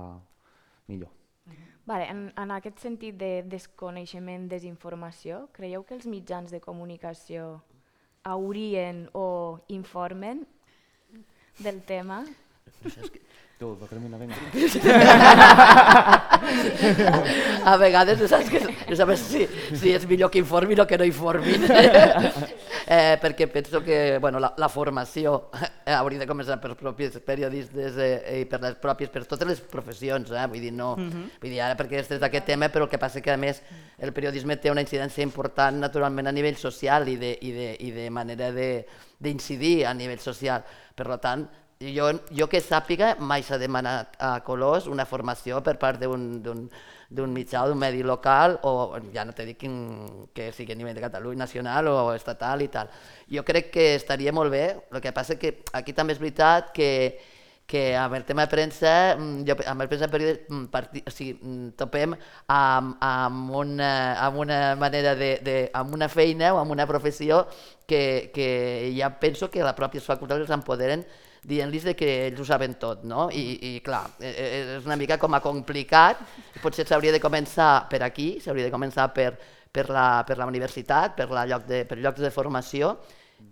millor. 0.88 1.12
Vale, 1.84 2.06
en, 2.06 2.28
en 2.38 2.52
aquest 2.54 2.78
sentit 2.78 3.16
de 3.18 3.42
desconeixement, 3.50 4.46
desinformació, 4.48 5.48
creieu 5.52 5.82
que 5.84 5.96
els 5.98 6.06
mitjans 6.06 6.54
de 6.54 6.62
comunicació 6.62 7.58
haurien 8.24 9.08
o 9.12 9.60
informen 9.68 10.46
del 11.58 11.82
tema? 11.82 12.24
Tu, 13.62 13.78
Carmina, 13.86 14.18
vinga. 14.18 14.34
A 17.64 17.76
vegades 17.78 18.18
no 18.18 18.26
saps, 18.26 18.48
que, 18.50 18.58
no 18.90 18.96
saps 18.98 19.20
si, 19.22 19.44
si 19.78 19.92
és 19.94 20.02
millor 20.10 20.32
que 20.34 20.40
informin 20.42 20.80
o 20.82 20.86
que 20.90 20.98
no 20.98 21.06
informin. 21.06 21.62
eh, 22.86 23.14
perquè 23.22 23.46
penso 23.52 23.78
que 23.86 24.18
bueno, 24.18 24.40
la, 24.42 24.50
la 24.58 24.66
formació 24.68 25.36
eh, 25.86 25.94
hauria 25.94 26.18
de 26.24 26.26
començar 26.26 26.58
pels 26.62 26.74
propis 26.80 27.20
periodistes 27.22 27.94
eh, 28.02 28.40
i 28.42 28.48
per 28.50 28.58
les 28.66 28.74
pròpies, 28.82 29.12
per 29.14 29.22
totes 29.30 29.46
les 29.52 29.62
professions, 29.62 30.34
eh? 30.34 30.46
vull 30.50 30.58
dir, 30.66 30.74
no, 30.74 30.96
Mhm. 30.98 31.22
vull 31.40 31.54
dir, 31.54 31.62
ara 31.62 31.78
perquè 31.78 32.02
estés 32.02 32.18
d'aquest 32.20 32.50
tema, 32.50 32.66
però 32.68 32.88
el 32.88 32.90
que 32.90 32.98
passa 32.98 33.22
que 33.22 33.30
a 33.30 33.38
més 33.38 33.62
el 34.02 34.10
periodisme 34.12 34.56
té 34.58 34.70
una 34.74 34.82
incidència 34.82 35.22
important 35.22 35.78
naturalment 35.78 36.26
a 36.26 36.34
nivell 36.34 36.58
social 36.58 37.06
i 37.08 37.14
de, 37.16 37.36
i 37.40 37.54
de, 37.54 37.70
i 37.78 37.90
de 37.94 38.10
manera 38.10 38.50
de- 38.52 38.84
d'incidir 39.22 39.84
a 39.86 39.94
nivell 39.94 40.18
social. 40.18 40.64
Per 40.98 41.06
tant, 41.22 41.46
jo, 41.90 42.08
jo 42.30 42.46
que 42.48 42.60
sàpiga, 42.62 43.16
mai 43.18 43.42
s'ha 43.42 43.58
demanat 43.58 44.16
a 44.22 44.40
Colors 44.46 44.86
una 44.86 45.06
formació 45.08 45.62
per 45.64 45.74
part 45.80 46.00
d'un 46.00 47.32
mitjà 47.34 47.64
o 47.64 47.68
d'un 47.68 47.78
medi 47.78 48.02
local, 48.06 48.58
o 48.62 48.98
ja 49.14 49.24
no 49.24 49.34
te 49.34 49.44
dic 49.48 49.58
quin, 49.64 49.74
que 50.32 50.50
sigui 50.52 50.72
a 50.72 50.78
nivell 50.78 50.94
de 50.94 51.04
Catalunya, 51.04 51.42
nacional 51.44 51.88
o 51.90 52.14
estatal 52.14 52.62
i 52.62 52.68
tal. 52.68 52.88
Jo 53.28 53.44
crec 53.44 53.70
que 53.74 53.94
estaria 53.96 54.32
molt 54.32 54.52
bé, 54.52 54.64
el 54.92 55.00
que 55.00 55.12
passa 55.12 55.36
que 55.36 55.62
aquí 55.72 55.92
també 55.92 56.14
és 56.14 56.22
veritat 56.22 56.72
que, 56.76 56.90
que 57.66 57.96
amb 57.96 58.14
el 58.18 58.24
tema 58.28 58.46
de 58.46 58.52
premsa, 58.52 59.16
mm, 59.16 59.44
jo, 59.48 59.56
amb 59.66 59.82
el 59.84 59.88
premsa 59.88 60.08
periodista, 60.12 60.52
mm, 60.52 60.66
parti, 60.72 61.02
o 61.06 61.10
sigui, 61.10 61.38
mm, 61.40 61.74
topem 61.76 62.16
amb, 62.48 62.96
amb, 63.00 63.50
una, 63.50 63.92
amb 64.20 64.38
una 64.38 64.76
manera 64.76 65.14
de, 65.14 65.38
de, 65.42 65.70
amb 65.72 65.94
una 65.94 66.08
feina 66.08 66.54
o 66.54 66.58
amb 66.58 66.70
una 66.70 66.86
professió 66.86 67.46
que, 67.86 68.30
que 68.34 68.92
ja 68.96 69.10
penso 69.18 69.50
que 69.50 69.64
les 69.64 69.76
pròpies 69.78 70.04
facultats 70.04 70.44
els 70.44 70.50
empoderen 70.50 71.04
dient-los 71.42 71.82
de 71.82 71.94
que 71.98 72.10
ells 72.28 72.40
ho 72.40 72.44
saben 72.46 72.76
tot, 72.78 73.02
no? 73.02 73.26
I, 73.34 73.58
i 73.66 73.80
clar, 73.82 74.04
eh, 74.20 74.30
eh, 74.30 74.60
és 74.78 74.86
una 74.86 74.96
mica 74.96 75.18
com 75.18 75.34
a 75.34 75.40
complicat, 75.42 76.20
potser 76.62 76.86
s'hauria 76.86 77.12
de 77.14 77.20
començar 77.22 77.88
per 77.90 78.02
aquí, 78.06 78.36
s'hauria 78.40 78.68
de 78.68 78.74
començar 78.74 79.08
per, 79.14 79.32
per, 79.72 79.88
la, 79.90 80.22
per 80.28 80.38
la 80.38 80.46
universitat, 80.46 81.16
per, 81.18 81.30
la 81.34 81.44
lloc 81.50 81.66
de, 81.66 81.82
per 81.88 81.98
llocs 81.98 82.22
de 82.22 82.30
formació, 82.30 82.94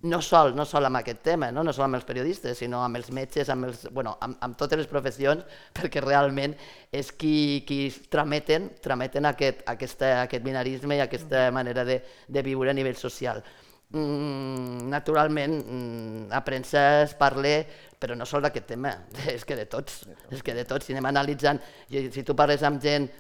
no 0.02 0.20
sol, 0.24 0.54
no 0.56 0.64
sol 0.64 0.86
amb 0.88 1.00
aquest 1.00 1.22
tema, 1.22 1.50
no, 1.52 1.62
no 1.66 1.72
sol 1.76 1.86
amb 1.86 1.98
els 1.98 2.06
periodistes, 2.08 2.58
sinó 2.58 2.80
amb 2.84 2.96
els 2.96 3.10
metges, 3.12 3.50
amb, 3.52 3.68
els, 3.68 3.86
bueno, 3.92 4.16
amb, 4.24 4.38
amb 4.40 4.56
totes 4.58 4.80
les 4.80 4.88
professions, 4.90 5.44
perquè 5.76 6.02
realment 6.04 6.54
és 6.92 7.12
qui, 7.12 7.62
qui 7.68 7.82
trameten, 8.12 8.70
trameten 8.82 9.28
aquest, 9.28 9.64
aquesta, 9.70 10.12
aquest 10.24 10.44
binarisme 10.46 10.96
i 10.96 11.02
aquesta 11.04 11.48
manera 11.54 11.84
de, 11.84 12.00
de 12.28 12.44
viure 12.46 12.72
a 12.72 12.76
nivell 12.76 12.96
social. 12.96 13.42
Mm, 13.90 14.86
naturalment, 14.88 15.56
mm, 15.60 16.28
a 16.32 16.44
premsa 16.46 17.02
es 17.02 17.16
parla, 17.18 17.56
però 18.00 18.14
no 18.16 18.26
sol 18.28 18.46
d'aquest 18.46 18.70
tema, 18.72 18.94
és 19.34 19.44
que 19.44 19.58
de 19.58 19.66
tots, 19.68 20.04
és 20.30 20.44
que 20.46 20.54
de 20.56 20.64
tots, 20.64 20.86
si 20.86 20.96
anem 20.96 21.10
analitzant, 21.10 21.60
si 21.90 22.24
tu 22.24 22.36
parles 22.38 22.62
amb 22.64 22.80
gent 22.80 23.10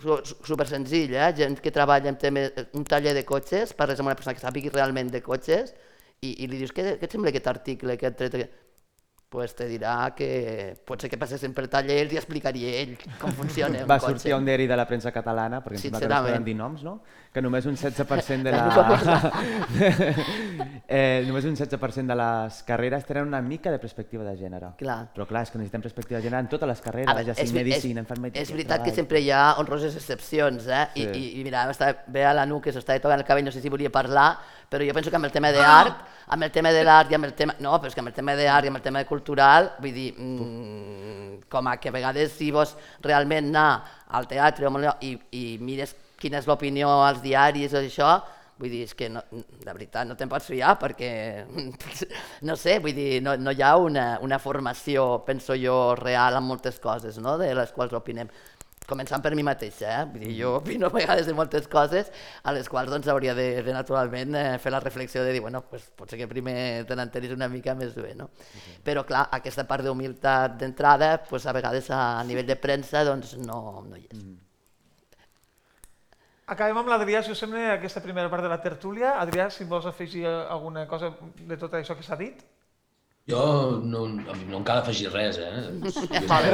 su- 0.00 0.22
su- 0.24 0.38
super 0.42 0.66
senzill, 0.66 1.14
eh? 1.14 1.30
gent 1.36 1.60
que 1.60 1.70
treballa 1.70 2.08
en 2.08 2.18
temes, 2.18 2.50
un 2.72 2.84
taller 2.88 3.14
de 3.14 3.24
cotxes, 3.28 3.74
parles 3.76 4.00
amb 4.00 4.08
una 4.08 4.16
persona 4.16 4.34
que 4.34 4.42
sàpigui 4.42 4.72
realment 4.72 5.12
de 5.12 5.22
cotxes 5.22 5.74
i, 6.22 6.44
i 6.44 6.48
li 6.48 6.58
dius, 6.60 6.72
què, 6.76 6.98
què 7.00 7.06
et 7.08 7.12
sembla 7.14 7.30
aquest 7.32 7.46
article 7.48 7.96
que 8.00 8.10
et 8.12 8.20
tret? 8.20 8.50
pues 9.30 9.52
te 9.54 9.68
dirà 9.70 10.10
que 10.18 10.74
potser 10.82 11.06
que 11.06 11.14
passessin 11.14 11.52
per 11.54 11.68
taller 11.70 12.00
i 12.10 12.16
explicaria 12.18 12.72
ell 12.80 12.96
com 13.20 13.30
funciona 13.30 13.84
un 13.84 13.86
Va 13.86 14.00
cotxe. 14.02 14.16
sortir 14.16 14.34
un 14.34 14.44
diari 14.44 14.66
de 14.66 14.74
la 14.74 14.88
premsa 14.90 15.12
catalana, 15.14 15.60
perquè 15.62 15.78
em 15.78 15.84
sembla 15.84 16.00
que 16.00 16.08
no 16.10 16.18
poden 16.24 16.46
dir 16.48 16.54
noms, 16.58 16.82
no? 16.82 16.96
Que 17.30 17.38
només 17.40 17.68
un 17.70 17.76
16% 17.78 18.42
de 18.42 18.50
la... 18.56 19.30
eh, 20.88 21.22
només 21.28 21.46
un 21.46 21.54
16% 21.54 22.10
de 22.10 22.16
les 22.18 22.58
carreres 22.66 23.06
tenen 23.06 23.30
una 23.30 23.40
mica 23.40 23.70
de 23.70 23.78
perspectiva 23.78 24.24
de 24.26 24.34
gènere. 24.34 24.72
Clar. 24.82 24.98
Però 25.14 25.28
clar, 25.30 25.44
és 25.46 25.54
que 25.54 25.62
necessitem 25.62 25.86
perspectiva 25.86 26.18
de 26.18 26.26
gènere 26.26 26.42
en 26.48 26.50
totes 26.50 26.72
les 26.72 26.82
carreres, 26.82 27.14
veure, 27.14 27.26
ja 27.30 27.36
sigui 27.38 27.46
és, 27.46 27.54
medicina, 27.60 28.00
és, 28.02 28.04
infermeria... 28.08 28.42
és 28.42 28.50
veritat 28.50 28.82
que 28.82 28.90
treball. 28.90 28.98
sempre 28.98 29.22
hi 29.22 29.30
ha 29.30 29.44
honroses 29.62 29.94
excepcions, 29.94 30.66
eh? 30.66 30.82
I, 30.94 31.06
Sí. 31.06 31.22
i, 31.22 31.40
i 31.40 31.44
mira, 31.46 31.68
està, 31.70 31.92
ve 32.10 32.26
a 32.26 32.34
la 32.34 32.48
Nu 32.50 32.58
que 32.60 32.74
s'estava 32.74 32.98
tocant 32.98 33.22
el 33.22 33.28
cabell, 33.30 33.46
no 33.46 33.54
sé 33.54 33.62
si 33.62 33.70
volia 33.70 33.94
parlar, 33.94 34.32
però 34.70 34.86
jo 34.86 34.94
penso 34.94 35.10
que 35.10 35.18
amb 35.18 35.26
el 35.26 35.34
tema 35.34 35.50
d'art, 35.50 36.04
amb 36.30 36.46
el 36.46 36.52
tema 36.54 36.70
de 36.70 36.84
l'art 36.86 37.10
i 37.10 37.16
amb 37.18 37.26
el 37.26 37.34
tema... 37.34 37.56
No, 37.58 37.74
però 37.82 37.90
és 37.90 37.96
que 37.96 38.04
amb 38.04 38.12
el 38.12 38.14
tema 38.14 38.36
d'art 38.38 38.68
i 38.68 38.70
amb 38.70 38.78
el 38.78 38.84
tema 38.84 39.02
de 39.02 39.08
cultura 39.08 39.20
cultural, 39.30 39.72
vull 39.82 39.92
dir, 39.92 40.12
mm, 40.14 41.48
com 41.50 41.66
a 41.66 41.76
que 41.76 41.90
a 41.90 41.92
vegades 41.92 42.32
si 42.32 42.52
vols 42.54 42.76
realment 43.02 43.50
anar 43.50 43.82
al 44.08 44.28
teatre 44.30 44.70
i, 45.00 45.18
i 45.32 45.58
mires 45.60 45.96
quina 46.20 46.38
és 46.38 46.46
l'opinió 46.46 46.88
als 47.02 47.22
diaris 47.22 47.74
o 47.74 47.80
això, 47.80 48.20
vull 48.60 48.70
dir, 48.70 48.84
és 48.84 48.94
que 48.94 49.08
no, 49.08 49.22
de 49.32 49.72
veritat 49.72 50.06
no 50.06 50.14
te'n 50.14 50.28
pots 50.28 50.46
fiar 50.52 50.76
perquè, 50.78 51.10
no 52.48 52.56
sé, 52.56 52.78
vull 52.78 52.94
dir, 52.94 53.22
no, 53.24 53.36
no 53.36 53.50
hi 53.50 53.62
ha 53.62 53.76
una, 53.76 54.18
una 54.22 54.38
formació, 54.38 55.24
penso 55.26 55.56
jo, 55.56 55.96
real 55.96 56.36
en 56.36 56.44
moltes 56.44 56.78
coses, 56.78 57.18
no?, 57.18 57.38
de 57.40 57.54
les 57.56 57.72
quals 57.72 57.96
opinem. 57.96 58.28
Començant 58.90 59.22
per 59.22 59.32
mi 59.38 59.44
mateixa, 59.46 59.92
eh? 60.00 60.04
Vull 60.10 60.24
dir, 60.24 60.34
jo 60.40 60.56
opino 60.58 60.88
a 60.88 60.94
vegades 60.94 61.28
de 61.28 61.34
moltes 61.38 61.68
coses 61.70 62.10
a 62.42 62.54
les 62.56 62.68
quals 62.68 62.90
doncs, 62.90 63.06
hauria 63.12 63.36
de, 63.38 63.46
de 63.62 63.74
naturalment 63.76 64.34
eh, 64.34 64.44
fer 64.62 64.74
la 64.74 64.82
reflexió 64.82 65.22
de 65.22 65.32
dir, 65.36 65.44
bueno, 65.44 65.62
pues, 65.70 65.86
potser 65.96 66.18
que 66.18 66.28
primer 66.30 66.56
te 66.88 66.98
n'enteris 66.98 67.36
una 67.36 67.48
mica 67.52 67.76
més 67.78 67.94
bé, 67.94 68.16
no? 68.18 68.30
Però 68.86 69.06
clar, 69.06 69.28
aquesta 69.38 69.66
part 69.70 69.86
d'humilitat 69.86 70.58
d'entrada, 70.58 71.16
pues, 71.30 71.46
a 71.46 71.54
vegades 71.56 71.90
a 71.94 72.02
nivell 72.26 72.48
de 72.50 72.58
premsa 72.58 73.06
doncs, 73.06 73.36
no, 73.38 73.60
no 73.86 73.98
hi 73.98 74.08
és. 74.10 74.30
Acabem 76.50 76.80
amb 76.80 76.88
l'Adrià, 76.90 77.20
si 77.22 77.30
us 77.30 77.38
sembla, 77.38 77.76
aquesta 77.76 78.02
primera 78.02 78.30
part 78.30 78.42
de 78.42 78.48
la 78.50 78.58
tertúlia. 78.58 79.12
Adrià, 79.22 79.46
si 79.54 79.62
vols 79.70 79.86
afegir 79.86 80.24
alguna 80.26 80.88
cosa 80.90 81.12
de 81.38 81.58
tot 81.60 81.76
això 81.78 81.94
que 81.94 82.02
s'ha 82.02 82.18
dit. 82.18 82.42
Jo 83.30 83.44
no, 83.84 84.04
a 84.04 84.36
mi 84.36 84.46
no 84.50 84.60
em 84.60 84.66
cal 84.66 84.82
afegir 84.82 85.10
res, 85.14 85.38
eh? 85.38 85.64
Vale. 86.30 86.52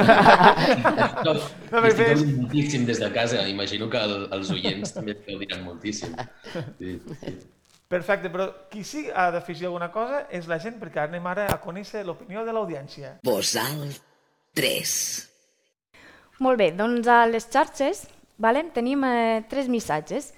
No, 1.26 1.34
No, 1.72 1.82
estic 1.88 2.22
moltíssim 2.36 2.86
des 2.86 3.00
de 3.02 3.10
casa. 3.12 3.42
Imagino 3.48 3.88
que 3.90 3.98
el, 3.98 4.16
els 4.36 4.50
oients 4.54 4.94
també 4.94 5.16
es 5.16 5.22
gaudiran 5.26 5.64
moltíssim. 5.66 6.14
Sí, 6.78 6.98
sí. 7.22 7.36
Perfecte, 7.88 8.30
però 8.34 8.48
qui 8.70 8.82
sí 8.82 9.04
ha 9.14 9.28
d'afegir 9.30 9.68
alguna 9.68 9.92
cosa 9.94 10.24
és 10.34 10.48
la 10.50 10.58
gent, 10.62 10.78
perquè 10.80 11.04
anem 11.04 11.26
ara 11.30 11.46
a 11.52 11.60
conèixer 11.62 12.02
l'opinió 12.06 12.42
de 12.46 12.54
l'audiència. 12.54 13.12
Bosal 13.26 13.86
3. 14.58 14.94
Molt 16.42 16.58
bé, 16.58 16.72
doncs 16.76 17.06
a 17.08 17.22
les 17.30 17.46
xarxes 17.52 18.04
vale, 18.42 18.64
tenim 18.74 19.04
eh, 19.06 19.44
tres 19.48 19.70
missatges. 19.70 20.32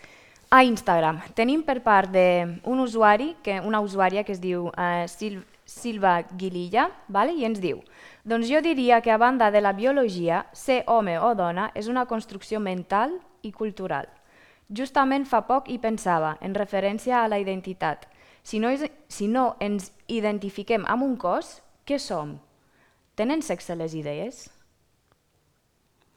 A 0.48 0.62
Instagram 0.64 1.18
tenim 1.36 1.60
per 1.64 1.82
part 1.84 2.12
d'un 2.12 2.80
usuari, 2.80 3.34
que, 3.44 3.58
una 3.60 3.82
usuària 3.84 4.22
que 4.24 4.32
es 4.32 4.40
diu 4.40 4.70
eh, 4.72 5.04
Sil 5.08 5.42
Silva 5.68 6.22
Guililla, 6.32 6.88
vale, 7.12 7.34
i 7.36 7.44
ens 7.44 7.60
diu 7.60 7.82
doncs 8.28 8.48
jo 8.50 8.60
diria 8.60 9.00
que 9.00 9.10
a 9.10 9.16
banda 9.16 9.50
de 9.50 9.60
la 9.60 9.72
biologia, 9.72 10.46
ser 10.52 10.82
home 10.86 11.18
o 11.18 11.34
dona 11.34 11.70
és 11.74 11.88
una 11.88 12.04
construcció 12.06 12.60
mental 12.60 13.14
i 13.42 13.52
cultural. 13.52 14.08
Justament 14.68 15.24
fa 15.24 15.46
poc 15.48 15.70
hi 15.72 15.78
pensava, 15.80 16.34
en 16.44 16.54
referència 16.54 17.22
a 17.22 17.28
la 17.28 17.38
identitat. 17.40 18.04
Si 18.42 18.58
no, 18.60 18.68
és- 18.68 18.90
si 19.08 19.28
no 19.28 19.56
ens 19.60 19.92
identifiquem 20.08 20.84
amb 20.86 21.02
un 21.02 21.16
cos, 21.16 21.62
què 21.86 21.98
som? 21.98 22.38
Tenen 23.14 23.40
sexe 23.42 23.76
les 23.76 23.94
idees? 23.94 24.50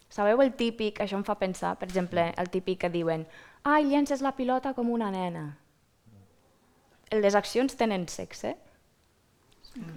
Sabeu 0.09 0.41
el 0.41 0.51
típic, 0.53 0.99
això 0.99 1.15
em 1.15 1.23
fa 1.23 1.35
pensar, 1.35 1.77
per 1.79 1.87
exemple, 1.87 2.33
el 2.37 2.49
típic 2.49 2.81
que 2.81 2.89
diuen 2.89 3.25
ai, 3.63 3.85
llences 3.85 4.21
la 4.21 4.35
pilota 4.35 4.73
com 4.73 4.89
una 4.89 5.11
nena. 5.11 5.57
Les 7.11 7.35
accions 7.35 7.75
tenen 7.75 8.07
sexe? 8.07 8.57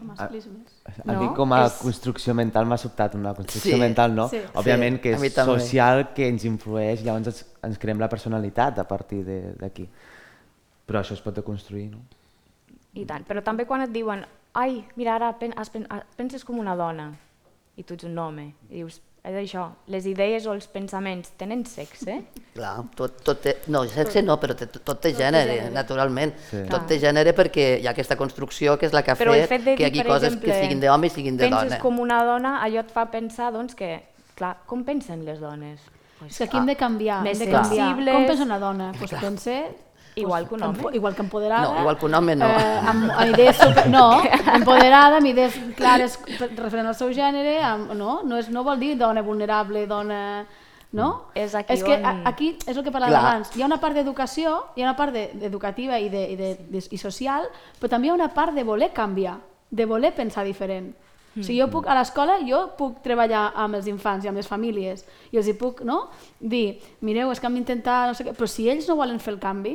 Masclismes. 0.04 0.72
A 1.04 1.12
No, 1.12 1.20
mi 1.20 1.34
com 1.34 1.52
a 1.52 1.64
és- 1.66 1.72
construcció 1.82 2.34
mental 2.34 2.66
m'ha 2.66 2.76
sobtat 2.78 3.14
una 3.16 3.34
construcció 3.34 3.74
Sí, 3.74 3.80
mental, 3.80 4.14
no? 4.14 4.28
sí. 4.28 4.38
Òbviament 4.54 4.96
Sí, 4.96 5.02
que 5.02 5.14
a 5.14 5.16
és 5.18 5.34
també. 5.34 5.58
social, 5.60 6.12
que 6.14 6.28
ens 6.28 6.44
influeix, 6.44 7.02
llavors 7.02 7.26
ens, 7.26 7.46
ens 7.62 7.78
creem 7.78 7.98
la 7.98 8.08
personalitat 8.08 8.78
a 8.78 8.84
partir 8.86 9.24
de- 9.24 9.54
d'aquí. 9.58 9.88
Però 10.86 11.00
això 11.00 11.14
es 11.14 11.20
pot 11.20 11.34
deconstruir, 11.34 11.90
no? 11.90 11.98
I 12.94 13.04
tant. 13.04 13.26
Però 13.26 13.42
també 13.42 13.66
quan 13.66 13.80
et 13.82 13.90
diuen 13.90 14.24
ai, 14.52 14.84
mira, 14.94 15.16
ara 15.16 15.32
pen 15.38 15.52
has 15.56 15.68
pen 15.70 15.88
penses 16.16 16.44
com 16.44 16.58
una 16.58 16.76
dona 16.76 17.12
i 17.76 17.82
tu 17.82 17.94
ets 17.94 18.04
un 18.04 18.16
home. 18.18 18.54
I 18.70 18.74
dius, 18.76 19.00
és 19.24 19.36
això, 19.40 19.62
les 19.88 20.04
idees 20.04 20.44
o 20.46 20.52
els 20.52 20.66
pensaments 20.68 21.30
tenen 21.40 21.62
sexe? 21.64 22.18
Clar, 22.54 22.74
tot, 22.94 23.22
tot 23.24 23.40
té, 23.40 23.54
no, 23.72 23.80
sexe 23.88 24.20
no, 24.22 24.36
però 24.40 24.52
té, 24.58 24.66
tot 24.68 25.00
té 25.00 25.14
gènere, 25.16 25.54
gènere. 25.56 25.72
naturalment. 25.72 26.34
Sí. 26.50 26.60
Tot 26.68 26.84
té 26.90 26.98
gènere 27.00 27.32
perquè 27.32 27.64
hi 27.80 27.86
ha 27.88 27.94
aquesta 27.94 28.18
construcció 28.20 28.76
que 28.78 28.84
és 28.86 28.92
la 28.92 29.02
que 29.02 29.14
ha 29.14 29.16
Però 29.16 29.32
fet, 29.32 29.48
fet 29.48 29.64
que 29.78 29.82
hi 29.82 29.86
hagi 29.88 30.04
coses 30.04 30.28
exemple, 30.34 30.52
que 30.52 30.60
siguin 30.60 30.80
d'home 30.84 31.08
i 31.08 31.10
siguin 31.10 31.36
de 31.40 31.48
penses 31.48 31.70
dona. 31.72 31.80
com 31.80 31.98
una 32.04 32.20
dona, 32.28 32.58
allò 32.62 32.84
et 32.84 32.92
fa 32.92 33.06
pensar 33.10 33.50
doncs, 33.56 33.74
que, 33.74 34.02
clar, 34.36 34.58
com 34.66 34.84
pensen 34.84 35.24
les 35.24 35.40
dones? 35.40 35.80
Pues, 36.18 36.30
És 36.30 36.36
que 36.38 36.44
aquí 36.44 36.56
hem 36.58 36.66
de 36.66 36.76
canviar, 36.76 37.26
hem 37.26 37.38
de 37.38 37.48
canviar. 37.50 37.64
sensibles. 37.64 38.14
Com 38.14 38.26
pensa 38.26 38.44
una 38.44 38.58
dona? 38.58 38.92
Pues 38.98 39.10
pense 39.20 39.56
Igual 40.16 40.48
que 40.48 40.54
un 40.54 40.62
home. 40.62 40.78
Igual 40.92 41.14
que 41.14 41.22
empoderada. 41.22 41.72
No, 41.72 41.80
igual 41.80 41.98
que 41.98 42.06
un 42.06 42.14
home 42.14 42.36
no. 42.36 42.46
Eh, 42.46 42.78
amb, 42.86 43.10
amb 43.10 43.30
idees 43.34 43.56
super... 43.56 43.88
No, 43.90 44.22
empoderada, 44.54 45.16
amb 45.18 45.26
idees 45.26 45.56
clares 45.76 46.18
referent 46.56 46.86
al 46.86 46.94
seu 46.94 47.10
gènere, 47.12 47.56
amb, 47.62 47.92
no? 47.98 48.20
No, 48.22 48.38
és, 48.38 48.48
no 48.50 48.62
vol 48.62 48.78
dir 48.78 48.94
dona 48.98 49.22
vulnerable, 49.22 49.86
dona... 49.90 50.20
No? 50.94 51.24
És 51.34 51.56
aquí 51.58 51.74
és 51.74 51.80
que 51.82 51.96
on- 51.98 52.20
aquí 52.30 52.52
és 52.68 52.76
el 52.76 52.84
que 52.86 52.92
parlàvem 52.94 53.16
Clar. 53.16 53.22
abans. 53.26 53.48
Hi 53.56 53.64
ha 53.64 53.66
una 53.66 53.80
part 53.82 53.96
d'educació, 53.98 54.52
hi 54.76 54.84
ha 54.84 54.86
una 54.86 54.94
part 54.94 55.10
de- 55.12 55.32
educativa 55.42 55.98
i, 55.98 56.06
de, 56.08 56.20
i, 56.30 56.36
de, 56.38 56.50
de, 56.70 56.82
i 56.94 56.98
social, 57.02 57.48
però 57.80 57.90
també 57.90 58.06
hi 58.06 58.12
ha 58.12 58.14
una 58.14 58.28
part 58.30 58.54
de 58.54 58.62
voler 58.62 58.92
canviar, 58.94 59.40
de 59.74 59.86
voler 59.90 60.12
pensar 60.14 60.44
diferent. 60.46 60.92
O 61.34 61.42
sigui, 61.42 61.58
jo 61.58 61.66
puc, 61.66 61.88
a 61.90 61.96
l'escola 61.98 62.36
jo 62.46 62.60
puc 62.78 63.00
treballar 63.02 63.48
amb 63.58 63.74
els 63.74 63.88
infants 63.90 64.22
i 64.22 64.30
amb 64.30 64.38
les 64.38 64.46
famílies 64.46 65.02
i 65.34 65.40
els 65.40 65.48
hi 65.50 65.56
puc 65.58 65.80
no? 65.82 65.96
dir, 66.38 66.78
mireu, 67.02 67.32
és 67.34 67.40
que 67.42 67.50
hem 67.50 67.56
d'intentar 67.58 67.96
no 68.06 68.14
sé 68.14 68.28
què, 68.28 68.36
però 68.38 68.46
si 68.46 68.68
ells 68.70 68.86
no 68.86 68.94
volen 68.94 69.18
fer 69.18 69.32
el 69.34 69.40
canvi, 69.42 69.74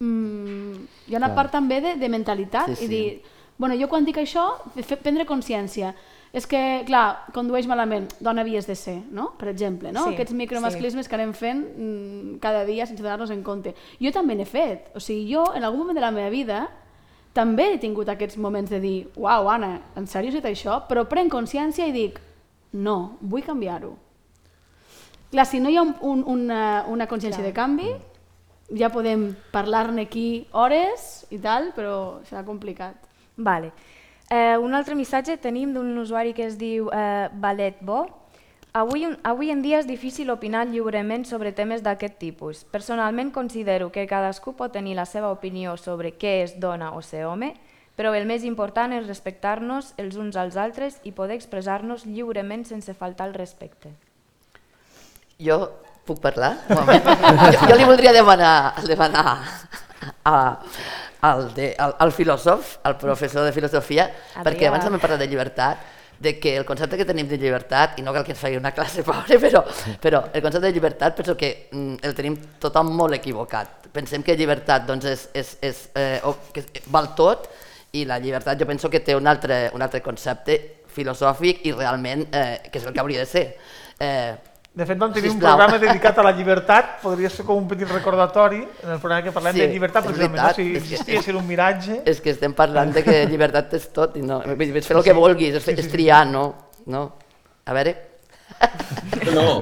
mm, 0.00 0.86
hi 1.08 1.14
ha 1.14 1.18
una 1.18 1.30
Clar. 1.30 1.36
part 1.36 1.52
també 1.52 1.80
de, 1.80 1.96
de 2.00 2.08
mentalitat 2.08 2.72
Sí, 2.74 2.84
i 2.84 2.86
sí. 2.86 2.88
dir, 2.88 3.22
bueno, 3.58 3.76
jo 3.76 3.88
quan 3.88 4.04
dic 4.04 4.18
això, 4.18 4.46
de 4.74 4.82
fer, 4.82 4.98
prendre 4.98 5.26
consciència. 5.28 5.94
És 6.32 6.46
que, 6.46 6.84
clar, 6.86 7.26
condueix 7.34 7.66
malament, 7.66 8.04
dona 8.22 8.44
havies 8.44 8.68
de 8.68 8.76
ser, 8.78 9.00
no? 9.10 9.32
Per 9.38 9.48
exemple, 9.50 9.90
no? 9.90 10.04
Sí, 10.06 10.14
Aquests 10.14 10.36
micromasclismes 10.38 11.08
que 11.10 11.16
anem 11.18 11.32
fent 11.34 11.64
mm, 11.74 12.36
cada 12.42 12.62
dia 12.64 12.86
sense 12.86 13.02
donar-nos 13.02 13.32
en 13.34 13.42
compte. 13.42 13.72
Jo 13.98 14.12
també 14.14 14.36
n'he 14.38 14.46
fet. 14.46 14.92
O 14.94 15.02
sigui, 15.02 15.26
jo, 15.32 15.48
en 15.58 15.66
algun 15.66 15.82
moment 15.82 15.98
de 15.98 16.04
la 16.04 16.12
meva 16.14 16.30
vida, 16.30 16.68
també 17.34 17.72
he 17.72 17.80
tingut 17.82 18.08
aquests 18.08 18.38
moments 18.38 18.70
de 18.70 18.78
dir, 18.78 19.08
uau, 19.18 19.48
Anna, 19.50 19.80
en 19.98 20.06
sèrio 20.06 20.30
has 20.30 20.38
dit 20.38 20.46
això? 20.46 20.84
Però 20.86 21.02
prenc 21.10 21.34
consciència 21.34 21.88
i 21.90 21.92
dic, 21.92 22.20
no, 22.78 23.16
vull 23.20 23.42
canviar-ho. 23.42 23.96
Clar, 25.34 25.46
si 25.46 25.58
no 25.58 25.68
hi 25.70 25.76
ha 25.78 25.82
un, 25.82 25.96
un, 26.00 26.22
una, 26.26 26.84
una 26.90 27.06
consciència 27.10 27.42
de 27.42 27.52
canvi, 27.52 27.90
ja 28.76 28.90
podem 28.90 29.34
parlar-ne 29.52 30.06
aquí 30.06 30.46
hores 30.52 31.26
i 31.30 31.38
tal, 31.38 31.72
però 31.76 32.20
serà 32.28 32.44
complicat. 32.46 32.94
Vale. 33.36 33.72
Eh, 34.30 34.56
un 34.58 34.74
altre 34.74 34.94
missatge 34.94 35.36
tenim 35.42 35.72
d'un 35.74 35.96
usuari 35.98 36.32
que 36.32 36.46
es 36.46 36.56
diu 36.58 36.90
eh, 36.94 37.28
Valet 37.32 37.80
Bo. 37.82 38.06
Avui, 38.72 39.02
avui 39.26 39.50
en 39.50 39.64
dia 39.64 39.80
és 39.80 39.88
difícil 39.88 40.30
opinar 40.30 40.68
lliurement 40.68 41.24
sobre 41.26 41.50
temes 41.50 41.82
d'aquest 41.82 42.20
tipus. 42.20 42.62
Personalment 42.70 43.32
considero 43.34 43.90
que 43.90 44.06
cadascú 44.06 44.54
pot 44.54 44.70
tenir 44.70 44.94
la 44.94 45.08
seva 45.10 45.32
opinió 45.34 45.74
sobre 45.76 46.14
què 46.14 46.36
és 46.44 46.54
dona 46.62 46.92
o 46.94 47.02
ser 47.02 47.24
home, 47.26 47.56
però 47.98 48.14
el 48.14 48.28
més 48.30 48.46
important 48.46 48.94
és 48.94 49.08
respectar-nos 49.08 49.90
els 49.98 50.14
uns 50.14 50.38
als 50.38 50.54
altres 50.54 51.00
i 51.02 51.10
poder 51.10 51.34
expressar-nos 51.34 52.06
lliurement 52.06 52.62
sense 52.64 52.94
faltar 52.94 53.26
al 53.26 53.34
respecte. 53.34 53.90
Jo 55.42 55.66
puc 56.10 56.20
parlar? 56.22 56.56
Jo, 56.68 57.70
jo 57.70 57.78
li 57.78 57.86
voldria 57.88 58.12
demanar, 58.16 58.74
demanar 58.86 59.24
a, 60.24 60.34
al, 61.20 61.46
de, 61.54 61.70
al, 61.78 61.94
al 62.02 62.12
filòsof, 62.16 62.78
al 62.82 62.98
professor 62.98 63.46
de 63.46 63.54
filosofia, 63.54 64.10
Adrià. 64.10 64.44
perquè 64.46 64.68
abans 64.68 64.86
hem 64.88 65.00
parlat 65.00 65.22
de 65.22 65.30
llibertat, 65.30 65.88
de 66.20 66.34
que 66.38 66.52
el 66.58 66.66
concepte 66.68 66.98
que 67.00 67.06
tenim 67.08 67.28
de 67.28 67.38
llibertat, 67.40 67.96
i 67.98 68.04
no 68.04 68.12
cal 68.12 68.26
que 68.26 68.34
ens 68.34 68.42
faci 68.42 68.58
una 68.58 68.74
classe, 68.76 69.04
pobre, 69.08 69.38
però, 69.40 69.62
però 70.02 70.26
el 70.34 70.44
concepte 70.44 70.66
de 70.66 70.74
llibertat 70.76 71.16
penso 71.16 71.36
que 71.36 71.68
mm, 71.70 72.02
el 72.04 72.16
tenim 72.16 72.36
tothom 72.60 72.92
molt 72.96 73.16
equivocat. 73.16 73.88
Pensem 73.94 74.22
que 74.22 74.36
llibertat 74.36 74.84
doncs, 74.88 75.08
és, 75.08 75.26
és, 75.34 75.54
és, 75.64 75.80
eh, 75.96 76.20
o, 76.28 76.36
que 76.52 76.66
val 76.92 77.14
tot, 77.16 77.48
i 77.96 78.04
la 78.06 78.20
llibertat 78.22 78.60
jo 78.60 78.68
penso 78.68 78.90
que 78.90 79.00
té 79.02 79.16
un 79.18 79.26
altre, 79.26 79.64
un 79.74 79.82
altre 79.82 79.98
concepte 80.04 80.60
filosòfic 80.90 81.64
i 81.66 81.72
realment 81.74 82.28
eh, 82.30 82.60
que 82.70 82.78
és 82.78 82.86
el 82.86 82.94
que 82.94 83.02
hauria 83.02 83.24
de 83.24 83.30
ser. 83.30 83.46
Eh, 83.98 84.36
De 84.72 84.86
fet, 84.86 84.96
vam 84.98 85.10
tenir 85.12 85.30
un 85.32 85.40
programa 85.42 85.78
dedicat 85.82 86.18
a 86.18 86.22
la 86.22 86.30
llibertat, 86.30 87.00
podria 87.02 87.28
ser 87.28 87.42
com 87.44 87.58
un 87.58 87.66
petit 87.68 87.88
recordatori, 87.90 88.60
en 88.84 88.92
el 88.94 89.00
programa 89.02 89.24
que 89.26 89.32
parlem 89.34 89.56
Sí, 89.56 89.60
de 89.64 89.66
llibertat, 89.72 90.04
és 90.06 90.12
precisament, 90.12 90.36
no? 90.36 90.42
veritat, 90.46 90.60
si 90.60 90.76
existia, 90.78 91.22
si 91.24 91.30
era 91.32 91.38
un 91.40 91.46
miratge... 91.48 91.96
És 92.06 92.20
que 92.22 92.30
estem 92.30 92.54
parlant 92.54 92.92
de 92.94 93.02
que 93.02 93.16
llibertat 93.26 93.74
és 93.80 93.88
tot 93.92 94.14
i 94.16 94.22
no, 94.22 94.38
és 94.46 94.86
fer 94.86 94.96
el 94.96 95.02
que 95.02 95.16
vulguis, 95.16 95.58
és, 95.58 95.66
és 95.74 95.90
triar, 95.90 96.22
no, 96.30 96.44
no. 96.86 97.02
A 97.66 97.74
veure, 97.74 97.96
No, 99.34 99.60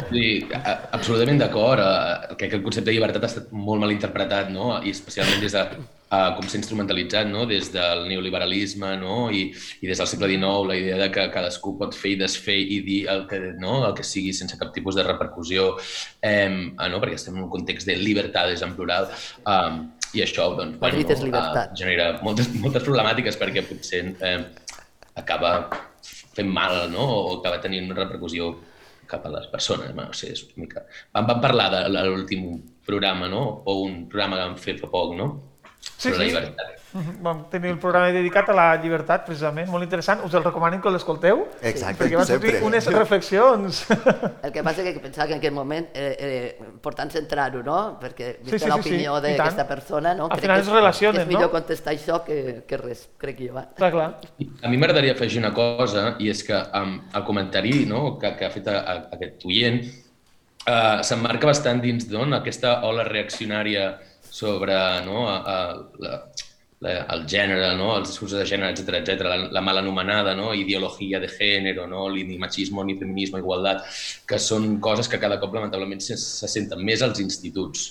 a- 0.58 0.78
absolutament 0.96 1.38
d'acord. 1.40 1.80
eh, 1.80 2.34
Crec 2.36 2.50
que 2.50 2.56
el 2.56 2.62
concepte 2.64 2.90
de 2.90 2.94
llibertat 2.96 3.22
ha 3.22 3.26
estat 3.30 3.50
molt 3.52 3.80
mal 3.80 3.92
interpretat, 3.92 4.48
no? 4.50 4.82
I 4.82 4.90
especialment 4.90 5.40
des 5.40 5.52
de 5.52 5.64
uh, 6.10 6.30
com 6.36 6.46
s'ha 6.48 6.58
instrumentalitzat, 6.60 7.28
no? 7.30 7.44
Des 7.48 7.70
del 7.74 8.06
neoliberalisme, 8.10 8.94
no? 9.00 9.16
I, 9.34 9.48
I 9.82 9.90
des 9.90 10.00
del 10.00 10.10
segle 10.10 10.30
XIX, 10.32 10.68
la 10.68 10.78
idea 10.78 11.00
de 11.02 11.10
que 11.14 11.26
cadascú 11.34 11.74
pot 11.80 11.96
fer 11.96 12.14
i 12.14 12.20
desfer 12.22 12.58
i 12.58 12.80
dir 12.86 13.00
el 13.12 13.26
que, 13.30 13.40
no? 13.60 13.80
el 13.88 13.96
que 13.98 14.06
sigui 14.06 14.32
sense 14.36 14.58
cap 14.60 14.72
tipus 14.74 14.98
de 14.98 15.06
repercussió, 15.06 15.70
eh, 16.22 16.48
ah, 16.76 16.88
no? 16.88 17.02
perquè 17.02 17.18
estem 17.18 17.36
en 17.36 17.46
un 17.46 17.52
context 17.52 17.88
de 17.88 17.98
llibertades 18.00 18.64
en 18.66 18.74
plural, 18.78 19.10
um, 19.44 19.84
i 20.16 20.24
això 20.24 20.48
doncs, 20.56 20.78
llibertat. 21.28 21.74
Uh, 21.74 21.76
genera 21.76 22.08
moltes, 22.24 22.48
moltes 22.56 22.86
problemàtiques 22.86 23.36
perquè 23.40 23.64
potser 23.68 24.06
eh, 24.24 24.38
acaba 25.20 25.52
fent 26.08 26.48
mal, 26.48 26.86
no? 26.92 27.04
O 27.04 27.36
acaba 27.38 27.60
tenint 27.60 27.90
una 27.90 27.98
repercussió 27.98 28.54
cap 29.08 29.24
a 29.26 29.32
les 29.32 29.48
persones. 29.52 29.92
Bueno, 29.94 30.12
no 30.12 30.16
sé, 30.16 30.32
és 30.36 30.44
una 30.46 30.64
mica... 30.64 30.84
Vam, 31.16 31.28
vam 31.28 31.42
parlar 31.44 31.68
de 31.74 31.82
l'últim 32.06 32.48
programa, 32.86 33.28
no? 33.32 33.42
O 33.66 33.80
un 33.84 34.04
programa 34.08 34.38
que 34.38 34.46
vam 34.46 34.58
fer 34.60 34.76
fa 34.80 34.90
poc, 34.92 35.14
no? 35.18 35.28
Sí, 35.80 36.10
Sobre 36.10 36.18
la 36.18 36.24
sí. 36.24 36.30
llibertat. 36.30 36.78
Mhm, 36.92 37.22
Vam 37.22 37.50
tenir 37.50 37.70
el 37.70 37.78
programa 37.78 38.08
dedicat 38.08 38.48
a 38.48 38.54
la 38.56 38.66
llibertat, 38.80 39.24
precisament, 39.26 39.68
molt 39.68 39.84
interessant. 39.84 40.22
Us 40.24 40.32
el 40.34 40.44
recomanem 40.44 40.80
que 40.80 40.90
l'escolteu. 40.90 41.42
Exacte, 41.60 42.04
Perquè 42.04 42.16
van 42.16 42.26
sortir 42.26 42.54
unes 42.64 42.86
reflexions. 42.94 43.82
El 44.46 44.52
que 44.54 44.62
passa 44.64 44.82
és 44.82 44.94
que 44.94 45.02
pensava 45.02 45.26
que 45.28 45.36
en 45.36 45.42
aquest 45.42 45.54
moment 45.54 45.88
era, 45.92 46.14
era 46.14 46.70
important 46.70 47.12
centrar-ho, 47.12 47.62
no? 47.66 47.98
Perquè 48.00 48.30
Sí, 48.38 48.50
vista 48.52 48.58
sí, 48.58 48.64
sí, 48.64 48.70
l'opinió 48.70 49.18
sí, 49.18 49.20
i 49.20 49.36
d'aquesta 49.36 49.68
persona, 49.68 50.14
no? 50.14 50.30
Al 50.30 50.36
Crec 50.38 50.46
final 50.46 50.56
que 50.56 50.62
es 50.62 50.68
és, 50.68 50.74
relacionen, 50.78 51.18
que 51.18 51.26
és 51.26 51.28
millor 51.34 51.48
no? 51.50 51.54
contestar 51.58 51.94
això 51.94 52.22
que, 52.24 52.40
que 52.66 52.80
res, 52.80 53.08
crec 53.20 53.44
jo. 53.44 53.58
Eh? 53.58 53.66
clar, 53.76 53.92
clar. 53.92 54.10
A 54.62 54.72
mi 54.72 54.80
m'agradaria 54.80 55.12
afegir 55.12 55.42
una 55.42 55.52
cosa, 55.52 56.14
i 56.18 56.30
és 56.32 56.42
que 56.46 56.56
um, 56.78 56.98
el 57.12 57.24
comentari 57.28 57.84
no, 57.90 58.16
que, 58.18 58.32
que 58.38 58.48
ha 58.48 58.54
fet 58.54 58.68
a, 58.72 58.78
a, 58.80 58.98
aquest 59.18 59.44
oient 59.44 59.82
uh, 59.84 61.02
s'emmarca 61.04 61.50
bastant 61.50 61.82
dins 61.84 62.08
no, 62.12 62.24
aquesta 62.38 62.78
ola 62.88 63.04
reaccionària 63.04 63.90
sobre 64.30 64.74
no, 65.06 65.28
a, 65.28 65.38
a, 65.38 65.56
la, 66.02 66.12
la, 66.84 66.94
el 67.14 67.24
gènere, 67.30 67.72
no, 67.78 67.90
els 67.98 68.12
discursos 68.12 68.38
de 68.38 68.46
gènere, 68.46 68.72
etc 68.74 69.00
etc, 69.00 69.24
la, 69.26 69.38
la 69.54 69.62
mal 69.64 69.80
anomenada 69.80 70.34
no, 70.38 70.52
ideologia 70.54 71.20
de 71.22 71.30
gènere, 71.32 71.86
no, 71.90 72.06
ni 72.14 72.38
machismo, 72.38 72.84
ni 72.84 72.98
feminisme, 72.98 73.42
igualtat, 73.42 73.84
que 74.28 74.38
són 74.42 74.78
coses 74.84 75.10
que 75.10 75.20
cada 75.22 75.40
cop 75.42 75.56
lamentablement 75.56 76.02
se, 76.04 76.18
se 76.20 76.50
senten 76.50 76.84
més 76.84 77.02
als 77.02 77.22
instituts. 77.24 77.90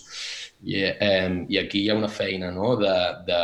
I, 0.64 0.82
eh, 0.90 1.46
I 1.54 1.60
aquí 1.62 1.84
hi 1.84 1.92
ha 1.92 2.00
una 2.00 2.10
feina 2.10 2.50
no, 2.52 2.76
de, 2.80 2.96
de, 3.28 3.42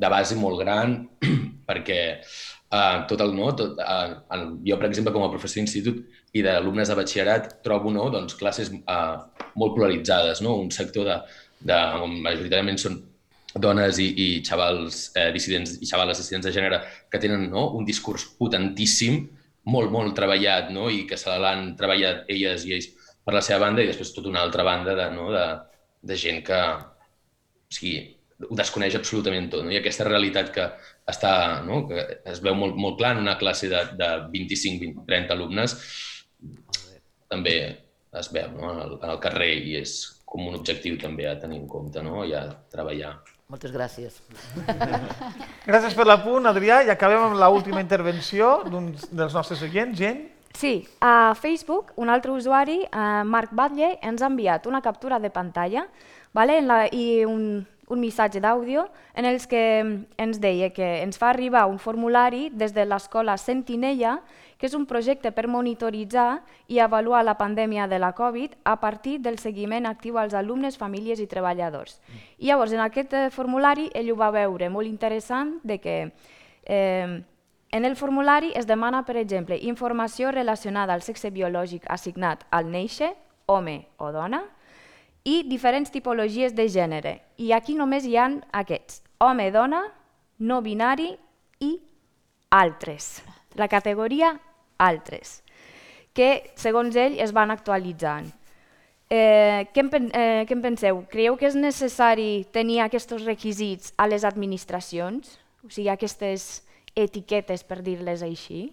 de 0.00 0.12
base 0.12 0.36
molt 0.38 0.60
gran 0.62 1.00
perquè 1.70 2.00
uh, 2.20 3.02
tot 3.10 3.20
el, 3.24 3.34
no, 3.36 3.50
tot, 3.58 3.80
uh, 3.82 4.20
el, 4.36 4.46
jo, 4.66 4.78
per 4.78 4.88
exemple, 4.88 5.12
com 5.14 5.26
a 5.26 5.30
professor 5.32 5.60
d'institut 5.60 6.04
i 6.36 6.44
d'alumnes 6.46 6.90
de 6.90 6.96
batxillerat, 6.98 7.52
trobo 7.66 7.92
no, 7.94 8.06
doncs, 8.14 8.36
classes 8.38 8.70
uh, 8.80 9.46
molt 9.58 9.76
polaritzades, 9.76 10.42
no? 10.46 10.56
un 10.62 10.70
sector 10.74 11.08
de, 11.08 11.18
de, 11.60 11.78
on 12.00 12.18
majoritàriament 12.24 12.78
són 12.80 13.00
dones 13.54 13.98
i, 13.98 14.06
i 14.14 14.26
xavals 14.46 15.08
eh, 15.18 15.30
dissidents 15.34 15.74
i 15.82 15.88
xavales 15.88 16.20
dissidents 16.20 16.46
de 16.46 16.54
gènere 16.54 16.80
que 17.10 17.18
tenen 17.22 17.48
no, 17.50 17.66
un 17.76 17.86
discurs 17.88 18.28
potentíssim, 18.38 19.24
molt, 19.70 19.90
molt 19.92 20.14
treballat, 20.16 20.70
no? 20.74 20.88
i 20.90 21.02
que 21.08 21.18
se 21.20 21.34
l'han 21.42 21.74
treballat 21.78 22.30
elles 22.30 22.64
i 22.66 22.76
ells 22.76 22.88
per 23.24 23.34
la 23.36 23.42
seva 23.44 23.66
banda, 23.66 23.82
i 23.82 23.90
després 23.90 24.14
tota 24.14 24.30
una 24.30 24.44
altra 24.44 24.64
banda 24.66 24.94
de, 24.96 25.10
no, 25.12 25.28
de, 25.34 25.44
de 26.06 26.16
gent 26.18 26.40
que 26.46 26.60
o 26.60 27.74
sigui, 27.74 27.98
ho 28.48 28.56
desconeix 28.56 28.96
absolutament 28.96 29.50
tot. 29.52 29.66
No? 29.66 29.74
I 29.74 29.80
aquesta 29.80 30.06
realitat 30.08 30.54
que 30.54 30.66
està, 31.10 31.32
no? 31.66 31.82
que 31.90 32.06
es 32.30 32.40
veu 32.44 32.56
molt, 32.56 32.78
molt 32.78 32.96
clar 33.00 33.14
en 33.16 33.24
una 33.26 33.36
classe 33.40 33.68
de, 33.70 33.82
de 33.98 34.10
25, 34.32 34.80
20, 34.86 35.06
30 35.10 35.36
alumnes, 35.36 35.76
també 37.30 37.56
es 38.20 38.32
veu 38.34 38.48
no? 38.56 38.72
en, 38.72 38.80
el, 38.86 38.96
en 39.02 39.12
el 39.12 39.20
carrer 39.22 39.52
i 39.58 39.76
és 39.82 39.98
com 40.30 40.46
un 40.46 40.54
objectiu 40.54 40.96
també 41.00 41.26
a 41.26 41.36
tenir 41.42 41.58
en 41.58 41.68
compte 41.68 42.02
no? 42.06 42.22
i 42.24 42.34
a 42.38 42.46
treballar. 42.70 43.16
Moltes 43.50 43.72
gràcies. 43.74 44.20
Gràcies 45.70 45.96
per 45.98 46.06
l'apunt, 46.06 46.46
Adrià, 46.46 46.84
i 46.86 46.92
acabem 46.92 47.24
amb 47.26 47.40
l'última 47.40 47.82
intervenció 47.82 48.60
d'un 48.70 48.92
dels 49.10 49.34
nostres 49.34 49.64
oients, 49.66 49.98
gent. 49.98 50.22
Sí, 50.54 50.84
a 51.02 51.34
Facebook, 51.38 51.90
un 51.98 52.10
altre 52.14 52.30
usuari, 52.30 52.78
eh, 52.84 53.24
Marc 53.26 53.50
Batlle, 53.54 53.96
ens 54.06 54.22
ha 54.22 54.30
enviat 54.30 54.66
una 54.70 54.80
captura 54.82 55.18
de 55.18 55.30
pantalla 55.34 55.86
vale? 56.32 56.58
en 56.58 56.70
la, 56.70 56.80
i 56.86 57.24
un, 57.26 57.66
un 57.90 58.00
missatge 58.00 58.42
d'àudio 58.42 58.86
en 59.18 59.26
els 59.26 59.46
que 59.50 59.62
ens 60.18 60.40
deia 60.42 60.70
que 60.74 61.00
ens 61.02 61.18
fa 61.18 61.30
arribar 61.30 61.66
un 61.70 61.78
formulari 61.82 62.48
des 62.54 62.74
de 62.74 62.86
l'escola 62.86 63.36
Sentinella, 63.38 64.20
que 64.60 64.68
és 64.68 64.76
un 64.76 64.84
projecte 64.84 65.32
per 65.32 65.46
monitoritzar 65.48 66.42
i 66.68 66.82
avaluar 66.84 67.22
la 67.24 67.38
pandèmia 67.40 67.86
de 67.88 67.98
la 67.98 68.12
Covid 68.12 68.58
a 68.68 68.76
partir 68.78 69.16
del 69.24 69.38
seguiment 69.40 69.88
actiu 69.88 70.18
als 70.20 70.36
alumnes, 70.36 70.76
famílies 70.76 71.18
i 71.24 71.26
treballadors. 71.26 71.96
I 72.36 72.52
llavors, 72.52 72.76
en 72.76 72.84
aquest 72.84 73.16
eh, 73.16 73.30
formulari, 73.32 73.88
ell 73.96 74.12
ho 74.12 74.18
va 74.20 74.28
veure 74.34 74.68
molt 74.68 74.86
interessant 74.86 75.56
de 75.64 75.78
que 75.80 75.96
eh, 76.68 77.22
en 77.72 77.84
el 77.88 77.96
formulari 77.96 78.52
es 78.54 78.66
demana, 78.66 79.06
per 79.06 79.16
exemple, 79.16 79.56
informació 79.56 80.30
relacionada 80.30 80.92
al 80.92 81.02
sexe 81.02 81.30
biològic 81.32 81.88
assignat 81.88 82.44
al 82.50 82.68
néixer, 82.68 83.14
home 83.46 83.86
o 83.96 84.12
dona, 84.12 84.42
i 85.24 85.40
diferents 85.48 85.90
tipologies 85.90 86.52
de 86.52 86.68
gènere. 86.68 87.14
I 87.38 87.52
aquí 87.56 87.74
només 87.78 88.04
hi 88.04 88.16
han 88.16 88.42
aquests, 88.52 89.00
home, 89.24 89.48
dona, 89.56 89.86
no 90.38 90.60
binari 90.60 91.14
i 91.60 91.72
altres. 92.50 93.22
La 93.54 93.68
categoria 93.68 94.34
altres, 94.80 95.42
que 96.16 96.30
segons 96.58 96.96
ell 96.96 97.18
es 97.22 97.32
van 97.36 97.52
actualitzant. 97.52 98.32
Eh, 99.10 99.66
què, 99.74 99.82
en, 99.82 100.10
eh, 100.14 100.44
què 100.46 100.54
en 100.54 100.60
penseu? 100.62 101.00
Creieu 101.10 101.36
que 101.36 101.48
és 101.50 101.56
necessari 101.58 102.44
tenir 102.54 102.80
aquests 102.84 103.16
requisits 103.24 103.92
a 103.98 104.06
les 104.06 104.22
administracions? 104.24 105.36
O 105.66 105.70
sigui, 105.70 105.88
aquestes 105.90 106.62
etiquetes, 106.96 107.64
per 107.66 107.80
dir-les 107.82 108.22
així? 108.22 108.68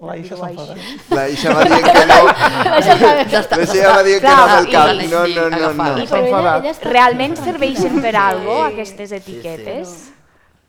La 0.00 0.14
Dir-ho 0.16 0.36
s'enfada. 0.38 0.76
així. 0.78 0.94
La 1.12 1.24
Isha 1.28 1.52
va 1.52 1.64
dient 1.66 1.84
que 1.84 2.04
no. 2.08 2.20
La 2.70 2.78
Isha 2.80 2.94
va 3.90 4.02
dient 4.06 4.22
que 4.22 4.30
no 4.30 4.44
amb 4.46 4.54
el 4.60 4.70
cap. 4.72 4.92
No, 5.10 5.26
no, 5.26 5.48
no, 5.50 5.72
no. 5.74 5.88
I 5.90 6.06
per 6.06 6.06
S'enfada. 6.08 6.54
ella 6.62 6.72
està 6.72 6.92
realment 6.94 7.36
serveixen 7.36 8.00
per 8.00 8.14
algo 8.16 8.54
Sí. 8.56 8.72
aquestes 8.72 9.12
etiquetes? 9.18 9.94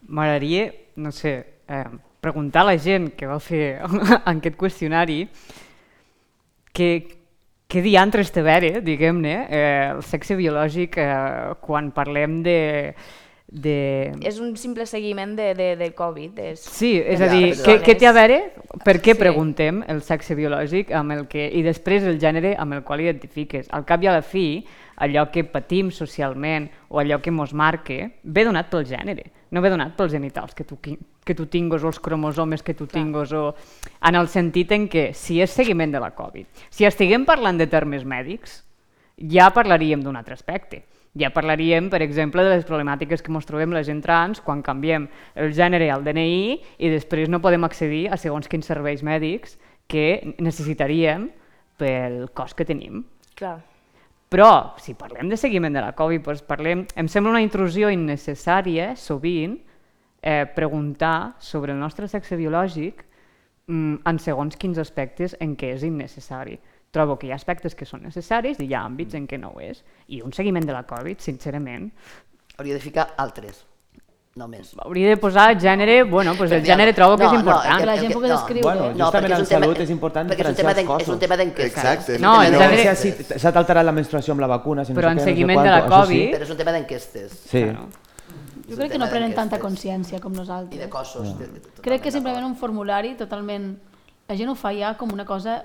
M'agradaria, 0.08 0.66
no 0.98 1.12
sé, 1.16 1.36
eh, 1.70 1.86
preguntar 2.22 2.62
a 2.62 2.72
la 2.72 2.78
gent 2.78 3.12
que 3.18 3.28
va 3.30 3.40
fer 3.42 3.82
aquest 4.34 4.58
qüestionari 4.60 5.26
què, 6.76 6.92
què 7.72 7.82
diantres 7.84 8.32
té 8.34 8.44
a 8.44 8.48
veure, 8.48 8.78
diguem-ne, 8.86 9.34
eh, 9.50 9.90
el 9.96 10.06
sexe 10.06 10.38
biològic 10.40 10.98
eh, 11.02 11.10
quan 11.64 11.92
parlem 11.96 12.42
de... 12.46 12.60
de... 13.52 13.76
És 14.28 14.40
un 14.44 14.54
simple 14.60 14.86
seguiment 14.88 15.34
de, 15.36 15.50
de, 15.58 15.72
de 15.80 15.90
Covid. 15.98 16.40
És... 16.52 16.64
Sí, 16.78 16.94
és 17.00 17.24
a 17.24 17.32
dir, 17.32 17.52
què, 17.66 17.80
què 17.84 17.98
té 18.00 18.08
a 18.08 18.14
veure, 18.16 18.40
per 18.86 19.00
què 19.00 19.16
Sí. 19.16 19.20
preguntem 19.20 19.84
el 19.92 20.04
sexe 20.08 20.38
biològic 20.40 20.94
amb 20.96 21.18
el 21.18 21.26
que, 21.32 21.50
i 21.50 21.66
després 21.66 22.08
el 22.08 22.22
gènere 22.22 22.56
amb 22.60 22.78
el 22.80 22.86
qual 22.88 23.04
identifiques. 23.04 23.68
Al 23.76 23.88
cap 23.90 24.04
i 24.04 24.12
a 24.12 24.16
la 24.20 24.24
fi, 24.24 24.64
allò 25.02 25.28
que 25.34 25.44
patim 25.44 25.92
socialment 25.92 26.70
o 26.90 27.02
allò 27.02 27.20
que 27.22 27.34
mos 27.34 27.54
marque 27.58 28.20
ve 28.24 28.46
donat 28.46 28.70
pel 28.72 28.86
gènere, 28.88 29.32
no 29.52 29.62
ve 29.62 29.72
donat 29.72 29.96
pels 29.98 30.14
genitals 30.16 30.56
que 30.56 30.64
tu, 30.64 30.78
que 30.80 31.36
tu 31.36 31.46
tingues 31.52 31.84
o 31.84 31.92
els 31.92 32.00
cromosomes 32.00 32.64
que 32.64 32.74
tu 32.74 32.88
tingues 32.88 33.34
o 33.36 33.52
en 34.08 34.18
el 34.18 34.30
sentit 34.32 34.72
en 34.72 34.88
què 34.92 35.12
si 35.18 35.42
és 35.44 35.52
seguiment 35.52 35.92
de 35.92 36.02
la 36.02 36.14
Covid, 36.16 36.48
si 36.72 36.88
estiguem 36.88 37.28
parlant 37.28 37.60
de 37.60 37.68
termes 37.68 38.08
mèdics, 38.08 38.62
ja 39.32 39.52
parlaríem 39.54 40.02
d'un 40.02 40.18
altre 40.18 40.38
aspecte. 40.40 40.86
Ja 41.20 41.28
parlaríem, 41.36 41.90
per 41.92 42.00
exemple, 42.06 42.44
de 42.48 42.54
les 42.54 42.64
problemàtiques 42.64 43.20
que 43.20 43.34
ens 43.36 43.48
trobem 43.48 43.74
la 43.76 43.84
gent 43.84 44.00
trans 44.02 44.40
quan 44.40 44.62
canviem 44.64 45.10
el 45.36 45.52
gènere 45.52 45.90
al 45.92 46.06
DNI 46.06 46.62
i 46.80 46.92
després 46.94 47.28
no 47.28 47.42
podem 47.44 47.68
accedir 47.68 48.06
a 48.08 48.16
segons 48.16 48.48
quins 48.48 48.72
serveis 48.72 49.04
mèdics 49.04 49.58
que 49.92 50.36
necessitaríem 50.40 51.28
pel 51.76 52.30
cost 52.32 52.56
que 52.56 52.68
tenim. 52.70 53.04
Clar. 53.36 53.60
Però, 54.32 54.78
si 54.80 54.94
parlem 54.96 55.28
de 55.28 55.36
seguiment 55.36 55.76
de 55.76 55.82
la 55.84 55.92
Covid, 55.92 56.24
doncs 56.24 56.44
parlem, 56.48 56.86
em 56.96 57.08
sembla 57.12 57.34
una 57.34 57.44
intrusió 57.44 57.90
innecessària, 57.92 58.94
sovint, 58.96 59.58
eh, 60.24 60.46
preguntar 60.56 61.36
sobre 61.44 61.74
el 61.76 61.82
nostre 61.82 62.08
sexe 62.08 62.38
biològic 62.40 63.04
mm, 63.68 64.06
en 64.08 64.22
segons 64.24 64.56
quins 64.56 64.80
aspectes 64.80 65.36
en 65.44 65.58
què 65.60 65.74
és 65.76 65.84
innecessari. 65.84 66.56
Trobo 66.96 67.18
que 67.20 67.28
hi 67.28 67.34
ha 67.36 67.40
aspectes 67.40 67.76
que 67.76 67.88
són 67.88 68.06
necessaris 68.08 68.60
i 68.60 68.70
hi 68.70 68.76
ha 68.76 68.86
àmbits 68.88 69.20
en 69.20 69.28
què 69.28 69.40
no 69.40 69.52
ho 69.52 69.60
és. 69.64 69.84
I 70.08 70.24
un 70.24 70.32
seguiment 70.32 70.64
de 70.68 70.76
la 70.76 70.86
Covid, 70.88 71.20
sincerament, 71.20 71.92
Hauria 72.58 72.76
de 72.76 72.84
ficar 72.84 73.14
altres, 73.18 73.66
només. 74.36 74.72
hauria 74.80 75.10
de 75.10 75.18
posar 75.18 75.58
gènere, 75.60 76.04
bueno, 76.10 76.34
doncs 76.36 76.52
el 76.52 76.64
gènere 76.64 76.94
trobo 76.94 77.18
que 77.18 77.26
és 77.26 77.34
important. 77.34 77.80
Que 77.80 77.86
la 77.86 77.98
gent 77.98 78.14
pugui 78.14 78.30
escriure. 78.32 78.62
Bueno, 78.64 78.92
No, 78.96 79.06
justament 79.06 79.26
és 79.26 79.38
en 79.38 79.42
un 79.42 79.48
tema- 79.48 79.66
salut 79.66 79.80
és 79.80 79.90
important 79.90 80.30
perquè 80.30 80.40
és 80.42 80.48
un 80.48 80.56
diferenciar 80.56 80.56
tema 80.56 80.70
els 80.72 80.76
d'en- 80.78 80.86
És 80.86 80.90
un 80.92 80.98
cossos. 81.06 81.20
tema 81.20 81.38
d'enquestes. 81.38 81.84
Exacte. 81.84 82.20
No, 82.20 82.42
el 82.42 82.52
No, 82.54 82.60
gènere- 82.60 82.96
si 82.96 83.12
s'ha 83.40 83.52
t'alterat 83.52 83.86
la 83.86 83.92
menstruació 83.92 84.32
amb 84.32 84.42
la 84.42 84.48
vacuna, 84.48 84.86
si 84.86 84.94
no 84.94 85.02
Però 85.02 85.10
en 85.12 85.18
no 85.18 85.24
seguiment 85.24 85.62
de 85.62 85.70
la 85.70 85.86
Covid- 85.86 86.32
Però 86.34 86.42
és 86.44 86.50
un 86.50 86.58
tema 86.58 86.72
d'enquestes. 86.72 87.32
Sí. 87.50 87.64
Claro. 87.64 87.88
Jo 88.70 88.78
crec 88.78 88.92
que 88.94 88.98
no 88.98 89.10
prenen 89.10 89.34
tanta 89.36 89.60
consciència 89.60 90.20
com 90.22 90.32
I 90.34 90.38
nosaltres. 90.38 90.80
de 90.80 90.90
cossos. 90.90 91.38
De, 91.38 91.46
de, 91.48 91.60
totalment 91.60 91.82
Crec 91.82 92.02
que 92.02 92.12
simplement 92.12 92.46
un 92.46 92.56
formulari 92.56 93.16
totalment... 93.16 93.78
La 94.30 94.38
gent 94.38 94.50
ho 94.50 94.56
fa 94.56 94.72
ja 94.74 94.96
com 94.96 95.12
una 95.12 95.26
cosa 95.26 95.64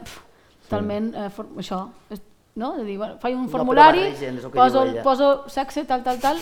totalment... 0.63 1.15
Eh, 1.15 1.31
for, 1.31 1.47
això, 1.57 1.89
és, 2.11 2.21
no? 2.57 2.73
De 2.77 2.83
dir, 2.83 2.97
bueno, 2.99 3.17
faig 3.21 3.37
un 3.37 3.45
No 3.45 3.49
formulari, 3.49 4.13
que 4.19 4.49
poso, 4.53 4.85
poso 5.05 5.45
sexe, 5.49 5.85
tal, 5.85 6.03
tal, 6.03 6.19
tal, 6.19 6.37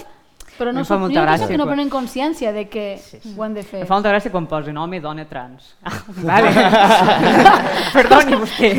Però 0.58 0.70
no, 0.72 0.84
fa 0.86 0.96
molta 1.00 1.24
gràcia 1.24 1.48
que 1.50 1.56
no 1.58 1.66
prenen 1.66 1.88
consciència 1.90 2.52
de 2.54 2.66
que 2.70 2.84
ho 3.36 3.42
han 3.42 3.54
de 3.56 3.62
fer. 3.66 3.80
Em 3.82 3.88
fa 3.88 3.96
molta 3.96 4.12
gràcia 4.12 4.30
quan 4.30 4.46
posen 4.46 4.76
home, 4.78 5.00
dona, 5.02 5.24
trans. 5.26 5.72
Ah, 5.82 5.96
vale. 6.30 6.52
Perdoni 7.94 8.36
vostè, 8.38 8.70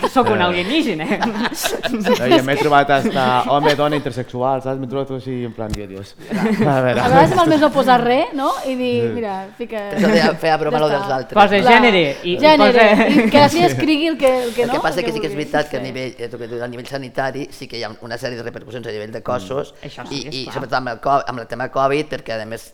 que 0.00 0.08
sóc 0.12 0.30
un 0.32 0.42
alienígena. 0.46 1.06
No, 1.26 2.14
jo 2.32 2.40
m'he 2.46 2.56
trobat 2.60 2.90
hasta 2.96 3.26
home, 3.52 3.74
dona, 3.78 3.98
intersexual, 4.00 4.62
saps? 4.64 4.80
M'he 4.80 4.88
trobat 4.90 5.12
així 5.18 5.36
en 5.48 5.52
plan, 5.56 5.72
dia, 5.72 5.86
Dios. 5.90 6.14
A 6.32 6.80
veure. 6.84 7.00
A 7.00 7.08
vegades 7.10 7.34
val 7.38 7.50
més 7.52 7.60
no 7.64 7.70
posar 7.74 7.98
res, 8.02 8.32
no? 8.36 8.50
I 8.68 8.76
dir, 8.78 8.92
mira, 9.16 9.36
fica... 9.58 9.82
Això 9.96 10.12
de 10.12 10.24
fer 10.42 10.54
broma 10.60 10.78
Ja 10.80 10.84
lo 10.84 10.90
dels 10.92 11.12
altres. 11.18 11.36
Posa 11.36 11.60
gènere 11.68 12.02
i, 12.24 12.36
Gènere, 12.40 12.88
i 12.88 13.04
i 13.04 13.16
posa... 13.16 13.30
que 13.32 13.42
així 13.44 13.64
escrigui 13.66 14.10
el 14.12 14.18
que, 14.20 14.32
el 14.46 14.52
que 14.56 14.64
El 14.66 14.72
no. 14.72 14.78
que 14.78 14.84
passa 14.88 15.00
el 15.02 15.06
que 15.08 15.12
sí 15.16 15.20
que 15.22 15.30
és 15.30 15.36
veritat 15.38 15.70
que 15.70 15.76
a 15.78 15.80
Sí. 15.80 15.90
nivell, 15.90 16.14
eh, 16.18 16.62
a 16.64 16.68
nivell 16.72 16.86
sanitari 16.88 17.46
sí 17.52 17.68
que 17.68 17.78
hi 17.78 17.84
ha 17.86 17.90
una 18.02 18.16
sèrie 18.18 18.36
de 18.38 18.42
repercussions 18.46 18.86
a 18.88 18.94
nivell 18.94 19.12
de 19.12 19.22
cossos 19.22 19.74
Això 19.84 20.06
sí, 20.08 20.22
i, 20.24 20.42
i 20.42 20.44
sobretot 20.50 20.74
amb 20.88 21.06
el, 21.06 21.22
amb 21.26 21.40
el 21.40 21.46
tema 21.50 21.68
Covid, 21.72 22.08
perquè 22.14 22.40
a 22.40 22.46
més 22.46 22.72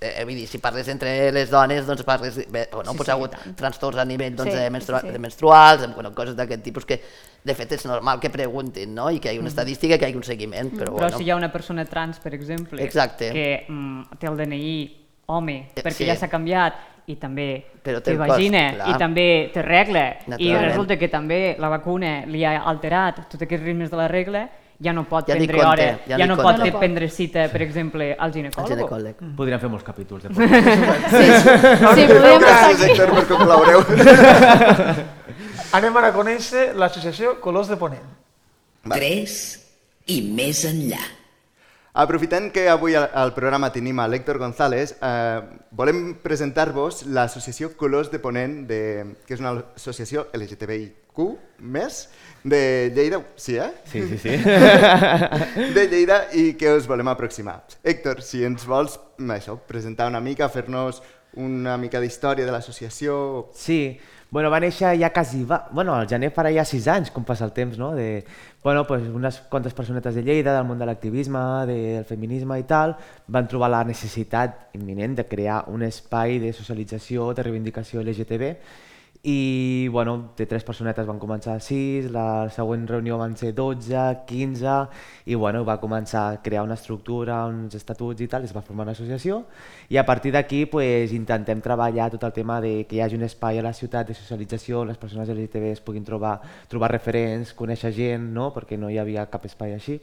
eh, 0.00 0.24
vull 0.26 0.34
dir, 0.34 0.46
si 0.50 0.58
parles 0.58 0.88
entre 0.90 1.30
les 1.30 1.50
dones, 1.50 1.86
doncs 1.86 2.02
parles, 2.02 2.36
bé, 2.50 2.68
bueno, 2.72 2.90
Sí, 2.90 2.96
pues 2.96 3.06
sí, 3.06 3.10
ha 3.10 3.14
hagut 3.14 3.30
tant. 3.36 3.56
trastorns 3.56 3.98
a 4.02 4.04
nivell 4.04 4.34
doncs, 4.34 4.50
Sí, 4.50 4.58
de, 4.58 4.70
menstrua, 4.70 5.00
sí, 5.00 5.18
menstruals, 5.18 5.84
amb, 5.86 5.94
bueno, 5.94 6.10
coses 6.14 6.34
d'aquest 6.36 6.62
tipus 6.64 6.84
que 6.84 7.00
de 7.44 7.54
fet 7.54 7.72
és 7.72 7.84
normal 7.86 8.18
que 8.20 8.30
preguntin, 8.30 8.94
no? 8.94 9.10
I 9.10 9.18
que 9.20 9.28
hi 9.28 9.36
hagi 9.36 9.38
una 9.38 9.48
estadística, 9.48 9.98
que 9.98 10.04
hi 10.06 10.10
hagi 10.10 10.16
un 10.18 10.24
seguiment, 10.26 10.72
però, 10.72 10.90
Mm. 10.90 10.96
Però 10.96 11.06
bueno. 11.06 11.18
si 11.18 11.24
hi 11.24 11.30
ha 11.30 11.36
una 11.36 11.52
persona 11.52 11.84
trans, 11.84 12.18
per 12.18 12.34
exemple, 12.34 12.82
Exacte. 12.82 13.30
que 13.32 13.64
mm, 13.68 14.02
té 14.18 14.26
el 14.26 14.36
DNI 14.36 14.98
home, 15.26 15.56
Eh, 15.74 15.82
perquè 15.82 15.92
sí. 16.02 16.06
ja 16.06 16.16
s'ha 16.16 16.28
canviat, 16.28 16.74
i 17.06 17.16
també 17.16 17.64
Però 17.82 17.98
té 18.02 18.12
té 18.12 18.16
vagina, 18.16 18.74
clar. 18.74 18.88
i 18.90 18.98
també 18.98 19.50
té 19.52 19.62
regla, 19.62 20.16
i 20.38 20.52
resulta 20.54 20.96
que 20.96 21.08
també 21.08 21.56
la 21.58 21.68
vacuna 21.68 22.24
li 22.26 22.44
ha 22.44 22.60
alterat 22.62 23.28
tots 23.28 23.42
aquests 23.42 23.64
ritmes 23.64 23.90
de 23.90 23.96
la 23.96 24.06
regla, 24.08 24.48
ja 24.82 24.92
no 24.92 25.04
pot 25.08 25.28
Ja 25.30 25.36
prendre 25.36 25.62
hora, 25.64 25.86
ja 26.08 26.18
ja, 26.18 26.26
no 26.26 26.36
pot 26.36 26.58
No 26.58 26.66
pot. 26.66 26.78
prendre 26.80 27.08
cita, 27.08 27.46
per 27.52 27.62
exemple, 27.62 28.10
al 28.18 28.32
ginecòleg. 28.34 28.72
ginecòleg. 28.76 29.22
Podríem 29.36 29.60
fer 29.62 29.70
molts 29.70 29.84
capítols. 29.86 30.24
De 30.24 30.28
Sí, 30.34 32.06
podríem 32.10 32.42
estar 32.42 32.70
aquí. 32.74 33.26
Col·laboreu. 33.32 33.80
Anem 35.78 35.96
ara 35.96 36.10
a 36.12 36.14
conèixer 36.16 36.72
l'associació 36.76 37.38
Colors 37.40 37.70
de 37.72 37.78
Ponent. 37.80 38.08
Tres 38.90 39.36
i 40.12 40.20
més 40.34 40.64
enllà. 40.68 41.00
Aprofitant 41.92 42.46
que 42.52 42.66
avui 42.72 42.94
al, 42.96 43.32
programa 43.36 43.68
tenim 43.72 43.98
a 44.00 44.06
l'Héctor 44.08 44.38
González, 44.40 44.94
eh, 45.04 45.40
volem 45.76 46.14
presentar-vos 46.24 47.02
l'associació 47.06 47.74
Colors 47.76 48.08
de 48.10 48.18
Ponent, 48.18 48.62
de, 48.66 48.78
que 49.28 49.34
és 49.36 49.40
una 49.44 49.58
associació 49.76 50.26
LGTBIQ+, 51.16 52.08
de 52.44 52.92
Lleida, 52.94 53.22
sí, 53.36 53.56
eh? 53.56 53.72
Sí, 53.84 54.02
sí, 54.08 54.18
sí. 54.18 54.28
de 55.74 55.88
Lleida 55.88 56.26
i 56.34 56.54
que 56.58 56.72
us 56.74 56.88
volem 56.88 57.08
aproximar. 57.08 57.62
Héctor, 57.84 58.22
si 58.22 58.42
ens 58.44 58.64
vols 58.66 58.98
això, 59.30 59.58
presentar 59.68 60.08
una 60.10 60.20
mica, 60.20 60.48
fer-nos 60.50 61.02
una 61.38 61.76
mica 61.78 62.00
d'història 62.00 62.44
de 62.44 62.52
l'associació... 62.52 63.52
Sí, 63.54 64.00
bueno, 64.32 64.50
va 64.50 64.58
néixer 64.64 64.94
ja 64.98 65.12
quasi, 65.12 65.44
va, 65.44 65.68
bueno, 65.72 65.94
al 65.94 66.08
gener 66.08 66.32
farà 66.32 66.50
ja 66.52 66.64
sis 66.64 66.88
anys, 66.88 67.12
com 67.12 67.24
passa 67.24 67.44
el 67.44 67.52
temps, 67.52 67.78
no? 67.78 67.92
De, 67.94 68.24
bueno, 68.64 68.86
pues 68.88 69.04
unes 69.06 69.42
quantes 69.52 69.74
personetes 69.76 70.16
de 70.16 70.24
Lleida, 70.24 70.56
del 70.56 70.64
món 70.64 70.80
de 70.80 70.88
l'activisme, 70.88 71.42
del 71.68 72.06
feminisme 72.08 72.58
i 72.58 72.64
tal, 72.64 72.96
van 73.28 73.46
trobar 73.48 73.70
la 73.70 73.84
necessitat 73.84 74.72
imminent 74.78 75.18
de 75.20 75.28
crear 75.28 75.66
un 75.68 75.84
espai 75.84 76.40
de 76.40 76.52
socialització, 76.56 77.30
de 77.36 77.44
reivindicació 77.44 78.02
LGTB, 78.02 78.56
i 79.24 79.86
bueno, 79.88 80.32
de 80.36 80.46
tres 80.50 80.64
personetes 80.66 81.06
van 81.06 81.20
començar 81.22 81.54
a 81.54 81.62
6, 81.62 82.08
la 82.10 82.48
següent 82.50 82.88
reunió 82.90 83.20
van 83.20 83.36
ser 83.38 83.52
12, 83.54 84.24
15 84.26 84.72
i 85.30 85.38
bueno, 85.38 85.62
va 85.64 85.76
començar 85.78 86.24
a 86.26 86.40
crear 86.42 86.64
una 86.66 86.74
estructura, 86.74 87.44
uns 87.46 87.76
estatuts 87.78 88.24
i 88.24 88.26
tal, 88.26 88.42
i 88.42 88.50
es 88.50 88.56
va 88.56 88.64
formar 88.66 88.88
una 88.88 88.96
associació 88.98 89.44
i 89.88 90.00
a 90.00 90.04
partir 90.08 90.34
d'aquí 90.34 90.64
pues, 90.66 91.14
intentem 91.14 91.62
treballar 91.62 92.10
tot 92.10 92.26
el 92.26 92.34
tema 92.34 92.58
de 92.60 92.82
que 92.90 92.98
hi 92.98 93.04
hagi 93.06 93.20
un 93.20 93.22
espai 93.28 93.62
a 93.62 93.62
la 93.62 93.72
ciutat 93.72 94.10
de 94.10 94.18
socialització, 94.18 94.82
on 94.82 94.90
les 94.90 94.98
persones 94.98 95.30
LGTB 95.30 95.70
es 95.70 95.84
puguin 95.86 96.02
trobar, 96.02 96.40
trobar 96.68 96.90
referents, 96.90 97.54
conèixer 97.54 97.94
gent, 97.94 98.26
no? 98.34 98.50
perquè 98.50 98.74
no 98.74 98.90
hi 98.90 98.98
havia 98.98 99.30
cap 99.30 99.46
espai 99.46 99.78
així. 99.78 100.00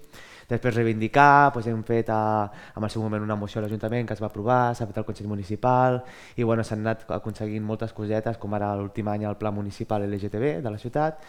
Després 0.49 0.73
reivindicar, 0.75 1.51
doncs 1.53 1.67
hem 1.69 1.83
fet 1.85 2.09
a, 2.09 2.49
en 2.75 2.85
el 2.85 2.89
seu 2.89 3.03
moment 3.03 3.21
una 3.21 3.37
moció 3.37 3.59
a 3.59 3.63
l'Ajuntament 3.63 4.07
que 4.09 4.15
es 4.17 4.23
va 4.23 4.31
aprovar, 4.31 4.73
s'ha 4.73 4.87
fet 4.89 4.97
al 4.97 5.05
Consell 5.05 5.29
Municipal 5.29 5.99
i 6.35 6.47
bueno, 6.47 6.65
s'han 6.65 6.81
anat 6.81 7.05
aconseguint 7.19 7.65
moltes 7.65 7.93
cosetes, 7.93 8.39
com 8.41 8.57
ara 8.57 8.71
l'últim 8.79 9.07
any 9.13 9.27
el 9.29 9.37
Pla 9.37 9.53
Municipal 9.53 10.07
LGTB 10.09 10.57
de 10.65 10.73
la 10.73 10.81
ciutat. 10.81 11.21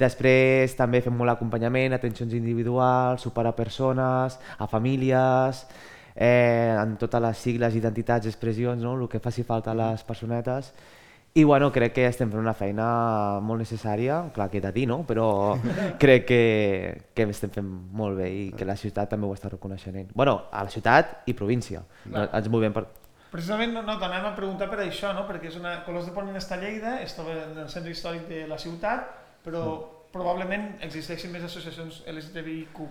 Després 0.00 0.76
també 0.78 1.02
fem 1.04 1.16
molt 1.16 1.34
acompanyament, 1.34 1.92
atencions 1.92 2.32
individuals, 2.38 3.26
suport 3.26 3.50
a 3.50 3.56
persones, 3.56 4.38
a 4.56 4.68
famílies, 4.70 5.66
eh, 6.14 6.76
en 6.78 6.96
totes 6.96 7.20
les 7.20 7.42
sigles, 7.42 7.76
identitats, 7.76 8.30
expressions, 8.30 8.80
no? 8.82 8.94
el 8.96 9.08
que 9.08 9.20
faci 9.20 9.44
falta 9.44 9.74
a 9.74 9.78
les 9.82 10.06
personetes. 10.06 10.72
I 11.32 11.44
bueno, 11.44 11.70
crec 11.70 11.92
que 11.94 12.06
estem 12.08 12.30
fent 12.32 12.40
una 12.42 12.56
feina 12.58 12.84
molt 13.46 13.62
necessària, 13.62 14.16
clar 14.34 14.48
que 14.50 14.60
de 14.60 14.72
dir, 14.74 14.88
no? 14.90 15.04
però 15.06 15.26
crec 16.02 16.24
que, 16.26 16.40
que 17.14 17.26
estem 17.30 17.52
fent 17.54 17.68
molt 17.94 18.18
bé 18.18 18.26
i 18.34 18.46
que 18.50 18.66
la 18.66 18.74
ciutat 18.74 19.12
també 19.12 19.28
ho 19.28 19.36
està 19.36 19.52
reconeixent. 19.52 20.10
Bueno, 20.14 20.48
a 20.50 20.64
la 20.66 20.72
ciutat 20.74 21.28
i 21.30 21.36
província. 21.38 21.84
No, 22.10 22.24
ens 22.26 22.50
movem 22.50 22.74
per... 22.74 22.88
Precisament 23.30 23.70
no, 23.76 23.84
no 23.86 23.94
t'anàvem 24.00 24.32
a 24.32 24.34
preguntar 24.34 24.66
per 24.72 24.80
això, 24.82 25.12
no? 25.14 25.22
perquè 25.28 25.52
és 25.52 25.58
una, 25.60 25.76
Colors 25.86 26.08
de 26.10 26.16
Ponent 26.16 26.34
està 26.40 26.56
a 26.56 26.64
Lleida, 26.64 26.96
estava 27.04 27.36
en 27.44 27.60
el 27.62 27.68
centre 27.70 27.94
històric 27.94 28.26
de 28.26 28.42
la 28.50 28.58
ciutat, 28.58 29.06
però 29.46 29.62
probablement 30.10 30.80
existeixen 30.82 31.30
més 31.30 31.46
associacions 31.46 32.02
LGTBIQ+, 32.10 32.88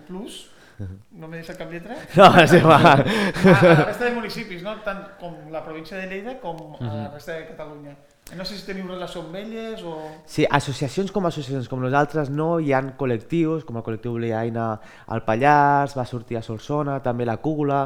no 0.80 1.28
m'he 1.28 1.42
deixat 1.42 1.58
cap 1.60 1.68
lletra, 1.68 1.98
No, 2.16 2.30
sí, 2.48 2.62
va. 2.64 2.78
a, 2.80 2.94
a 2.96 3.60
la 3.68 3.84
resta 3.84 4.06
de 4.06 4.14
municipis, 4.16 4.64
no? 4.64 4.78
tant 4.86 5.04
com 5.20 5.36
la 5.52 5.60
província 5.66 6.00
de 6.00 6.08
Lleida 6.08 6.38
com 6.40 6.78
a 6.80 6.88
la 6.88 7.10
resta 7.12 7.36
de 7.36 7.50
Catalunya. 7.52 7.92
No 8.36 8.44
sé 8.46 8.54
si 8.54 8.62
teniu 8.62 8.86
relació 8.86 9.24
amb 9.24 9.34
elles 9.40 9.82
o... 9.82 9.96
Sí, 10.30 10.44
associacions 10.46 11.10
com 11.10 11.26
associacions 11.26 11.66
com 11.70 11.82
nosaltres 11.82 12.30
no, 12.30 12.60
hi 12.62 12.70
han 12.76 12.92
col·lectius, 13.00 13.64
com 13.66 13.80
el 13.80 13.84
col·lectiu 13.86 14.14
Bliaina 14.14 14.70
al 15.10 15.24
Pallars, 15.26 15.96
va 15.98 16.06
sortir 16.06 16.38
a 16.38 16.44
Solsona, 16.46 17.00
també 17.02 17.26
la 17.26 17.40
Cúgula, 17.42 17.80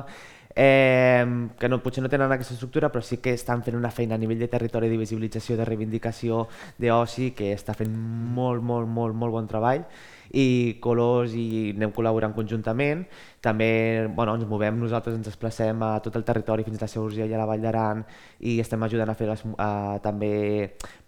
eh, 0.54 1.24
que 1.58 1.70
no, 1.70 1.80
potser 1.82 2.04
no 2.04 2.12
tenen 2.12 2.32
aquesta 2.32 2.54
estructura, 2.58 2.90
però 2.92 3.00
sí 3.02 3.22
que 3.24 3.32
estan 3.32 3.64
fent 3.64 3.78
una 3.78 3.92
feina 3.94 4.18
a 4.18 4.20
nivell 4.20 4.44
de 4.44 4.50
territori 4.52 4.92
de 4.92 5.00
visibilització, 5.00 5.56
de 5.56 5.64
reivindicació, 5.64 6.44
d'oci, 6.76 7.32
que 7.38 7.54
està 7.56 7.72
fent 7.78 7.96
molt, 8.36 8.60
molt, 8.62 8.90
molt, 8.90 9.16
molt 9.16 9.40
bon 9.40 9.48
treball 9.48 9.88
i 10.32 10.76
Colors 10.82 11.34
i 11.36 11.72
anem 11.74 11.92
col·laborant 11.94 12.34
conjuntament. 12.36 13.04
També 13.44 14.06
bueno, 14.08 14.36
ens 14.38 14.48
movem, 14.48 14.78
nosaltres 14.80 15.16
ens 15.18 15.28
desplacem 15.28 15.82
a 15.84 15.98
tot 16.04 16.16
el 16.16 16.24
territori 16.24 16.64
fins 16.66 16.82
a 16.82 16.88
Seu 16.90 17.04
Urgell 17.04 17.30
i 17.30 17.36
a 17.36 17.40
la 17.42 17.48
Vall 17.48 17.64
d'Aran 17.64 18.04
i 18.40 18.58
estem 18.62 18.82
ajudant 18.86 19.12
a 19.12 19.16
fer 19.18 19.28
les, 19.30 19.42
a, 19.58 19.70
també 20.04 20.34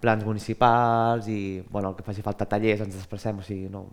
plans 0.01 0.25
municipals 0.25 1.31
i 1.33 1.63
bueno, 1.71 1.91
el 1.91 1.97
que 1.97 2.07
faci 2.07 2.25
falta 2.27 2.49
tallers, 2.49 2.85
ens 2.85 2.99
desplacem, 2.99 3.41
o 3.41 3.47
sigui, 3.47 3.71
no, 3.73 3.87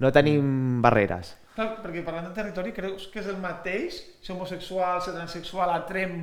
no 0.00 0.12
tenim 0.12 0.82
barreres. 0.84 1.36
Clar, 1.54 1.72
perquè 1.82 2.04
parlant 2.06 2.28
de 2.28 2.36
territori, 2.36 2.74
creus 2.76 3.08
que 3.12 3.20
és 3.22 3.30
el 3.30 3.40
mateix 3.40 4.02
ser 4.20 4.36
homosexual, 4.36 5.00
ser 5.04 5.16
transexual 5.16 5.72
a 5.74 5.80
Trem 5.88 6.22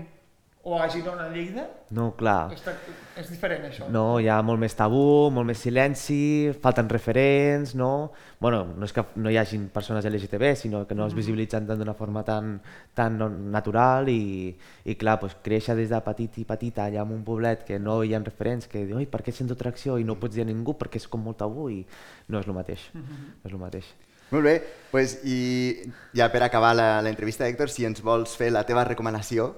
o 0.67 0.75
a 0.83 0.89
Girona, 0.91 1.29
a 1.29 1.31
Lleida? 1.31 1.63
No, 1.95 2.09
clar. 2.19 2.49
Està, 2.51 2.73
és 3.15 3.29
diferent 3.31 3.63
això. 3.69 3.85
No, 3.87 4.17
hi 4.19 4.25
ha 4.27 4.41
molt 4.43 4.59
més 4.59 4.73
tabú, 4.75 5.29
molt 5.31 5.47
més 5.47 5.61
silenci, 5.63 6.17
falten 6.59 6.89
referents, 6.91 7.71
no? 7.79 8.11
Bueno, 8.43 8.65
no 8.75 8.83
és 8.83 8.91
que 8.91 9.05
no 9.15 9.31
hi 9.31 9.37
hagin 9.39 9.69
persones 9.71 10.03
LGTB, 10.09 10.49
sinó 10.59 10.81
que 10.89 10.97
no 10.97 11.05
es 11.07 11.15
visibilitzen 11.15 11.65
tant 11.69 11.79
d'una 11.79 11.93
forma 11.95 12.25
tan, 12.27 12.57
tan 12.93 13.15
natural 13.53 14.09
i, 14.11 14.51
i 14.83 14.95
clar, 14.99 15.15
doncs, 15.21 15.37
créixer 15.45 15.77
des 15.79 15.87
de 15.93 16.01
petit 16.03 16.41
i 16.43 16.43
petita 16.49 16.83
allà 16.89 17.05
en 17.07 17.13
un 17.15 17.23
poblet 17.23 17.63
que 17.63 17.79
no 17.79 18.01
hi 18.03 18.11
ha 18.13 18.19
referents, 18.19 18.67
que 18.67 18.83
diu, 18.83 18.97
oi, 18.99 19.07
per 19.07 19.23
què 19.23 19.31
sento 19.31 19.55
atracció 19.55 19.95
i 19.97 20.03
no 20.03 20.17
pots 20.19 20.35
dir 20.35 20.43
a 20.43 20.49
ningú 20.51 20.75
perquè 20.75 20.99
és 20.99 21.07
com 21.07 21.23
molt 21.23 21.39
tabú 21.39 21.69
i 21.71 21.79
no 22.27 22.41
és 22.43 22.47
el 22.51 22.57
mateix, 22.59 22.89
no 22.93 23.47
és 23.47 23.53
el 23.55 23.61
mateix. 23.63 23.93
Molt 24.35 24.43
bé, 24.43 24.57
pues, 24.91 25.21
i 25.23 25.93
ja 26.13 26.27
per 26.33 26.43
acabar 26.43 26.73
la- 26.75 26.97
l'entrevista, 27.01 27.47
Héctor, 27.47 27.69
si 27.71 27.85
ens 27.87 28.03
vols 28.03 28.35
fer 28.35 28.51
la 28.51 28.65
teva 28.67 28.83
recomanació, 28.83 29.53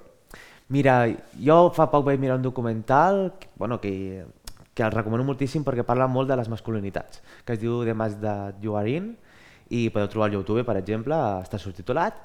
Mira, 0.69 1.07
jo 1.41 1.71
fa 1.73 1.87
poc 1.89 2.05
vaig 2.05 2.19
mirar 2.21 2.37
un 2.37 2.45
documental 2.45 3.33
que, 3.39 3.49
bueno, 3.57 3.79
que, 3.81 4.25
que 4.77 4.83
el 4.85 4.93
recomano 4.93 5.25
moltíssim 5.25 5.63
perquè 5.65 5.81
parla 5.83 6.05
molt 6.07 6.29
de 6.29 6.37
les 6.37 6.49
masculinitats, 6.51 7.23
que 7.45 7.55
es 7.57 7.59
diu 7.59 7.81
The 7.83 8.35
You 8.61 8.77
Are 8.77 8.91
In, 8.91 9.15
i 9.69 9.89
podeu 9.89 10.07
trobar 10.09 10.29
al 10.29 10.37
YouTube, 10.37 10.63
per 10.65 10.77
exemple, 10.77 11.17
està 11.41 11.57
subtitulat, 11.57 12.21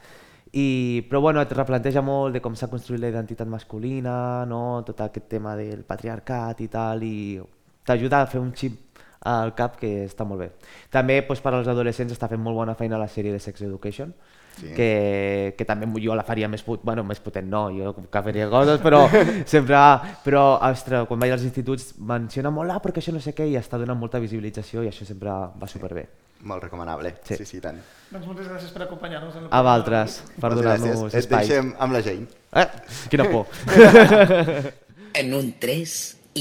i, 0.52 1.02
però 1.08 1.20
bueno, 1.24 1.40
et 1.40 1.52
replanteja 1.56 2.02
molt 2.04 2.36
de 2.36 2.40
com 2.44 2.54
s'ha 2.54 2.68
construït 2.68 3.00
la 3.02 3.10
identitat 3.10 3.48
masculina, 3.48 4.44
no? 4.46 4.84
tot 4.86 5.00
aquest 5.00 5.26
tema 5.28 5.56
del 5.56 5.82
patriarcat 5.82 6.60
i 6.60 6.68
tal, 6.68 7.02
i 7.02 7.40
t'ajuda 7.84 8.22
a 8.22 8.28
fer 8.30 8.40
un 8.40 8.52
xip 8.54 9.00
al 9.24 9.54
cap 9.56 9.80
que 9.80 10.04
està 10.04 10.28
molt 10.28 10.44
bé. 10.44 10.50
També 10.92 11.22
doncs, 11.24 11.40
per 11.40 11.56
als 11.56 11.68
adolescents 11.72 12.12
està 12.12 12.28
fent 12.28 12.44
molt 12.44 12.60
bona 12.60 12.76
feina 12.78 13.00
la 13.00 13.08
sèrie 13.08 13.32
de 13.32 13.40
Sex 13.40 13.64
Education, 13.64 14.12
Sí. 14.54 14.70
que, 14.76 15.54
que 15.58 15.64
també 15.66 15.88
jo 16.02 16.14
la 16.14 16.22
faria 16.22 16.48
més, 16.48 16.62
pot, 16.62 16.82
bueno, 16.86 17.02
més 17.06 17.18
potent, 17.20 17.48
no, 17.50 17.66
jo 17.74 17.94
que 17.98 18.22
faria 18.22 18.46
coses, 18.52 18.78
però 18.84 19.04
sempre, 19.50 19.80
però, 20.22 20.44
ostres, 20.70 21.08
quan 21.10 21.20
vaig 21.20 21.34
als 21.34 21.46
instituts 21.46 21.94
menciona 21.98 22.52
molt, 22.54 22.70
ah, 22.70 22.78
perquè 22.82 23.02
això 23.02 23.14
no 23.14 23.22
sé 23.24 23.34
què, 23.34 23.48
i 23.50 23.58
està 23.58 23.80
donant 23.80 23.98
molta 23.98 24.22
visibilització 24.22 24.84
i 24.84 24.92
això 24.92 25.06
sempre 25.08 25.34
va 25.58 25.70
superbé. 25.70 26.06
Molt 26.44 26.62
recomanable, 26.66 27.14
sí, 27.24 27.38
sí, 27.40 27.46
sí 27.48 27.60
tant. 27.64 27.78
Doncs 28.12 28.26
moltes 28.28 28.48
gràcies 28.50 28.72
per 28.74 28.82
acompanyar-nos. 28.84 29.34
en 29.34 29.46
el 29.46 29.46
A 29.46 29.48
programa 29.48 29.78
vosaltres, 29.78 30.18
per 30.40 30.50
donar-nos 30.54 30.90
gràcies. 30.90 31.14
Et 31.14 31.22
espai. 31.24 31.46
deixem 31.48 31.70
amb 31.78 31.96
la 31.96 32.02
Jane. 32.04 32.26
Eh, 32.52 32.66
quina 33.10 33.30
por. 33.30 33.46
En 35.14 35.28
un 35.32 35.52
3 35.62 35.90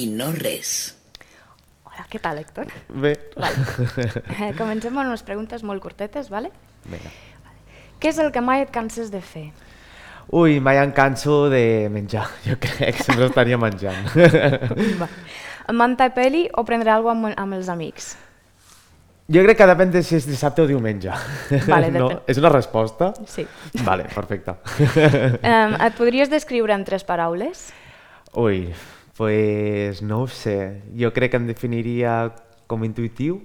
i 0.01 0.07
no 0.09 0.31
res. 0.33 0.95
Hola, 1.85 2.07
què 2.09 2.17
tal, 2.19 2.39
Héctor? 2.41 2.71
Bé. 2.89 3.13
Eh, 4.41 4.49
comencem 4.57 4.97
amb 4.97 5.11
unes 5.11 5.21
preguntes 5.23 5.61
molt 5.63 5.81
curtetes, 5.83 6.31
vale? 6.33 6.49
Vinga. 6.89 7.11
Què 8.03 8.11
és 8.11 8.17
el 8.19 8.33
que 8.35 8.41
mai 8.43 8.65
et 8.65 8.71
canses 8.75 9.07
de 9.13 9.21
fer? 9.23 9.45
Ui, 10.35 10.57
mai 10.59 10.75
em 10.81 10.89
canso 10.91 11.45
de 11.47 11.87
menjar, 11.87 12.25
jo 12.47 12.57
crec, 12.59 12.97
sempre 12.99 13.29
estaria 13.29 13.55
menjant. 13.55 14.09
Va. 14.99 15.07
Manta 15.71 16.09
i 16.09 16.11
peli 16.11 16.41
o 16.51 16.65
prendre 16.67 16.91
alguna 16.91 17.15
cosa 17.15 17.31
amb, 17.31 17.39
amb 17.45 17.55
els 17.55 17.69
amics? 17.71 18.09
Jo 19.31 19.39
crec 19.45 19.55
que 19.61 19.67
depèn 19.69 19.93
de 19.93 20.01
si 20.03 20.17
és 20.17 20.27
dissabte 20.27 20.65
o 20.65 20.67
diumenge. 20.67 21.15
Vale, 21.69 21.91
no? 21.95 22.09
depèn. 22.09 22.19
És 22.33 22.41
una 22.41 22.51
resposta? 22.51 23.13
Sí. 23.23 23.45
Vale, 23.87 24.09
perfecte. 24.11 24.57
Um, 25.39 25.77
et 25.79 25.95
podries 25.95 26.31
descriure 26.33 26.75
en 26.75 26.83
tres 26.83 27.07
paraules? 27.07 27.69
Ui, 28.35 28.65
pues 29.15 30.03
no 30.03 30.25
ho 30.25 30.27
sé. 30.27 30.57
Jo 30.99 31.13
crec 31.15 31.31
que 31.31 31.39
em 31.39 31.47
definiria 31.47 32.17
com 32.67 32.83
intuïtiu. 32.83 33.39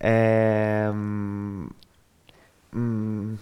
Eh, 0.00 0.90
mm, 2.72 3.34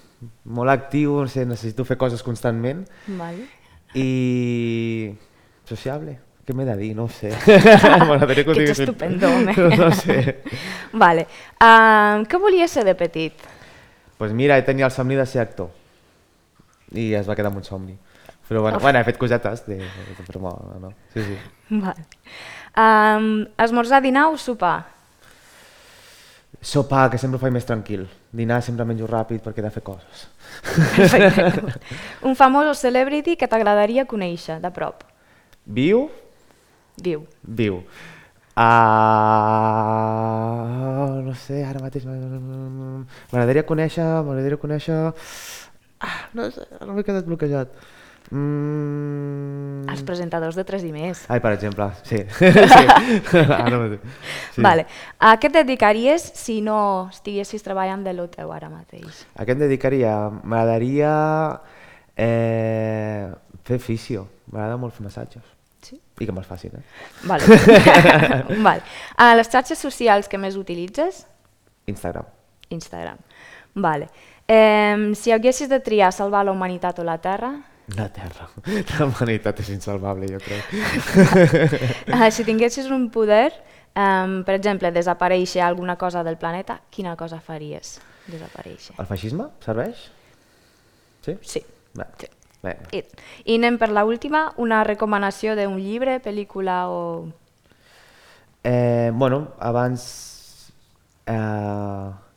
molt 0.56 0.72
actiu, 0.72 1.18
no 1.20 1.28
sé, 1.28 1.44
necessito 1.46 1.84
fer 1.88 1.98
coses 2.00 2.22
constantment. 2.22 2.86
Vale. 3.18 3.46
I 3.94 5.12
sociable. 5.68 6.18
Què 6.48 6.54
m'he 6.56 6.64
de 6.64 6.74
dir? 6.80 6.94
No 6.96 7.04
ho 7.04 7.12
sé. 7.12 7.28
M'agradaria 8.08 8.44
que 8.46 8.54
ets 8.64 8.80
estupendo, 8.80 9.28
home. 9.28 9.52
No 9.76 9.90
sé. 9.92 10.38
Vale. 10.96 11.26
Um, 11.60 12.24
què 12.24 12.40
volies 12.40 12.72
ser 12.72 12.86
de 12.88 12.96
petit? 12.96 13.46
pues 14.18 14.32
mira, 14.32 14.56
tenia 14.66 14.86
el 14.88 14.90
somni 14.90 15.14
de 15.14 15.24
ser 15.30 15.44
actor. 15.44 15.68
I 16.90 17.12
es 17.14 17.28
va 17.28 17.36
quedar 17.38 17.52
amb 17.52 17.60
un 17.60 17.64
somni. 17.64 17.94
Però 18.48 18.62
bueno, 18.64 18.78
Uf. 18.78 18.82
bueno 18.82 18.98
he 18.98 19.04
fet 19.06 19.18
cosetes 19.20 19.66
de, 19.68 19.76
de 19.78 20.24
promo, 20.26 20.50
no? 20.80 20.90
Sí, 21.12 21.22
sí. 21.22 21.36
Vale. 21.70 22.06
Um, 22.74 23.46
esmorzar, 23.60 24.00
dinar 24.02 24.26
o 24.32 24.36
sopar? 24.40 24.88
Sopar, 26.60 27.10
que 27.10 27.18
sempre 27.18 27.38
ho 27.38 27.40
faig 27.40 27.52
més 27.54 27.66
tranquil. 27.66 28.08
Dinar 28.34 28.62
sempre 28.66 28.84
menjo 28.88 29.06
ràpid 29.06 29.40
perquè 29.44 29.62
he 29.62 29.66
de 29.66 29.70
fer 29.70 29.82
coses. 29.86 30.26
Perfecte. 30.96 31.78
Un 32.26 32.34
famós 32.38 32.66
o 32.66 32.74
celebrity 32.74 33.36
que 33.38 33.46
t'agradaria 33.48 34.04
conèixer 34.10 34.58
de 34.62 34.70
prop? 34.74 35.04
Viu? 35.64 36.08
Viu. 36.98 37.26
Viu. 37.42 37.82
Uh, 38.58 38.66
no 41.22 41.34
sé, 41.38 41.62
ara 41.62 41.78
mateix... 41.78 42.02
M'agradaria 42.08 43.62
conèixer... 43.68 44.02
M'agradaria 44.26 44.58
conèixer... 44.58 44.98
Ah, 46.02 46.26
no 46.34 46.50
sé, 46.50 46.66
ara 46.80 46.92
m'he 46.94 47.04
quedat 47.06 47.26
bloquejat. 47.28 47.70
Mm... 48.30 49.88
Els 49.88 50.02
presentadors 50.04 50.56
de 50.58 50.64
3 50.68 50.84
i 50.84 50.92
més. 50.92 51.22
Ai, 51.32 51.40
per 51.40 51.54
exemple, 51.56 51.86
sí. 52.04 52.20
sí. 52.28 53.40
Ara. 53.40 53.80
Sí. 54.52 54.62
Vale. 54.64 54.84
A 55.18 55.34
què 55.40 55.48
et 55.48 55.56
dedicaries 55.56 56.26
si 56.36 56.58
no 56.64 57.08
estiguessis 57.08 57.64
treballant 57.64 58.04
de 58.04 58.12
lo 58.16 58.28
teu 58.32 58.52
ara 58.52 58.68
mateix? 58.72 59.24
A 59.34 59.46
què 59.48 59.56
em 59.56 59.62
dedicaria? 59.62 60.14
M'agradaria 60.42 61.12
eh, 62.18 63.30
fer 63.64 63.80
fisio. 63.80 64.26
M'agrada 64.52 64.76
molt 64.80 64.96
fer 64.96 65.06
massatges. 65.06 65.46
Sí? 65.84 65.96
I 65.96 66.26
que 66.26 66.34
me'ls 66.34 66.48
facin, 66.48 66.74
eh? 66.76 66.84
Vale. 67.30 67.48
vale. 68.68 68.82
A 69.16 69.30
les 69.38 69.48
xarxes 69.48 69.80
socials 69.80 70.28
que 70.28 70.40
més 70.40 70.58
utilitzes? 70.60 71.24
Instagram. 71.88 72.28
Instagram. 72.76 73.24
Vale. 73.78 74.10
Eh, 74.48 75.14
si 75.16 75.32
haguessis 75.32 75.68
de 75.72 75.80
triar 75.80 76.12
salvar 76.12 76.44
la 76.44 76.52
humanitat 76.52 76.98
o 76.98 77.04
la 77.08 77.16
Terra, 77.24 77.54
La 77.96 78.08
Terra. 78.12 78.48
La 78.98 79.06
humanitat 79.06 79.62
és 79.64 79.70
insalvable, 79.72 80.28
jo 80.28 80.40
crec. 80.44 80.74
eh, 82.12 82.30
si 82.36 82.44
tinguessis 82.44 82.90
un 82.92 83.08
poder, 83.10 83.48
eh, 83.94 84.42
per 84.44 84.58
exemple, 84.58 84.92
desaparèixer 84.92 85.62
alguna 85.64 85.96
cosa 85.96 86.22
del 86.26 86.36
planeta, 86.36 86.80
quina 86.90 87.16
cosa 87.16 87.40
faries 87.40 87.96
desaparèixer? 88.28 88.98
El 89.00 89.08
feixisme 89.08 89.48
serveix? 89.64 90.08
Sí? 91.24 91.38
Sí. 91.42 91.64
Bé. 91.96 92.04
Sí. 92.20 92.28
Bé. 92.62 92.74
I, 92.92 93.02
I 93.46 93.56
anem 93.56 93.78
per 93.78 93.88
la 93.94 94.04
última, 94.04 94.48
una 94.58 94.82
recomanació 94.84 95.54
d'un 95.56 95.78
llibre, 95.78 96.18
pel·lícula 96.20 96.80
o... 96.92 97.02
Eh, 98.66 99.10
bueno, 99.14 99.54
abans... 99.58 100.72
Eh... 101.24 102.27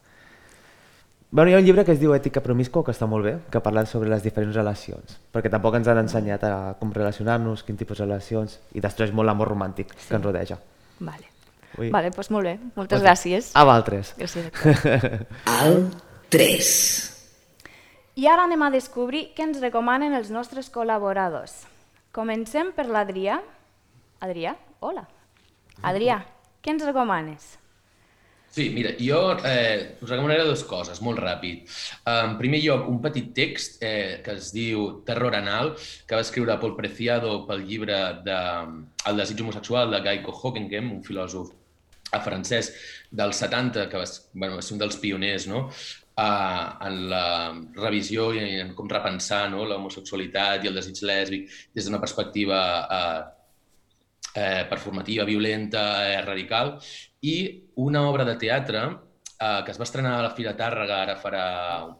Bueno, 1.33 1.49
hi 1.49 1.53
ha 1.53 1.59
un 1.59 1.63
llibre 1.63 1.85
que 1.87 1.93
es 1.95 1.99
diu 2.01 2.11
Ètica 2.11 2.41
promiscua, 2.43 2.83
que 2.83 2.91
està 2.91 3.07
molt 3.07 3.23
bé, 3.23 3.31
que 3.53 3.61
parla 3.63 3.85
sobre 3.87 4.09
les 4.11 4.19
diferents 4.19 4.55
relacions, 4.57 5.13
perquè 5.31 5.47
tampoc 5.47 5.77
ens 5.77 5.87
han 5.87 6.01
ensenyat 6.01 6.41
a 6.43 6.55
com 6.75 6.91
relacionar-nos, 6.91 7.63
quin 7.63 7.77
tipus 7.79 8.01
de 8.01 8.07
relacions, 8.09 8.57
i 8.75 8.83
destrueix 8.83 9.13
molt 9.15 9.29
l'amor 9.29 9.47
romàntic 9.53 9.93
sí. 9.95 10.09
que 10.09 10.17
ens 10.17 10.25
rodeja. 10.25 10.57
Vale. 10.99 11.29
Ui. 11.79 11.87
Vale, 11.87 12.09
doncs 12.11 12.31
molt 12.35 12.49
bé. 12.49 12.57
Moltes 12.75 12.99
Pues- 12.99 13.05
gràcies. 13.07 13.51
A 13.55 13.63
vosaltres. 13.63 14.11
Gràcies. 14.19 14.51
Al 15.61 15.87
3. 16.27 16.73
I 18.19 18.27
ara 18.27 18.43
anem 18.43 18.67
a 18.67 18.69
descobrir 18.75 19.29
què 19.31 19.47
ens 19.47 19.61
recomanen 19.63 20.11
els 20.11 20.33
nostres 20.35 20.67
col·laboradors. 20.67 21.63
Comencem 22.11 22.73
per 22.75 22.89
l'Adrià. 22.91 23.39
Adrià, 24.19 24.57
hola. 24.81 25.07
Adrià, 25.81 26.25
què 26.59 26.75
ens 26.75 26.83
recomanes? 26.83 27.53
Sí, 28.51 28.69
mira, 28.75 28.89
jo 28.99 29.19
eh, 29.47 29.95
us 30.03 30.09
recomanaré 30.09 30.43
dues 30.43 30.65
coses, 30.67 30.99
molt 31.05 31.21
ràpid. 31.23 31.69
En 32.11 32.33
primer 32.35 32.59
lloc, 32.59 32.83
un 32.91 32.97
petit 33.03 33.29
text 33.37 33.79
eh, 33.79 34.19
que 34.25 34.35
es 34.35 34.49
diu 34.51 34.83
Terror 35.07 35.37
anal, 35.37 35.71
que 36.07 36.19
va 36.19 36.25
escriure 36.25 36.57
Paul 36.59 36.75
Preciado 36.75 37.37
pel 37.47 37.63
llibre 37.69 38.01
de 38.25 38.37
El 39.07 39.23
desig 39.23 39.39
homosexual 39.39 39.95
de 39.95 40.01
Gaico 40.03 40.35
Hockenheim, 40.35 40.91
un 40.97 40.99
filòsof 41.07 41.53
a 42.11 42.19
francès 42.19 42.73
dels 43.09 43.39
70, 43.39 43.87
que 43.87 44.03
va, 44.03 44.07
bueno, 44.33 44.59
va 44.59 44.65
ser 44.67 44.75
un 44.75 44.83
dels 44.83 44.99
pioners 44.99 45.47
no? 45.47 45.69
uh, 46.19 46.87
en 46.87 46.97
la 47.11 47.25
revisió 47.79 48.33
i 48.35 48.59
en 48.59 48.73
com 48.75 48.91
repensar 48.91 49.45
no? 49.53 49.63
l'homosexualitat 49.63 50.65
i 50.65 50.71
el 50.71 50.75
desig 50.75 50.99
lèsbic 51.07 51.47
des 51.71 51.87
d'una 51.87 52.03
perspectiva 52.03 52.59
uh, 52.83 53.21
eh, 54.33 54.65
performativa, 54.69 55.23
violenta, 55.23 56.09
eh, 56.11 56.21
radical, 56.21 56.77
i 57.21 57.37
una 57.75 58.07
obra 58.09 58.25
de 58.25 58.35
teatre 58.35 58.81
eh, 59.41 59.61
que 59.65 59.71
es 59.71 59.79
va 59.79 59.85
estrenar 59.87 60.13
a 60.17 60.23
la 60.25 60.33
Fira 60.37 60.53
Tàrrega 60.57 61.01
ara 61.05 61.17
farà 61.21 61.45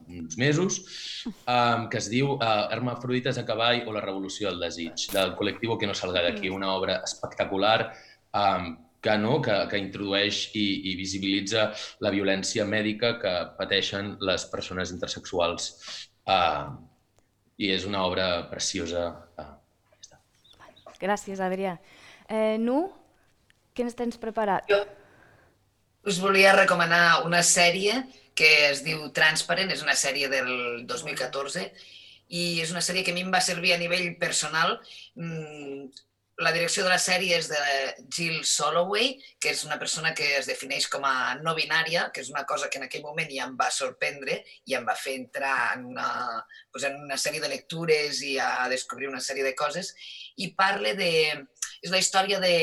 uns 0.10 0.38
mesos, 0.38 0.80
eh, 1.26 1.88
que 1.90 2.00
es 2.00 2.10
diu 2.12 2.36
eh, 2.36 2.52
Hermafrodites 2.76 3.38
a 3.38 3.46
cavall 3.48 3.84
o 3.88 3.96
la 3.96 4.04
revolució 4.06 4.50
del 4.50 4.62
desig, 4.66 5.10
del 5.14 5.36
col·lectiu 5.40 5.78
Que 5.80 5.90
no 5.90 5.98
salga 5.98 6.24
d'aquí, 6.26 6.50
una 6.50 6.74
obra 6.74 7.02
espectacular 7.06 7.80
eh, 7.90 8.72
que, 9.02 9.18
no, 9.18 9.40
que, 9.42 9.58
que 9.70 9.82
introdueix 9.82 10.44
i, 10.54 10.68
i 10.92 10.96
visibilitza 11.00 11.72
la 12.06 12.14
violència 12.14 12.66
mèdica 12.66 13.16
que 13.22 13.34
pateixen 13.58 14.16
les 14.22 14.46
persones 14.50 14.94
intersexuals. 14.94 15.74
Eh, 16.30 16.66
I 17.62 17.70
és 17.74 17.86
una 17.86 18.06
obra 18.06 18.48
preciosa. 18.50 19.10
Eh, 19.38 19.50
Gràcies, 21.02 21.42
Adrià. 21.42 21.80
Eh, 22.30 22.58
nu, 22.62 22.84
què 23.74 23.86
ens 23.86 23.98
tens 23.98 24.22
preparat? 24.22 24.70
Jo 24.70 24.84
us 26.08 26.20
volia 26.20 26.56
recomanar 26.58 27.24
una 27.26 27.44
sèrie 27.46 28.04
que 28.36 28.52
es 28.70 28.84
diu 28.86 29.10
Transparent, 29.14 29.72
és 29.74 29.84
una 29.86 29.96
sèrie 29.96 30.30
del 30.32 30.86
2014 30.90 31.66
i 32.32 32.62
és 32.64 32.72
una 32.72 32.82
sèrie 32.82 33.04
que 33.04 33.12
a 33.12 33.18
mi 33.18 33.26
em 33.26 33.34
va 33.34 33.44
servir 33.44 33.76
a 33.76 33.82
nivell 33.82 34.16
personal. 34.22 34.80
Mm, 35.16 35.92
La 36.42 36.52
direcció 36.52 36.82
de 36.82 36.90
la 36.90 36.98
sèrie 36.98 37.36
és 37.38 37.48
de 37.52 37.60
Jill 38.10 38.40
Soloway, 38.48 39.12
que 39.38 39.52
és 39.52 39.60
una 39.68 39.78
persona 39.78 40.14
que 40.18 40.26
es 40.40 40.48
defineix 40.50 40.88
com 40.90 41.04
a 41.06 41.36
no 41.38 41.54
binària, 41.54 42.08
que 42.10 42.24
és 42.24 42.32
una 42.32 42.46
cosa 42.50 42.70
que 42.72 42.80
en 42.80 42.88
aquell 42.88 43.04
moment 43.06 43.30
ja 43.30 43.46
em 43.46 43.54
va 43.60 43.68
sorprendre 43.70 44.40
i 44.66 44.74
em 44.74 44.88
va 44.88 44.96
fer 44.98 45.14
entrar 45.20 45.76
en 45.76 45.86
una, 45.92 46.08
doncs 46.74 46.88
en 46.88 46.98
una 47.04 47.20
sèrie 47.22 47.44
de 47.44 47.52
lectures 47.52 48.24
i 48.26 48.40
a 48.42 48.66
descobrir 48.74 49.12
una 49.12 49.22
sèrie 49.22 49.46
de 49.46 49.54
coses. 49.54 49.94
I 50.38 50.50
parla 50.58 50.96
de... 50.98 51.12
És 51.82 51.92
la 51.94 52.00
història 52.02 52.40
de 52.42 52.54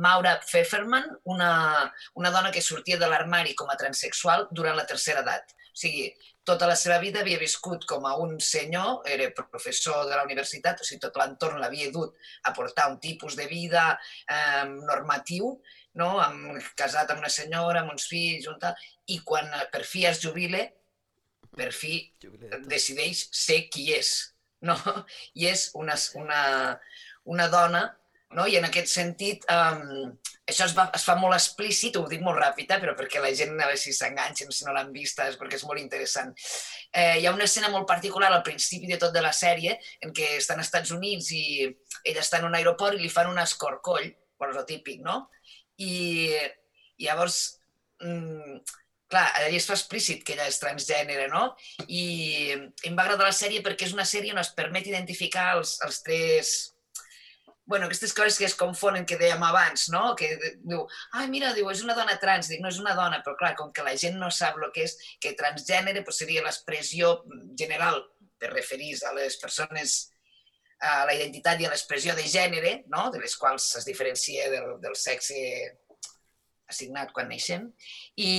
Maura 0.00 0.38
Pfefferman, 0.42 1.10
una, 1.24 1.50
una 2.20 2.32
dona 2.34 2.52
que 2.52 2.64
sortia 2.64 2.98
de 3.00 3.10
l'armari 3.10 3.54
com 3.58 3.70
a 3.70 3.78
transexual 3.80 4.48
durant 4.52 4.76
la 4.78 4.86
tercera 4.88 5.20
edat. 5.24 5.52
O 5.74 5.76
sigui, 5.76 6.06
tota 6.46 6.68
la 6.68 6.76
seva 6.78 7.00
vida 7.02 7.22
havia 7.22 7.40
viscut 7.40 7.86
com 7.88 8.04
a 8.06 8.14
un 8.20 8.36
senyor, 8.40 9.02
era 9.10 9.30
professor 9.34 10.04
de 10.06 10.14
la 10.14 10.24
universitat, 10.26 10.80
o 10.80 10.86
sigui, 10.86 11.00
tot 11.02 11.16
l'entorn 11.18 11.58
l'havia 11.62 11.90
dut 11.92 12.14
a 12.44 12.52
portar 12.56 12.90
un 12.92 13.00
tipus 13.02 13.36
de 13.36 13.48
vida 13.50 13.86
eh, 14.28 14.64
normatiu, 14.68 15.54
no? 16.00 16.10
amb, 16.20 16.60
casat 16.78 17.10
amb 17.10 17.24
una 17.24 17.32
senyora, 17.32 17.82
amb 17.82 17.94
uns 17.94 18.06
fills, 18.10 18.48
un 18.50 18.60
tal, 18.62 18.76
i 19.10 19.20
quan 19.26 19.50
per 19.72 19.82
fi 19.88 20.04
es 20.10 20.20
jubile, 20.22 20.68
per 21.54 21.70
fi 21.72 21.98
decideix 22.68 23.28
ser 23.32 23.64
qui 23.72 23.88
és, 23.96 24.14
no? 24.66 24.76
I 25.40 25.48
és 25.52 25.68
una, 25.80 25.96
una, 26.20 26.40
una 27.34 27.48
dona, 27.52 27.84
no? 28.34 28.46
I 28.50 28.58
en 28.58 28.66
aquest 28.68 28.90
sentit, 28.92 29.44
um, 29.50 30.12
això 30.44 30.66
es, 30.66 30.74
va, 30.76 30.88
es 30.96 31.04
fa 31.06 31.14
molt 31.16 31.36
explícit, 31.36 31.96
ho 31.96 32.04
dic 32.10 32.22
molt 32.24 32.38
ràpid, 32.40 32.68
eh, 32.68 32.80
però 32.82 32.94
perquè 32.98 33.22
la 33.22 33.32
gent 33.36 33.54
a 33.54 33.68
veure 33.68 33.80
si 33.80 33.94
s'enganxen, 33.96 34.52
si 34.52 34.66
no 34.66 34.74
l'han 34.76 34.92
vista, 34.92 35.28
és 35.30 35.38
perquè 35.40 35.58
és 35.60 35.64
molt 35.68 35.80
interessant. 35.80 36.34
Eh, 36.92 37.20
hi 37.20 37.26
ha 37.26 37.34
una 37.34 37.48
escena 37.48 37.70
molt 37.72 37.88
particular 37.88 38.30
al 38.32 38.44
principi 38.46 38.90
de 38.90 38.98
tot 39.00 39.14
de 39.14 39.22
la 39.24 39.32
sèrie 39.32 39.78
en 40.04 40.12
què 40.16 40.34
estan 40.38 40.60
als 40.60 40.68
Estats 40.68 40.92
Units 40.94 41.32
i 41.32 41.44
ella 41.64 42.22
està 42.22 42.42
en 42.42 42.48
un 42.50 42.58
aeroport 42.58 42.98
i 42.98 43.02
li 43.02 43.12
fan 43.12 43.30
un 43.30 43.40
escorcoll, 43.40 44.10
bueno, 44.38 44.52
és 44.52 44.60
el 44.60 44.68
típic, 44.68 45.00
no? 45.06 45.22
I, 45.80 45.94
i 46.98 47.08
llavors, 47.08 47.40
mm, 48.04 48.60
clar, 49.08 49.24
allà 49.38 49.48
es 49.54 49.66
fa 49.70 49.78
explícit 49.78 50.22
que 50.26 50.36
ella 50.36 50.50
és 50.50 50.60
transgènere, 50.60 51.30
no? 51.32 51.48
I 51.88 52.04
em 52.84 52.98
va 52.98 53.06
agradar 53.06 53.30
la 53.30 53.36
sèrie 53.36 53.64
perquè 53.64 53.88
és 53.88 53.96
una 53.96 54.06
sèrie 54.08 54.34
on 54.34 54.42
es 54.42 54.52
permet 54.56 54.86
identificar 54.90 55.54
els, 55.56 55.78
els 55.86 56.02
tres 56.04 56.54
bueno, 57.66 57.86
aquestes 57.86 58.12
coses 58.12 58.36
que 58.38 58.44
es 58.44 58.54
confonen 58.54 59.06
que 59.08 59.16
dèiem 59.16 59.42
abans, 59.42 59.88
no? 59.92 60.12
Que 60.18 60.30
diu, 60.60 60.84
ai, 61.16 61.28
mira, 61.32 61.54
diu, 61.56 61.70
és 61.72 61.84
una 61.84 61.96
dona 61.96 62.18
trans. 62.20 62.50
Dic, 62.50 62.60
no 62.60 62.68
és 62.72 62.80
una 62.82 62.96
dona, 62.96 63.22
però 63.24 63.38
clar, 63.40 63.54
com 63.56 63.72
que 63.72 63.84
la 63.86 63.94
gent 64.00 64.18
no 64.20 64.28
sap 64.30 64.58
el 64.60 64.68
que 64.74 64.84
és, 64.84 64.96
que 65.20 65.36
transgènere 65.38 66.04
pues, 66.04 66.20
seria 66.20 66.44
l'expressió 66.44 67.16
general 67.56 68.02
per 68.38 68.52
referir 68.52 68.92
a 69.08 69.14
les 69.16 69.38
persones 69.40 69.96
a 70.84 71.04
la 71.08 71.14
identitat 71.16 71.60
i 71.62 71.66
a 71.66 71.70
l'expressió 71.72 72.12
de 72.18 72.26
gènere, 72.28 72.74
no? 72.92 73.06
de 73.14 73.22
les 73.22 73.36
quals 73.40 73.70
es 73.78 73.86
diferencia 73.88 74.50
del, 74.52 74.74
del 74.82 74.96
sexe 74.98 75.38
assignat 76.68 77.12
quan 77.14 77.30
neixem. 77.30 77.70
I, 78.20 78.34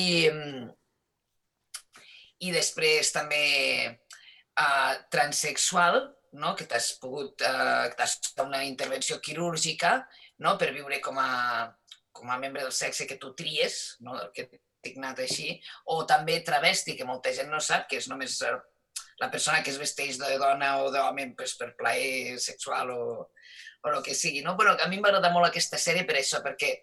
i 2.46 2.52
després 2.54 3.10
també 3.16 3.46
uh, 3.90 4.94
transexual, 5.14 6.04
no? 6.36 6.54
que 6.56 6.68
t'has 6.70 6.92
pogut, 7.02 7.42
eh, 7.42 7.90
t'has 7.98 8.20
fet 8.22 8.44
una 8.44 8.64
intervenció 8.68 9.20
quirúrgica 9.24 9.98
no? 10.44 10.56
per 10.60 10.72
viure 10.76 11.00
com 11.04 11.20
a, 11.22 11.66
com 12.12 12.32
a 12.32 12.40
membre 12.42 12.64
del 12.64 12.76
sexe 12.76 13.08
que 13.08 13.20
tu 13.22 13.34
tries, 13.38 13.98
no? 14.06 14.18
que 14.36 14.50
dignat 14.86 15.20
així, 15.24 15.56
o 15.92 16.04
també 16.10 16.40
travesti, 16.46 16.96
que 16.98 17.08
molta 17.08 17.34
gent 17.34 17.50
no 17.52 17.62
sap, 17.64 17.88
que 17.90 18.00
és 18.02 18.10
només 18.12 18.38
eh, 18.46 18.54
la 19.22 19.32
persona 19.32 19.64
que 19.64 19.72
es 19.74 19.80
vesteix 19.82 20.20
de 20.22 20.36
dona 20.42 20.76
o 20.84 20.92
d'home 20.94 21.32
pues, 21.38 21.56
per 21.60 21.74
plaer 21.80 22.38
sexual 22.44 22.92
o, 22.94 23.02
o 23.26 23.94
el 23.94 24.04
que 24.06 24.16
sigui. 24.18 24.44
No? 24.46 24.56
Però 24.60 24.76
a 24.76 24.90
mi 24.92 25.00
m'agrada 25.02 25.32
molt 25.34 25.50
aquesta 25.50 25.80
sèrie 25.82 26.06
per 26.08 26.20
això, 26.20 26.44
perquè 26.46 26.76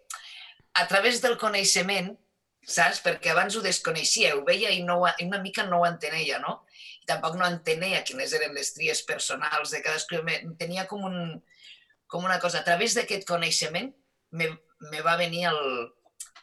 a 0.80 0.86
través 0.88 1.20
del 1.22 1.38
coneixement, 1.40 2.12
saps? 2.62 3.02
Perquè 3.04 3.32
abans 3.32 3.56
ho 3.56 3.62
desconeixia, 3.64 4.36
ho 4.36 4.44
veia 4.46 4.70
i, 4.72 4.82
no, 4.86 5.02
i 5.18 5.26
una 5.26 5.42
mica 5.42 5.66
no 5.68 5.82
ho 5.82 5.88
entenia, 5.88 6.40
no? 6.42 6.62
I 7.02 7.08
tampoc 7.08 7.36
no 7.38 7.48
entenia 7.48 8.04
quines 8.06 8.34
eren 8.38 8.54
les 8.54 8.72
tries 8.76 9.02
personals 9.06 9.74
de 9.74 9.82
cadascú. 9.84 10.22
Tenia 10.60 10.86
com, 10.90 11.06
un, 11.08 11.40
com 12.06 12.24
una 12.24 12.38
cosa. 12.42 12.60
A 12.60 12.66
través 12.66 12.94
d'aquest 12.98 13.26
coneixement 13.28 13.90
me, 14.38 14.48
me 14.90 15.02
va 15.04 15.18
venir 15.20 15.48
el, 15.50 15.62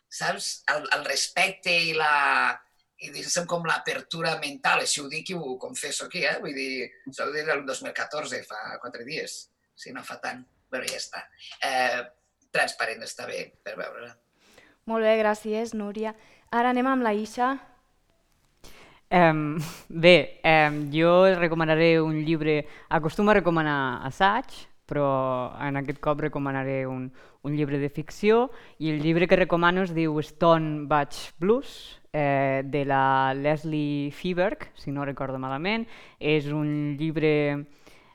saps? 0.10 0.60
El, 0.74 0.88
el 0.98 1.06
respecte 1.08 1.72
i 1.72 1.94
la, 1.98 2.58
i 3.00 3.12
diguéssim 3.14 3.48
com 3.50 3.66
l'apertura 3.68 4.36
mental, 4.44 4.84
així 4.84 5.02
ho 5.04 5.10
dic 5.12 5.32
i 5.32 5.38
ho 5.38 5.56
confesso 5.62 6.10
aquí, 6.10 6.26
eh? 6.28 6.38
vull 6.44 6.56
dir, 6.56 6.90
això 7.08 7.30
ho 7.30 7.34
dir 7.36 7.46
el 7.48 7.64
2014, 7.68 8.42
fa 8.50 8.80
quatre 8.84 9.06
dies, 9.08 9.42
si 9.80 9.94
no 9.96 10.04
fa 10.04 10.20
tant, 10.24 10.44
però 10.70 10.88
ja 10.90 11.00
està. 11.00 11.24
Eh, 11.64 12.02
transparent 12.52 13.06
està 13.06 13.30
bé 13.30 13.46
per 13.64 13.78
veure-la. 13.80 14.16
Molt 14.90 15.06
bé, 15.06 15.16
gràcies, 15.22 15.76
Núria. 15.78 16.16
Ara 16.50 16.74
anem 16.74 16.88
amb 16.90 17.06
la 17.06 17.14
Isha. 17.14 17.54
Um, 19.10 19.58
bé, 19.90 20.40
um, 20.44 20.82
jo 20.94 21.36
recomanaré 21.36 22.00
un 22.02 22.24
llibre, 22.26 22.68
acostumo 22.90 23.32
a 23.32 23.40
recomanar 23.40 24.06
assaig, 24.06 24.46
però 24.90 25.54
en 25.62 25.78
aquest 25.78 26.00
cop 26.02 26.22
recomanaré 26.22 26.86
un, 26.90 27.12
un 27.46 27.56
llibre 27.56 27.78
de 27.78 27.90
ficció 27.94 28.50
i 28.80 28.90
el 28.90 29.02
llibre 29.02 29.28
que 29.30 29.38
recomano 29.38 29.86
es 29.86 29.94
diu 29.94 30.18
Stone 30.22 30.88
Batch 30.90 31.34
Blues, 31.38 32.00
eh, 32.14 32.62
de 32.66 32.86
la 32.86 33.34
Leslie 33.34 34.12
Fieberg, 34.12 34.72
si 34.74 34.92
no 34.92 35.06
recordo 35.06 35.40
malament. 35.40 35.88
És 36.20 36.48
un 36.48 36.96
llibre... 36.98 37.66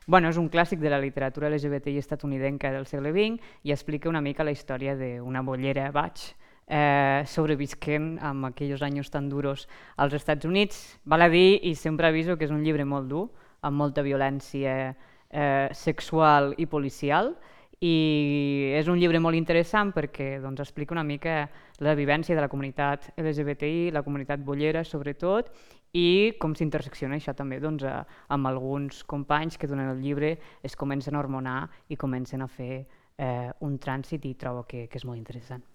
Bueno, 0.05 0.29
és 0.29 0.37
un 0.37 0.51
clàssic 0.53 0.77
de 0.77 0.91
la 0.91 0.99
literatura 1.01 1.49
LGBTI 1.49 1.97
estatunidenca 1.97 2.69
del 2.69 2.85
segle 2.85 3.09
XX 3.09 3.41
i 3.65 3.71
explica 3.73 4.09
una 4.11 4.21
mica 4.21 4.45
la 4.45 4.53
història 4.53 4.93
d'una 4.93 5.41
bollera 5.41 5.87
Batch, 5.89 6.35
eh, 6.67 7.23
sobrevisquent 7.29 8.15
amb 8.25 8.49
aquells 8.51 8.83
anys 8.85 9.11
tan 9.13 9.29
duros 9.29 9.67
als 9.97 10.13
Estats 10.13 10.45
Units. 10.45 10.99
Val 11.05 11.25
a 11.25 11.29
dir, 11.29 11.59
i 11.63 11.75
sempre 11.75 12.07
aviso 12.07 12.37
que 12.37 12.45
és 12.45 12.53
un 12.53 12.63
llibre 12.63 12.85
molt 12.85 13.09
dur, 13.09 13.27
amb 13.61 13.77
molta 13.77 14.03
violència 14.05 14.95
eh, 15.29 15.69
sexual 15.73 16.53
i 16.57 16.65
policial, 16.65 17.35
i 17.83 18.71
és 18.77 18.87
un 18.87 18.97
llibre 18.97 19.19
molt 19.19 19.35
interessant 19.35 19.91
perquè 19.93 20.39
doncs, 20.41 20.61
explica 20.63 20.95
una 20.95 21.03
mica 21.03 21.49
la 21.83 21.95
vivència 21.97 22.35
de 22.35 22.41
la 22.41 22.47
comunitat 22.47 23.11
LGBTI, 23.19 23.91
la 23.91 24.03
comunitat 24.05 24.39
bollera 24.39 24.85
sobretot, 24.87 25.51
i 25.95 26.35
com 26.39 26.55
s'intersecciona 26.55 27.19
això 27.19 27.35
també 27.35 27.59
doncs, 27.59 27.83
a, 27.83 28.01
amb 28.31 28.47
alguns 28.47 29.03
companys 29.03 29.59
que 29.59 29.67
durant 29.67 29.91
el 29.91 30.01
llibre 30.03 30.37
es 30.63 30.75
comencen 30.75 31.15
a 31.15 31.23
hormonar 31.23 31.61
i 31.89 31.99
comencen 31.99 32.43
a 32.43 32.51
fer 32.51 32.85
eh, 33.17 33.51
un 33.59 33.79
trànsit 33.79 34.25
i 34.25 34.35
trobo 34.39 34.65
que, 34.67 34.87
que 34.87 34.99
és 34.99 35.07
molt 35.07 35.19
interessant. 35.19 35.74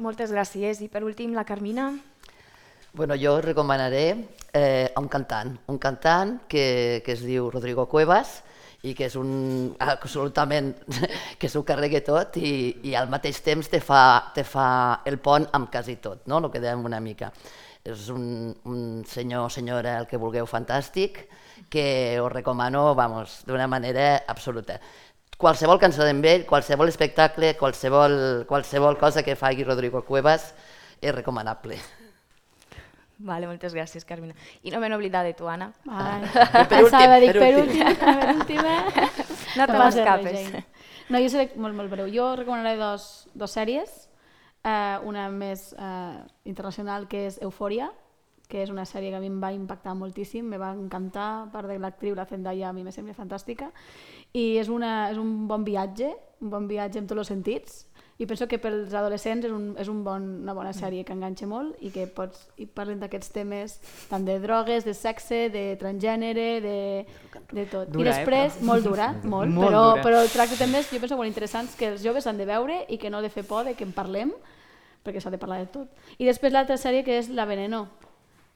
Moltes 0.00 0.32
gràcies. 0.32 0.80
I 0.80 0.88
per 0.88 1.02
últim, 1.04 1.34
la 1.36 1.44
Carmina. 1.44 1.90
Bueno, 2.94 3.16
jo 3.16 3.40
recomanaré 3.40 4.06
eh, 4.52 4.92
un 4.96 5.08
cantant, 5.08 5.52
un 5.68 5.78
cantant 5.78 6.38
que, 6.48 7.02
que 7.04 7.12
es 7.12 7.22
diu 7.24 7.50
Rodrigo 7.50 7.86
Cuevas 7.88 8.42
i 8.82 8.92
que 8.98 9.06
és 9.06 9.16
un 9.16 9.72
absolutament 9.80 10.72
que 11.40 11.48
s'ho 11.48 11.62
carregui 11.64 12.02
tot 12.04 12.36
i, 12.36 12.52
i 12.88 12.96
al 12.98 13.08
mateix 13.12 13.40
temps 13.44 13.68
te 13.72 13.80
fa, 13.80 14.32
te 14.34 14.44
fa 14.44 14.66
el 15.08 15.20
pont 15.24 15.46
amb 15.56 15.70
quasi 15.72 15.96
tot, 16.04 16.26
no? 16.26 16.40
el 16.42 16.50
que 16.52 16.60
dèiem 16.60 16.84
una 16.84 17.00
mica. 17.00 17.30
És 17.84 18.08
un, 18.12 18.52
un 18.68 18.82
senyor 19.08 19.48
senyora, 19.50 19.96
el 20.02 20.08
que 20.10 20.20
vulgueu, 20.20 20.46
fantàstic, 20.46 21.24
que 21.72 22.20
us 22.20 22.32
recomano, 22.32 22.90
d'una 23.46 23.66
manera 23.66 24.22
absoluta 24.28 24.76
qualsevol 25.38 25.80
cançó 25.82 26.04
d'en 26.06 26.20
vell, 26.22 26.46
qualsevol 26.46 26.90
espectacle, 26.92 27.56
qualsevol, 27.58 28.44
qualsevol 28.48 28.98
cosa 28.98 29.22
que 29.22 29.36
faci 29.36 29.64
Rodrigo 29.64 30.04
Cuevas 30.04 30.52
és 31.00 31.14
recomanable. 31.14 31.80
Vale, 33.22 33.46
moltes 33.46 33.74
gràcies, 33.74 34.04
Carmina. 34.04 34.34
I 34.66 34.72
no 34.74 34.80
m'he 34.82 34.90
oblidat 34.96 35.28
de 35.28 35.34
tu, 35.38 35.46
Anna. 35.46 35.70
Ai, 35.86 36.24
per 36.70 36.82
últim, 36.82 37.12
dic, 37.22 37.36
per 37.38 37.50
últim. 37.60 37.98
Per 38.00 38.30
últim, 38.34 38.64
eh? 38.66 39.10
No 39.58 39.66
te 39.68 39.78
m'escapes. 39.78 40.54
No, 41.12 41.20
jo 41.20 41.28
seré 41.30 41.50
molt, 41.60 41.76
molt 41.76 41.92
breu. 41.92 42.08
Jo 42.10 42.32
recomanaré 42.38 42.78
dos, 42.80 43.28
dos 43.38 43.54
sèries. 43.54 43.92
Uh, 44.62 45.02
una 45.10 45.26
més 45.30 45.70
uh, 45.74 46.22
internacional, 46.48 47.06
que 47.10 47.26
és 47.28 47.38
Eufòria, 47.42 47.90
que 48.52 48.60
és 48.60 48.72
una 48.72 48.84
sèrie 48.84 49.08
que 49.08 49.16
a 49.16 49.22
mi 49.22 49.30
em 49.32 49.38
va 49.40 49.52
impactar 49.56 49.94
moltíssim, 49.96 50.44
me 50.44 50.60
va 50.60 50.74
encantar, 50.76 51.28
a 51.46 51.46
part 51.52 51.70
de 51.70 51.78
l'actriu, 51.80 52.16
la 52.18 52.28
Zendaya, 52.28 52.68
a 52.68 52.76
mi 52.76 52.84
me 52.84 52.92
sembla 52.92 53.16
fantàstica, 53.16 53.70
i 54.36 54.58
és, 54.60 54.68
una, 54.68 55.08
és 55.12 55.20
un 55.20 55.46
bon 55.48 55.64
viatge, 55.64 56.12
un 56.44 56.52
bon 56.52 56.68
viatge 56.68 57.00
en 57.00 57.08
tots 57.08 57.24
els 57.24 57.32
sentits, 57.32 57.86
i 58.20 58.26
penso 58.28 58.46
que 58.46 58.58
pels 58.60 58.92
adolescents 58.94 59.46
és, 59.48 59.50
un, 59.50 59.72
és 59.80 59.88
un 59.90 60.02
bon, 60.04 60.22
una 60.44 60.52
bona 60.54 60.70
sèrie 60.76 61.02
que 61.02 61.14
enganxa 61.16 61.48
molt 61.48 61.80
i 61.82 61.90
que 61.90 62.04
pots, 62.06 62.44
i 62.60 62.68
parlen 62.68 63.00
d'aquests 63.00 63.32
temes 63.34 63.78
tant 64.10 64.26
de 64.28 64.36
drogues, 64.42 64.84
de 64.86 64.94
sexe, 64.94 65.46
de 65.50 65.64
transgènere, 65.80 66.46
de, 66.62 66.76
de 67.50 67.64
tot. 67.72 67.88
Dura, 67.88 68.04
I 68.04 68.08
després, 68.12 68.60
eh, 68.60 68.66
molt 68.68 68.86
dura, 68.86 69.08
molt, 69.24 69.50
molt 69.50 69.72
però, 69.72 69.82
dura. 69.88 70.04
però 70.04 70.22
tracta 70.30 70.60
temes, 70.60 70.92
jo 70.92 71.00
penso, 71.02 71.18
molt 71.18 71.32
interessants 71.32 71.74
que 71.78 71.88
els 71.94 72.04
joves 72.04 72.28
han 72.28 72.38
de 72.38 72.46
veure 72.46 72.82
i 72.92 73.00
que 73.00 73.10
no 73.10 73.24
de 73.24 73.32
fer 73.32 73.46
por 73.48 73.64
de 73.66 73.74
que 73.78 73.88
en 73.88 73.96
parlem, 73.96 74.36
perquè 75.02 75.18
s'ha 75.18 75.32
de 75.32 75.40
parlar 75.42 75.58
de 75.64 75.70
tot. 75.72 76.06
I 76.18 76.28
després 76.28 76.54
l'altra 76.54 76.78
sèrie 76.78 77.02
que 77.02 77.18
és 77.18 77.32
La 77.32 77.48
Veneno, 77.48 77.88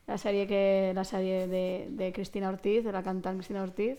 la 0.06 0.18
sèrie, 0.18 0.46
que, 0.46 0.92
la 0.94 1.04
sèrie 1.04 1.46
de, 1.50 1.64
de 1.90 2.12
Cristina 2.12 2.48
Ortiz, 2.48 2.84
de 2.84 2.92
la 2.94 3.02
cantant 3.02 3.38
Cristina 3.38 3.62
Ortiz, 3.62 3.98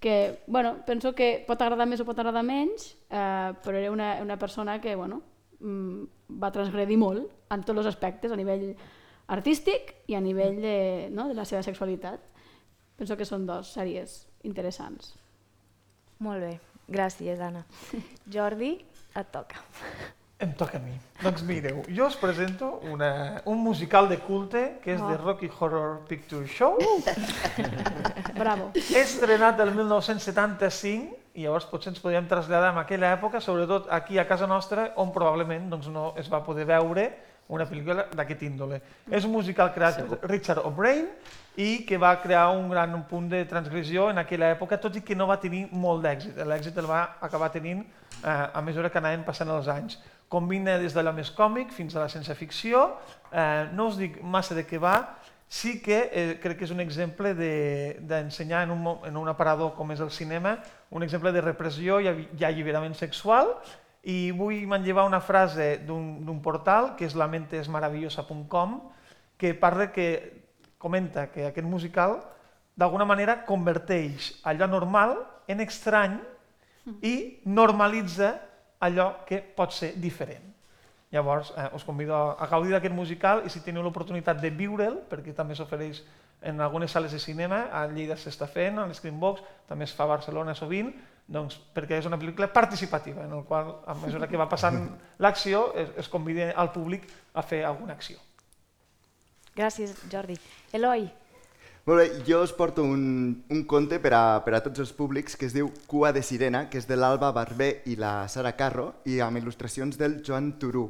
que 0.00 0.40
bueno, 0.46 0.76
penso 0.86 1.14
que 1.14 1.44
pot 1.46 1.60
agradar 1.62 1.86
més 1.90 2.02
o 2.02 2.06
pot 2.06 2.18
agradar 2.18 2.44
menys, 2.46 2.92
eh, 3.10 3.50
però 3.64 3.78
era 3.78 3.90
una, 3.94 4.12
una 4.22 4.38
persona 4.38 4.78
que 4.80 4.94
bueno, 4.94 5.22
mm, 5.60 6.38
va 6.42 6.52
transgredir 6.54 6.98
molt 6.98 7.52
en 7.54 7.64
tots 7.66 7.82
els 7.82 7.90
aspectes, 7.90 8.32
a 8.32 8.38
nivell 8.38 8.70
artístic 9.28 9.94
i 10.08 10.16
a 10.16 10.22
nivell 10.24 10.60
de, 10.62 10.76
no, 11.12 11.28
de 11.28 11.38
la 11.38 11.46
seva 11.48 11.62
sexualitat. 11.66 12.22
Penso 12.98 13.16
que 13.16 13.26
són 13.28 13.46
dos 13.46 13.74
sèries 13.74 14.24
interessants. 14.46 15.14
Molt 16.24 16.42
bé, 16.42 16.54
gràcies, 16.90 17.38
Anna. 17.38 17.62
Jordi, 18.34 18.74
et 19.14 19.34
toca. 19.34 19.62
Em 20.38 20.52
toca 20.54 20.78
a 20.78 20.80
mi. 20.80 20.92
Doncs 21.18 21.42
mireu, 21.42 21.80
jo 21.90 22.06
us 22.06 22.14
presento 22.14 22.78
una, 22.86 23.42
un 23.44 23.58
musical 23.58 24.06
de 24.06 24.20
culte 24.22 24.60
que 24.84 24.92
és 24.94 25.00
oh. 25.02 25.08
de 25.10 25.16
Rocky 25.18 25.48
Horror 25.50 26.04
Picture 26.06 26.46
Show. 26.46 26.76
Bravo. 28.38 28.68
Estrenat 28.78 29.58
el 29.64 29.72
1975 29.74 31.16
i 31.34 31.42
llavors 31.42 31.66
potser 31.66 31.90
ens 31.90 31.98
podríem 31.98 32.28
traslladar 32.30 32.70
en 32.70 32.78
aquella 32.78 33.10
època, 33.16 33.42
sobretot 33.42 33.90
aquí 33.90 34.22
a 34.22 34.28
casa 34.30 34.46
nostra, 34.46 34.92
on 35.02 35.10
probablement 35.14 35.66
doncs, 35.72 35.90
no 35.90 36.12
es 36.18 36.30
va 36.30 36.44
poder 36.46 36.68
veure 36.70 37.08
una 37.48 37.66
pel·lícula 37.66 38.04
d'aquest 38.14 38.44
índole. 38.46 38.78
És 39.10 39.26
un 39.26 39.32
musical 39.34 39.72
creat 39.74 40.04
per 40.06 40.20
Richard 40.30 40.62
O'Brien 40.68 41.08
i 41.58 41.82
que 41.88 41.98
va 41.98 42.12
crear 42.22 42.52
un 42.54 42.68
gran 42.70 42.94
punt 43.10 43.26
de 43.32 43.42
transgressió 43.50 44.06
en 44.12 44.22
aquella 44.22 44.52
època, 44.54 44.78
tot 44.78 44.94
i 44.94 45.02
que 45.02 45.16
no 45.18 45.26
va 45.26 45.40
tenir 45.42 45.64
molt 45.72 46.04
d'èxit. 46.06 46.38
L'èxit 46.46 46.78
el 46.78 46.86
va 46.86 47.00
acabar 47.26 47.50
tenint 47.50 47.82
eh, 47.82 48.28
a 48.30 48.62
mesura 48.62 48.92
que 48.92 49.02
anaven 49.02 49.26
passant 49.26 49.50
els 49.50 49.66
anys. 49.72 49.98
Combina 50.28 50.76
des 50.78 50.92
d'allò 50.92 51.14
més 51.16 51.30
còmic 51.32 51.72
fins 51.72 51.96
a 51.96 52.02
la 52.02 52.10
ciència 52.12 52.36
ficció, 52.36 52.84
eh, 53.32 53.68
no 53.72 53.88
us 53.88 53.96
dic 53.96 54.20
massa 54.22 54.54
de 54.54 54.66
què 54.68 54.80
va, 54.80 54.96
sí 55.48 55.78
que 55.80 55.98
eh, 56.12 56.38
crec 56.42 56.58
que 56.60 56.66
és 56.68 56.72
un 56.74 56.84
exemple 56.84 57.32
d'ensenyar 57.34 58.66
de, 58.66 58.68
en, 58.68 58.74
un, 58.76 59.06
en 59.08 59.16
un 59.16 59.28
aparador 59.32 59.72
com 59.74 59.90
és 59.94 60.02
el 60.04 60.12
cinema, 60.12 60.58
un 60.92 61.02
exemple 61.02 61.32
de 61.32 61.40
repressió 61.40 62.02
i, 62.04 62.12
i 62.36 62.44
alliberament 62.44 62.94
sexual, 62.94 63.54
i 64.04 64.30
vull 64.36 64.66
manllevar 64.68 65.06
una 65.08 65.20
frase 65.20 65.78
d'un 65.84 66.40
portal, 66.44 66.94
que 66.96 67.08
és 67.08 67.16
lamentesmaravillosa.com, 67.18 68.78
que 69.38 69.54
parla 69.54 69.90
que 69.92 70.08
comenta 70.78 71.28
que 71.32 71.48
aquest 71.48 71.66
musical 71.66 72.20
d'alguna 72.78 73.04
manera 73.08 73.42
converteix 73.46 74.36
allò 74.46 74.68
normal 74.70 75.16
en 75.50 75.60
estrany 75.64 76.18
i 77.02 77.40
normalitza 77.44 78.36
allò 78.80 79.24
que 79.26 79.40
pot 79.42 79.72
ser 79.74 79.94
diferent. 80.00 80.54
Llavors, 81.10 81.52
eh, 81.56 81.68
us 81.74 81.84
convido 81.84 82.14
a, 82.14 82.46
gaudir 82.46 82.74
d'aquest 82.74 82.94
musical 82.94 83.42
i 83.46 83.50
si 83.50 83.62
teniu 83.64 83.82
l'oportunitat 83.82 84.40
de 84.42 84.50
viure'l, 84.52 85.00
perquè 85.08 85.32
també 85.34 85.56
s'ofereix 85.56 86.02
en 86.42 86.60
algunes 86.60 86.92
sales 86.92 87.12
de 87.12 87.18
cinema, 87.18 87.66
a 87.72 87.86
Lleida 87.88 88.16
s'està 88.16 88.46
fent, 88.46 88.78
a 88.78 88.86
l'Screenbox, 88.86 89.42
també 89.66 89.88
es 89.88 89.94
fa 89.96 90.04
a 90.04 90.12
Barcelona 90.12 90.54
sovint, 90.54 90.92
doncs, 91.26 91.58
perquè 91.74 91.98
és 91.98 92.06
una 92.08 92.18
pel·lícula 92.20 92.48
participativa, 92.52 93.24
en 93.24 93.32
el 93.32 93.44
qual, 93.44 93.72
a 93.86 93.94
mesura 93.98 94.28
que 94.28 94.38
va 94.40 94.48
passant 94.48 94.78
l'acció, 95.24 95.72
es, 95.74 95.90
es 96.04 96.08
convida 96.08 96.52
al 96.54 96.70
públic 96.72 97.08
a 97.34 97.42
fer 97.42 97.64
alguna 97.64 97.96
acció. 97.96 98.20
Gràcies, 99.56 99.96
Jordi. 100.12 100.36
Eloi, 100.72 101.08
Molt 101.88 102.02
bé, 102.02 102.22
jo 102.26 102.42
us 102.44 102.50
porto 102.52 102.82
un, 102.84 103.44
un 103.48 103.62
conte 103.64 103.96
per 103.96 104.10
a, 104.12 104.42
per 104.44 104.52
a 104.52 104.58
tots 104.60 104.82
els 104.82 104.90
públics 104.92 105.38
que 105.40 105.46
es 105.48 105.54
diu 105.56 105.70
Cua 105.88 106.10
de 106.12 106.20
Sirena, 106.20 106.66
que 106.68 106.76
és 106.76 106.84
de 106.84 106.98
l'Alba 106.98 107.30
Barber 107.32 107.68
i 107.88 107.94
la 107.96 108.26
Sara 108.28 108.50
Carro 108.58 108.90
i 109.08 109.22
amb 109.24 109.40
il·lustracions 109.40 109.96
del 109.96 110.18
Joan 110.26 110.50
Turú. 110.60 110.82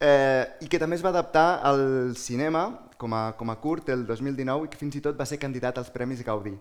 Eh, 0.00 0.46
I 0.64 0.68
que 0.72 0.80
també 0.80 0.96
es 0.96 1.04
va 1.04 1.10
adaptar 1.12 1.60
al 1.68 2.14
cinema 2.16 2.62
com 2.96 3.12
a, 3.12 3.34
com 3.36 3.52
a 3.52 3.58
curt 3.60 3.90
el 3.92 4.06
2019 4.08 4.64
i 4.64 4.72
que 4.72 4.80
fins 4.80 4.96
i 4.96 5.02
tot 5.04 5.20
va 5.20 5.26
ser 5.28 5.36
candidat 5.42 5.76
als 5.76 5.92
Premis 5.92 6.24
Gaudí. 6.24 6.54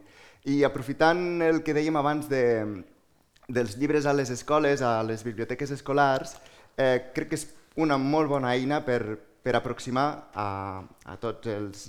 I 0.51 0.59
aprofitant 0.67 1.39
el 1.47 1.63
que 1.63 1.77
dèiem 1.79 2.01
abans 2.03 2.27
de, 2.27 2.43
dels 3.47 3.79
llibres 3.79 4.03
a 4.03 4.17
les 4.19 4.35
escoles, 4.35 4.83
a 4.83 4.97
les 5.07 5.23
biblioteques 5.23 5.71
escolars, 5.77 6.35
eh, 6.75 7.13
crec 7.15 7.31
que 7.31 7.39
és 7.39 7.47
una 7.79 7.95
molt 7.95 8.27
bona 8.27 8.51
eina 8.59 8.83
per, 8.83 9.15
per 9.39 9.55
aproximar 9.55 10.09
a, 10.35 10.49
a 10.83 11.19
tots 11.23 11.55
els, 11.55 11.87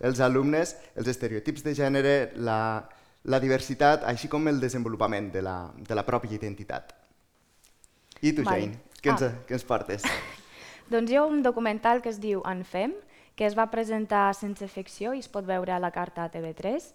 els 0.00 0.20
alumnes 0.20 0.76
els 0.96 1.08
estereotips 1.10 1.64
de 1.66 1.74
gènere, 1.74 2.14
la, 2.36 2.86
la 3.24 3.40
diversitat, 3.42 4.04
així 4.06 4.28
com 4.28 4.46
el 4.48 4.60
desenvolupament 4.60 5.32
de 5.34 5.42
la, 5.42 5.58
de 5.74 5.94
la 5.94 6.04
pròpia 6.06 6.38
identitat. 6.38 6.94
I 8.22 8.32
tu, 8.34 8.42
Vale. 8.42 8.60
Jane, 8.60 8.80
què 9.02 9.12
ens, 9.14 9.22
Ah. 9.22 9.34
què 9.46 9.58
ens 9.58 9.64
portes? 9.64 10.06
doncs 10.92 11.10
hi 11.10 11.16
ha 11.18 11.24
un 11.24 11.42
documental 11.42 12.02
que 12.02 12.10
es 12.10 12.20
diu 12.20 12.42
En 12.46 12.64
Fem, 12.64 12.94
que 13.38 13.46
es 13.46 13.54
va 13.54 13.70
presentar 13.70 14.32
sense 14.34 14.66
ficció 14.66 15.14
i 15.14 15.22
es 15.22 15.28
pot 15.30 15.46
veure 15.46 15.72
a 15.72 15.78
la 15.78 15.92
carta 15.94 16.24
a 16.24 16.30
TV3, 16.30 16.92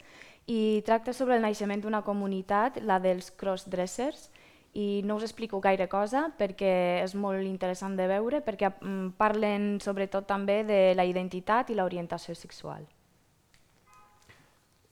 i 0.52 0.84
tracta 0.84 1.14
sobre 1.14 1.38
el 1.38 1.42
naixement 1.42 1.80
d'una 1.80 2.02
comunitat, 2.04 2.82
la 2.84 3.00
dels 3.00 3.32
crossdressers, 3.32 4.30
i 4.74 5.02
no 5.06 5.16
us 5.16 5.24
explico 5.24 5.62
gaire 5.62 5.86
cosa 5.88 6.26
perquè 6.38 7.04
és 7.04 7.14
molt 7.16 7.46
interessant 7.46 7.96
de 7.96 8.08
veure, 8.10 8.42
perquè 8.42 8.72
mm, 8.74 9.14
parlen 9.22 9.78
sobretot 9.84 10.26
també 10.28 10.64
de 10.66 10.82
la 10.98 11.06
identitat 11.06 11.70
i 11.70 11.78
l'orientació 11.78 12.34
sexual. 12.36 12.88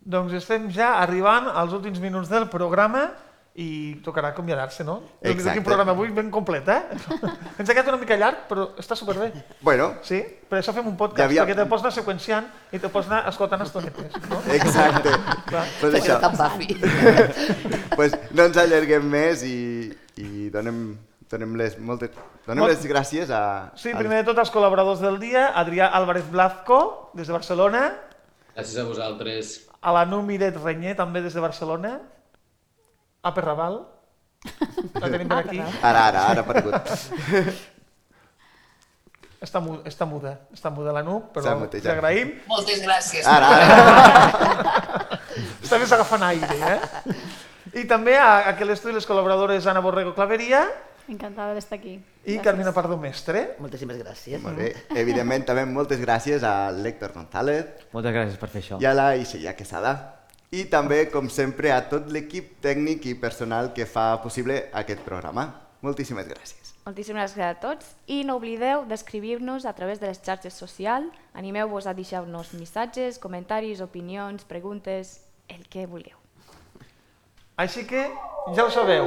Doncs 0.01 0.33
estem 0.33 0.69
ja 0.73 0.95
arribant 1.01 1.47
als 1.53 1.73
últims 1.77 1.99
minuts 2.01 2.29
del 2.31 2.47
programa 2.49 3.11
i 3.61 3.97
tocarà 4.01 4.29
acomiadar-se, 4.31 4.85
no? 4.87 4.93
Déu-n'hi-do, 5.19 5.29
Exacte. 5.33 5.57
Quin 5.59 5.63
programa 5.65 5.91
avui, 5.91 6.07
ben 6.15 6.29
complet, 6.31 6.67
eh? 6.71 6.81
Ens 7.59 7.67
ha 7.69 7.73
quedat 7.75 7.89
una 7.91 7.97
mica 7.99 8.15
llarg, 8.15 8.45
però 8.47 8.69
està 8.79 8.95
superbé. 8.95 9.27
Bueno, 9.61 9.89
Sí? 10.07 10.21
Per 10.49 10.57
això 10.61 10.71
fem 10.73 10.87
un 10.87 10.95
podcast, 10.97 11.19
Ja 11.19 11.25
havia- 11.27 11.43
perquè 11.45 11.57
te 11.59 11.65
pots 11.69 11.83
anar 11.83 11.91
seqüenciant 11.93 12.47
i 12.71 12.79
te 12.79 12.87
pots 12.89 13.07
anar 13.11 13.25
escoltant 13.29 13.61
estonetes, 13.67 14.15
no? 14.29 14.39
exacte. 14.55 15.11
Pues 15.81 15.93
això. 15.99 16.17
Pues 17.95 18.15
no 18.31 18.45
ens 18.47 18.57
allarguem 18.61 19.05
més 19.11 19.43
i, 19.47 19.91
i 20.23 20.47
donem, 20.53 20.79
donem, 21.31 21.55
les, 21.59 21.75
moltes, 21.79 22.11
donem 22.47 22.63
Molt- 22.65 22.73
les 22.73 22.87
gràcies 22.89 23.29
a... 23.35 23.41
Sí, 23.75 23.91
als- 23.91 23.99
primer 23.99 24.21
de 24.23 24.29
tot 24.31 24.39
els 24.43 24.51
col·laboradors 24.53 25.03
del 25.03 25.19
dia, 25.21 25.49
Adrià 25.59 25.91
Álvarez 25.99 26.27
Blazco, 26.31 27.11
des 27.13 27.27
de 27.27 27.35
Barcelona, 27.35 27.89
Gràcies 28.55 28.79
a 28.81 28.83
vosaltres. 28.83 29.51
A 29.81 29.91
la 29.95 30.05
Nu 30.05 30.21
Miret 30.21 30.57
Renyer, 30.61 30.95
també 30.95 31.21
des 31.25 31.33
de 31.33 31.41
Barcelona, 31.41 31.95
a 33.23 33.33
Perraval, 33.33 33.79
la 35.01 35.09
tenim 35.09 35.27
per 35.29 35.37
Ah, 35.37 35.43
aquí. 35.45 35.59
Ara, 35.81 36.07
ara, 36.07 36.25
ara 36.31 36.41
ha 36.41 36.45
aparegut. 36.45 36.73
Està, 39.41 39.57
mu 39.57 39.79
està 39.89 40.05
muda, 40.05 40.35
està 40.53 40.69
muda 40.69 40.91
la 40.93 41.01
Nu, 41.01 41.15
S'ha 41.33 41.33
però 41.33 41.55
mutejat. 41.63 41.81
t'hi 41.81 41.89
agraïm. 41.95 42.27
Moltes 42.47 42.81
gràcies. 42.83 43.25
Ara, 43.25 43.47
ara. 43.49 44.75
Està 45.65 45.79
més 45.81 45.91
agafant 45.97 46.21
aire, 46.27 46.57
eh? 46.61 47.15
I 47.81 47.87
també 47.89 48.13
a, 48.21 48.51
a 48.51 48.53
l'estudi 48.67 48.93
les 48.93 49.07
col·laboradores 49.09 49.65
Ana 49.65 49.81
Borrego 49.81 50.13
Claveria 50.13 50.67
Encantada 51.09 51.53
d'estar 51.53 51.79
aquí. 51.79 51.99
i 52.25 52.37
Carmina 52.39 52.71
Pardo 52.71 52.97
Mestre. 52.97 53.55
Moltíssimes 53.59 53.97
gràcies. 53.97 54.41
Molt 54.41 54.57
bé. 54.57 54.71
Evidentment, 55.03 55.45
també 55.45 55.65
moltes 55.65 55.99
gràcies 55.99 56.43
a 56.43 56.71
l'Héctor 56.71 57.13
González 57.15 57.65
Moltes 57.91 58.13
gràcies 58.13 58.37
per 58.39 58.49
fer 58.49 58.61
això. 58.61 58.81
i 58.81 58.85
a 58.85 58.93
la 58.93 59.15
Isella 59.17 59.55
Quesada. 59.57 59.95
I 60.51 60.65
també, 60.67 61.05
com 61.09 61.29
sempre, 61.31 61.71
a 61.71 61.81
tot 61.87 62.09
l'equip 62.11 62.57
tècnic 62.61 63.05
i 63.07 63.13
personal 63.15 63.71
que 63.73 63.85
fa 63.87 64.21
possible 64.21 64.65
aquest 64.73 65.01
programa. 65.05 65.47
Moltíssimes 65.81 66.27
gràcies. 66.27 66.73
Moltíssimes 66.85 67.33
gràcies 67.33 67.45
a 67.45 67.59
tots 67.61 67.95
i 68.07 68.23
no 68.27 68.35
oblideu 68.37 68.83
d'escriure-nos 68.89 69.65
a 69.65 69.73
través 69.73 69.99
de 70.01 70.07
les 70.11 70.19
xarxes 70.21 70.53
socials. 70.53 71.09
Animeu-vos 71.33 71.87
a 71.87 71.93
deixar-nos 71.97 72.53
missatges, 72.53 73.17
comentaris, 73.17 73.81
opinions, 73.81 74.43
preguntes, 74.45 75.21
el 75.47 75.65
que 75.69 75.87
vulgueu. 75.87 76.20
Així 77.61 77.83
que, 77.85 78.03
ja 78.57 78.63
ho 78.65 78.71
sabeu, 78.73 79.05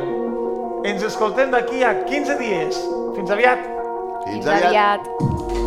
ens 0.87 1.03
escoltem 1.09 1.51
d'aquí 1.51 1.83
a 1.83 1.91
15 2.05 2.39
dies. 2.39 2.79
Fins 3.17 3.35
aviat! 3.35 3.67
Fins 4.29 4.47
Fins 4.47 4.53
aviat. 4.71 5.64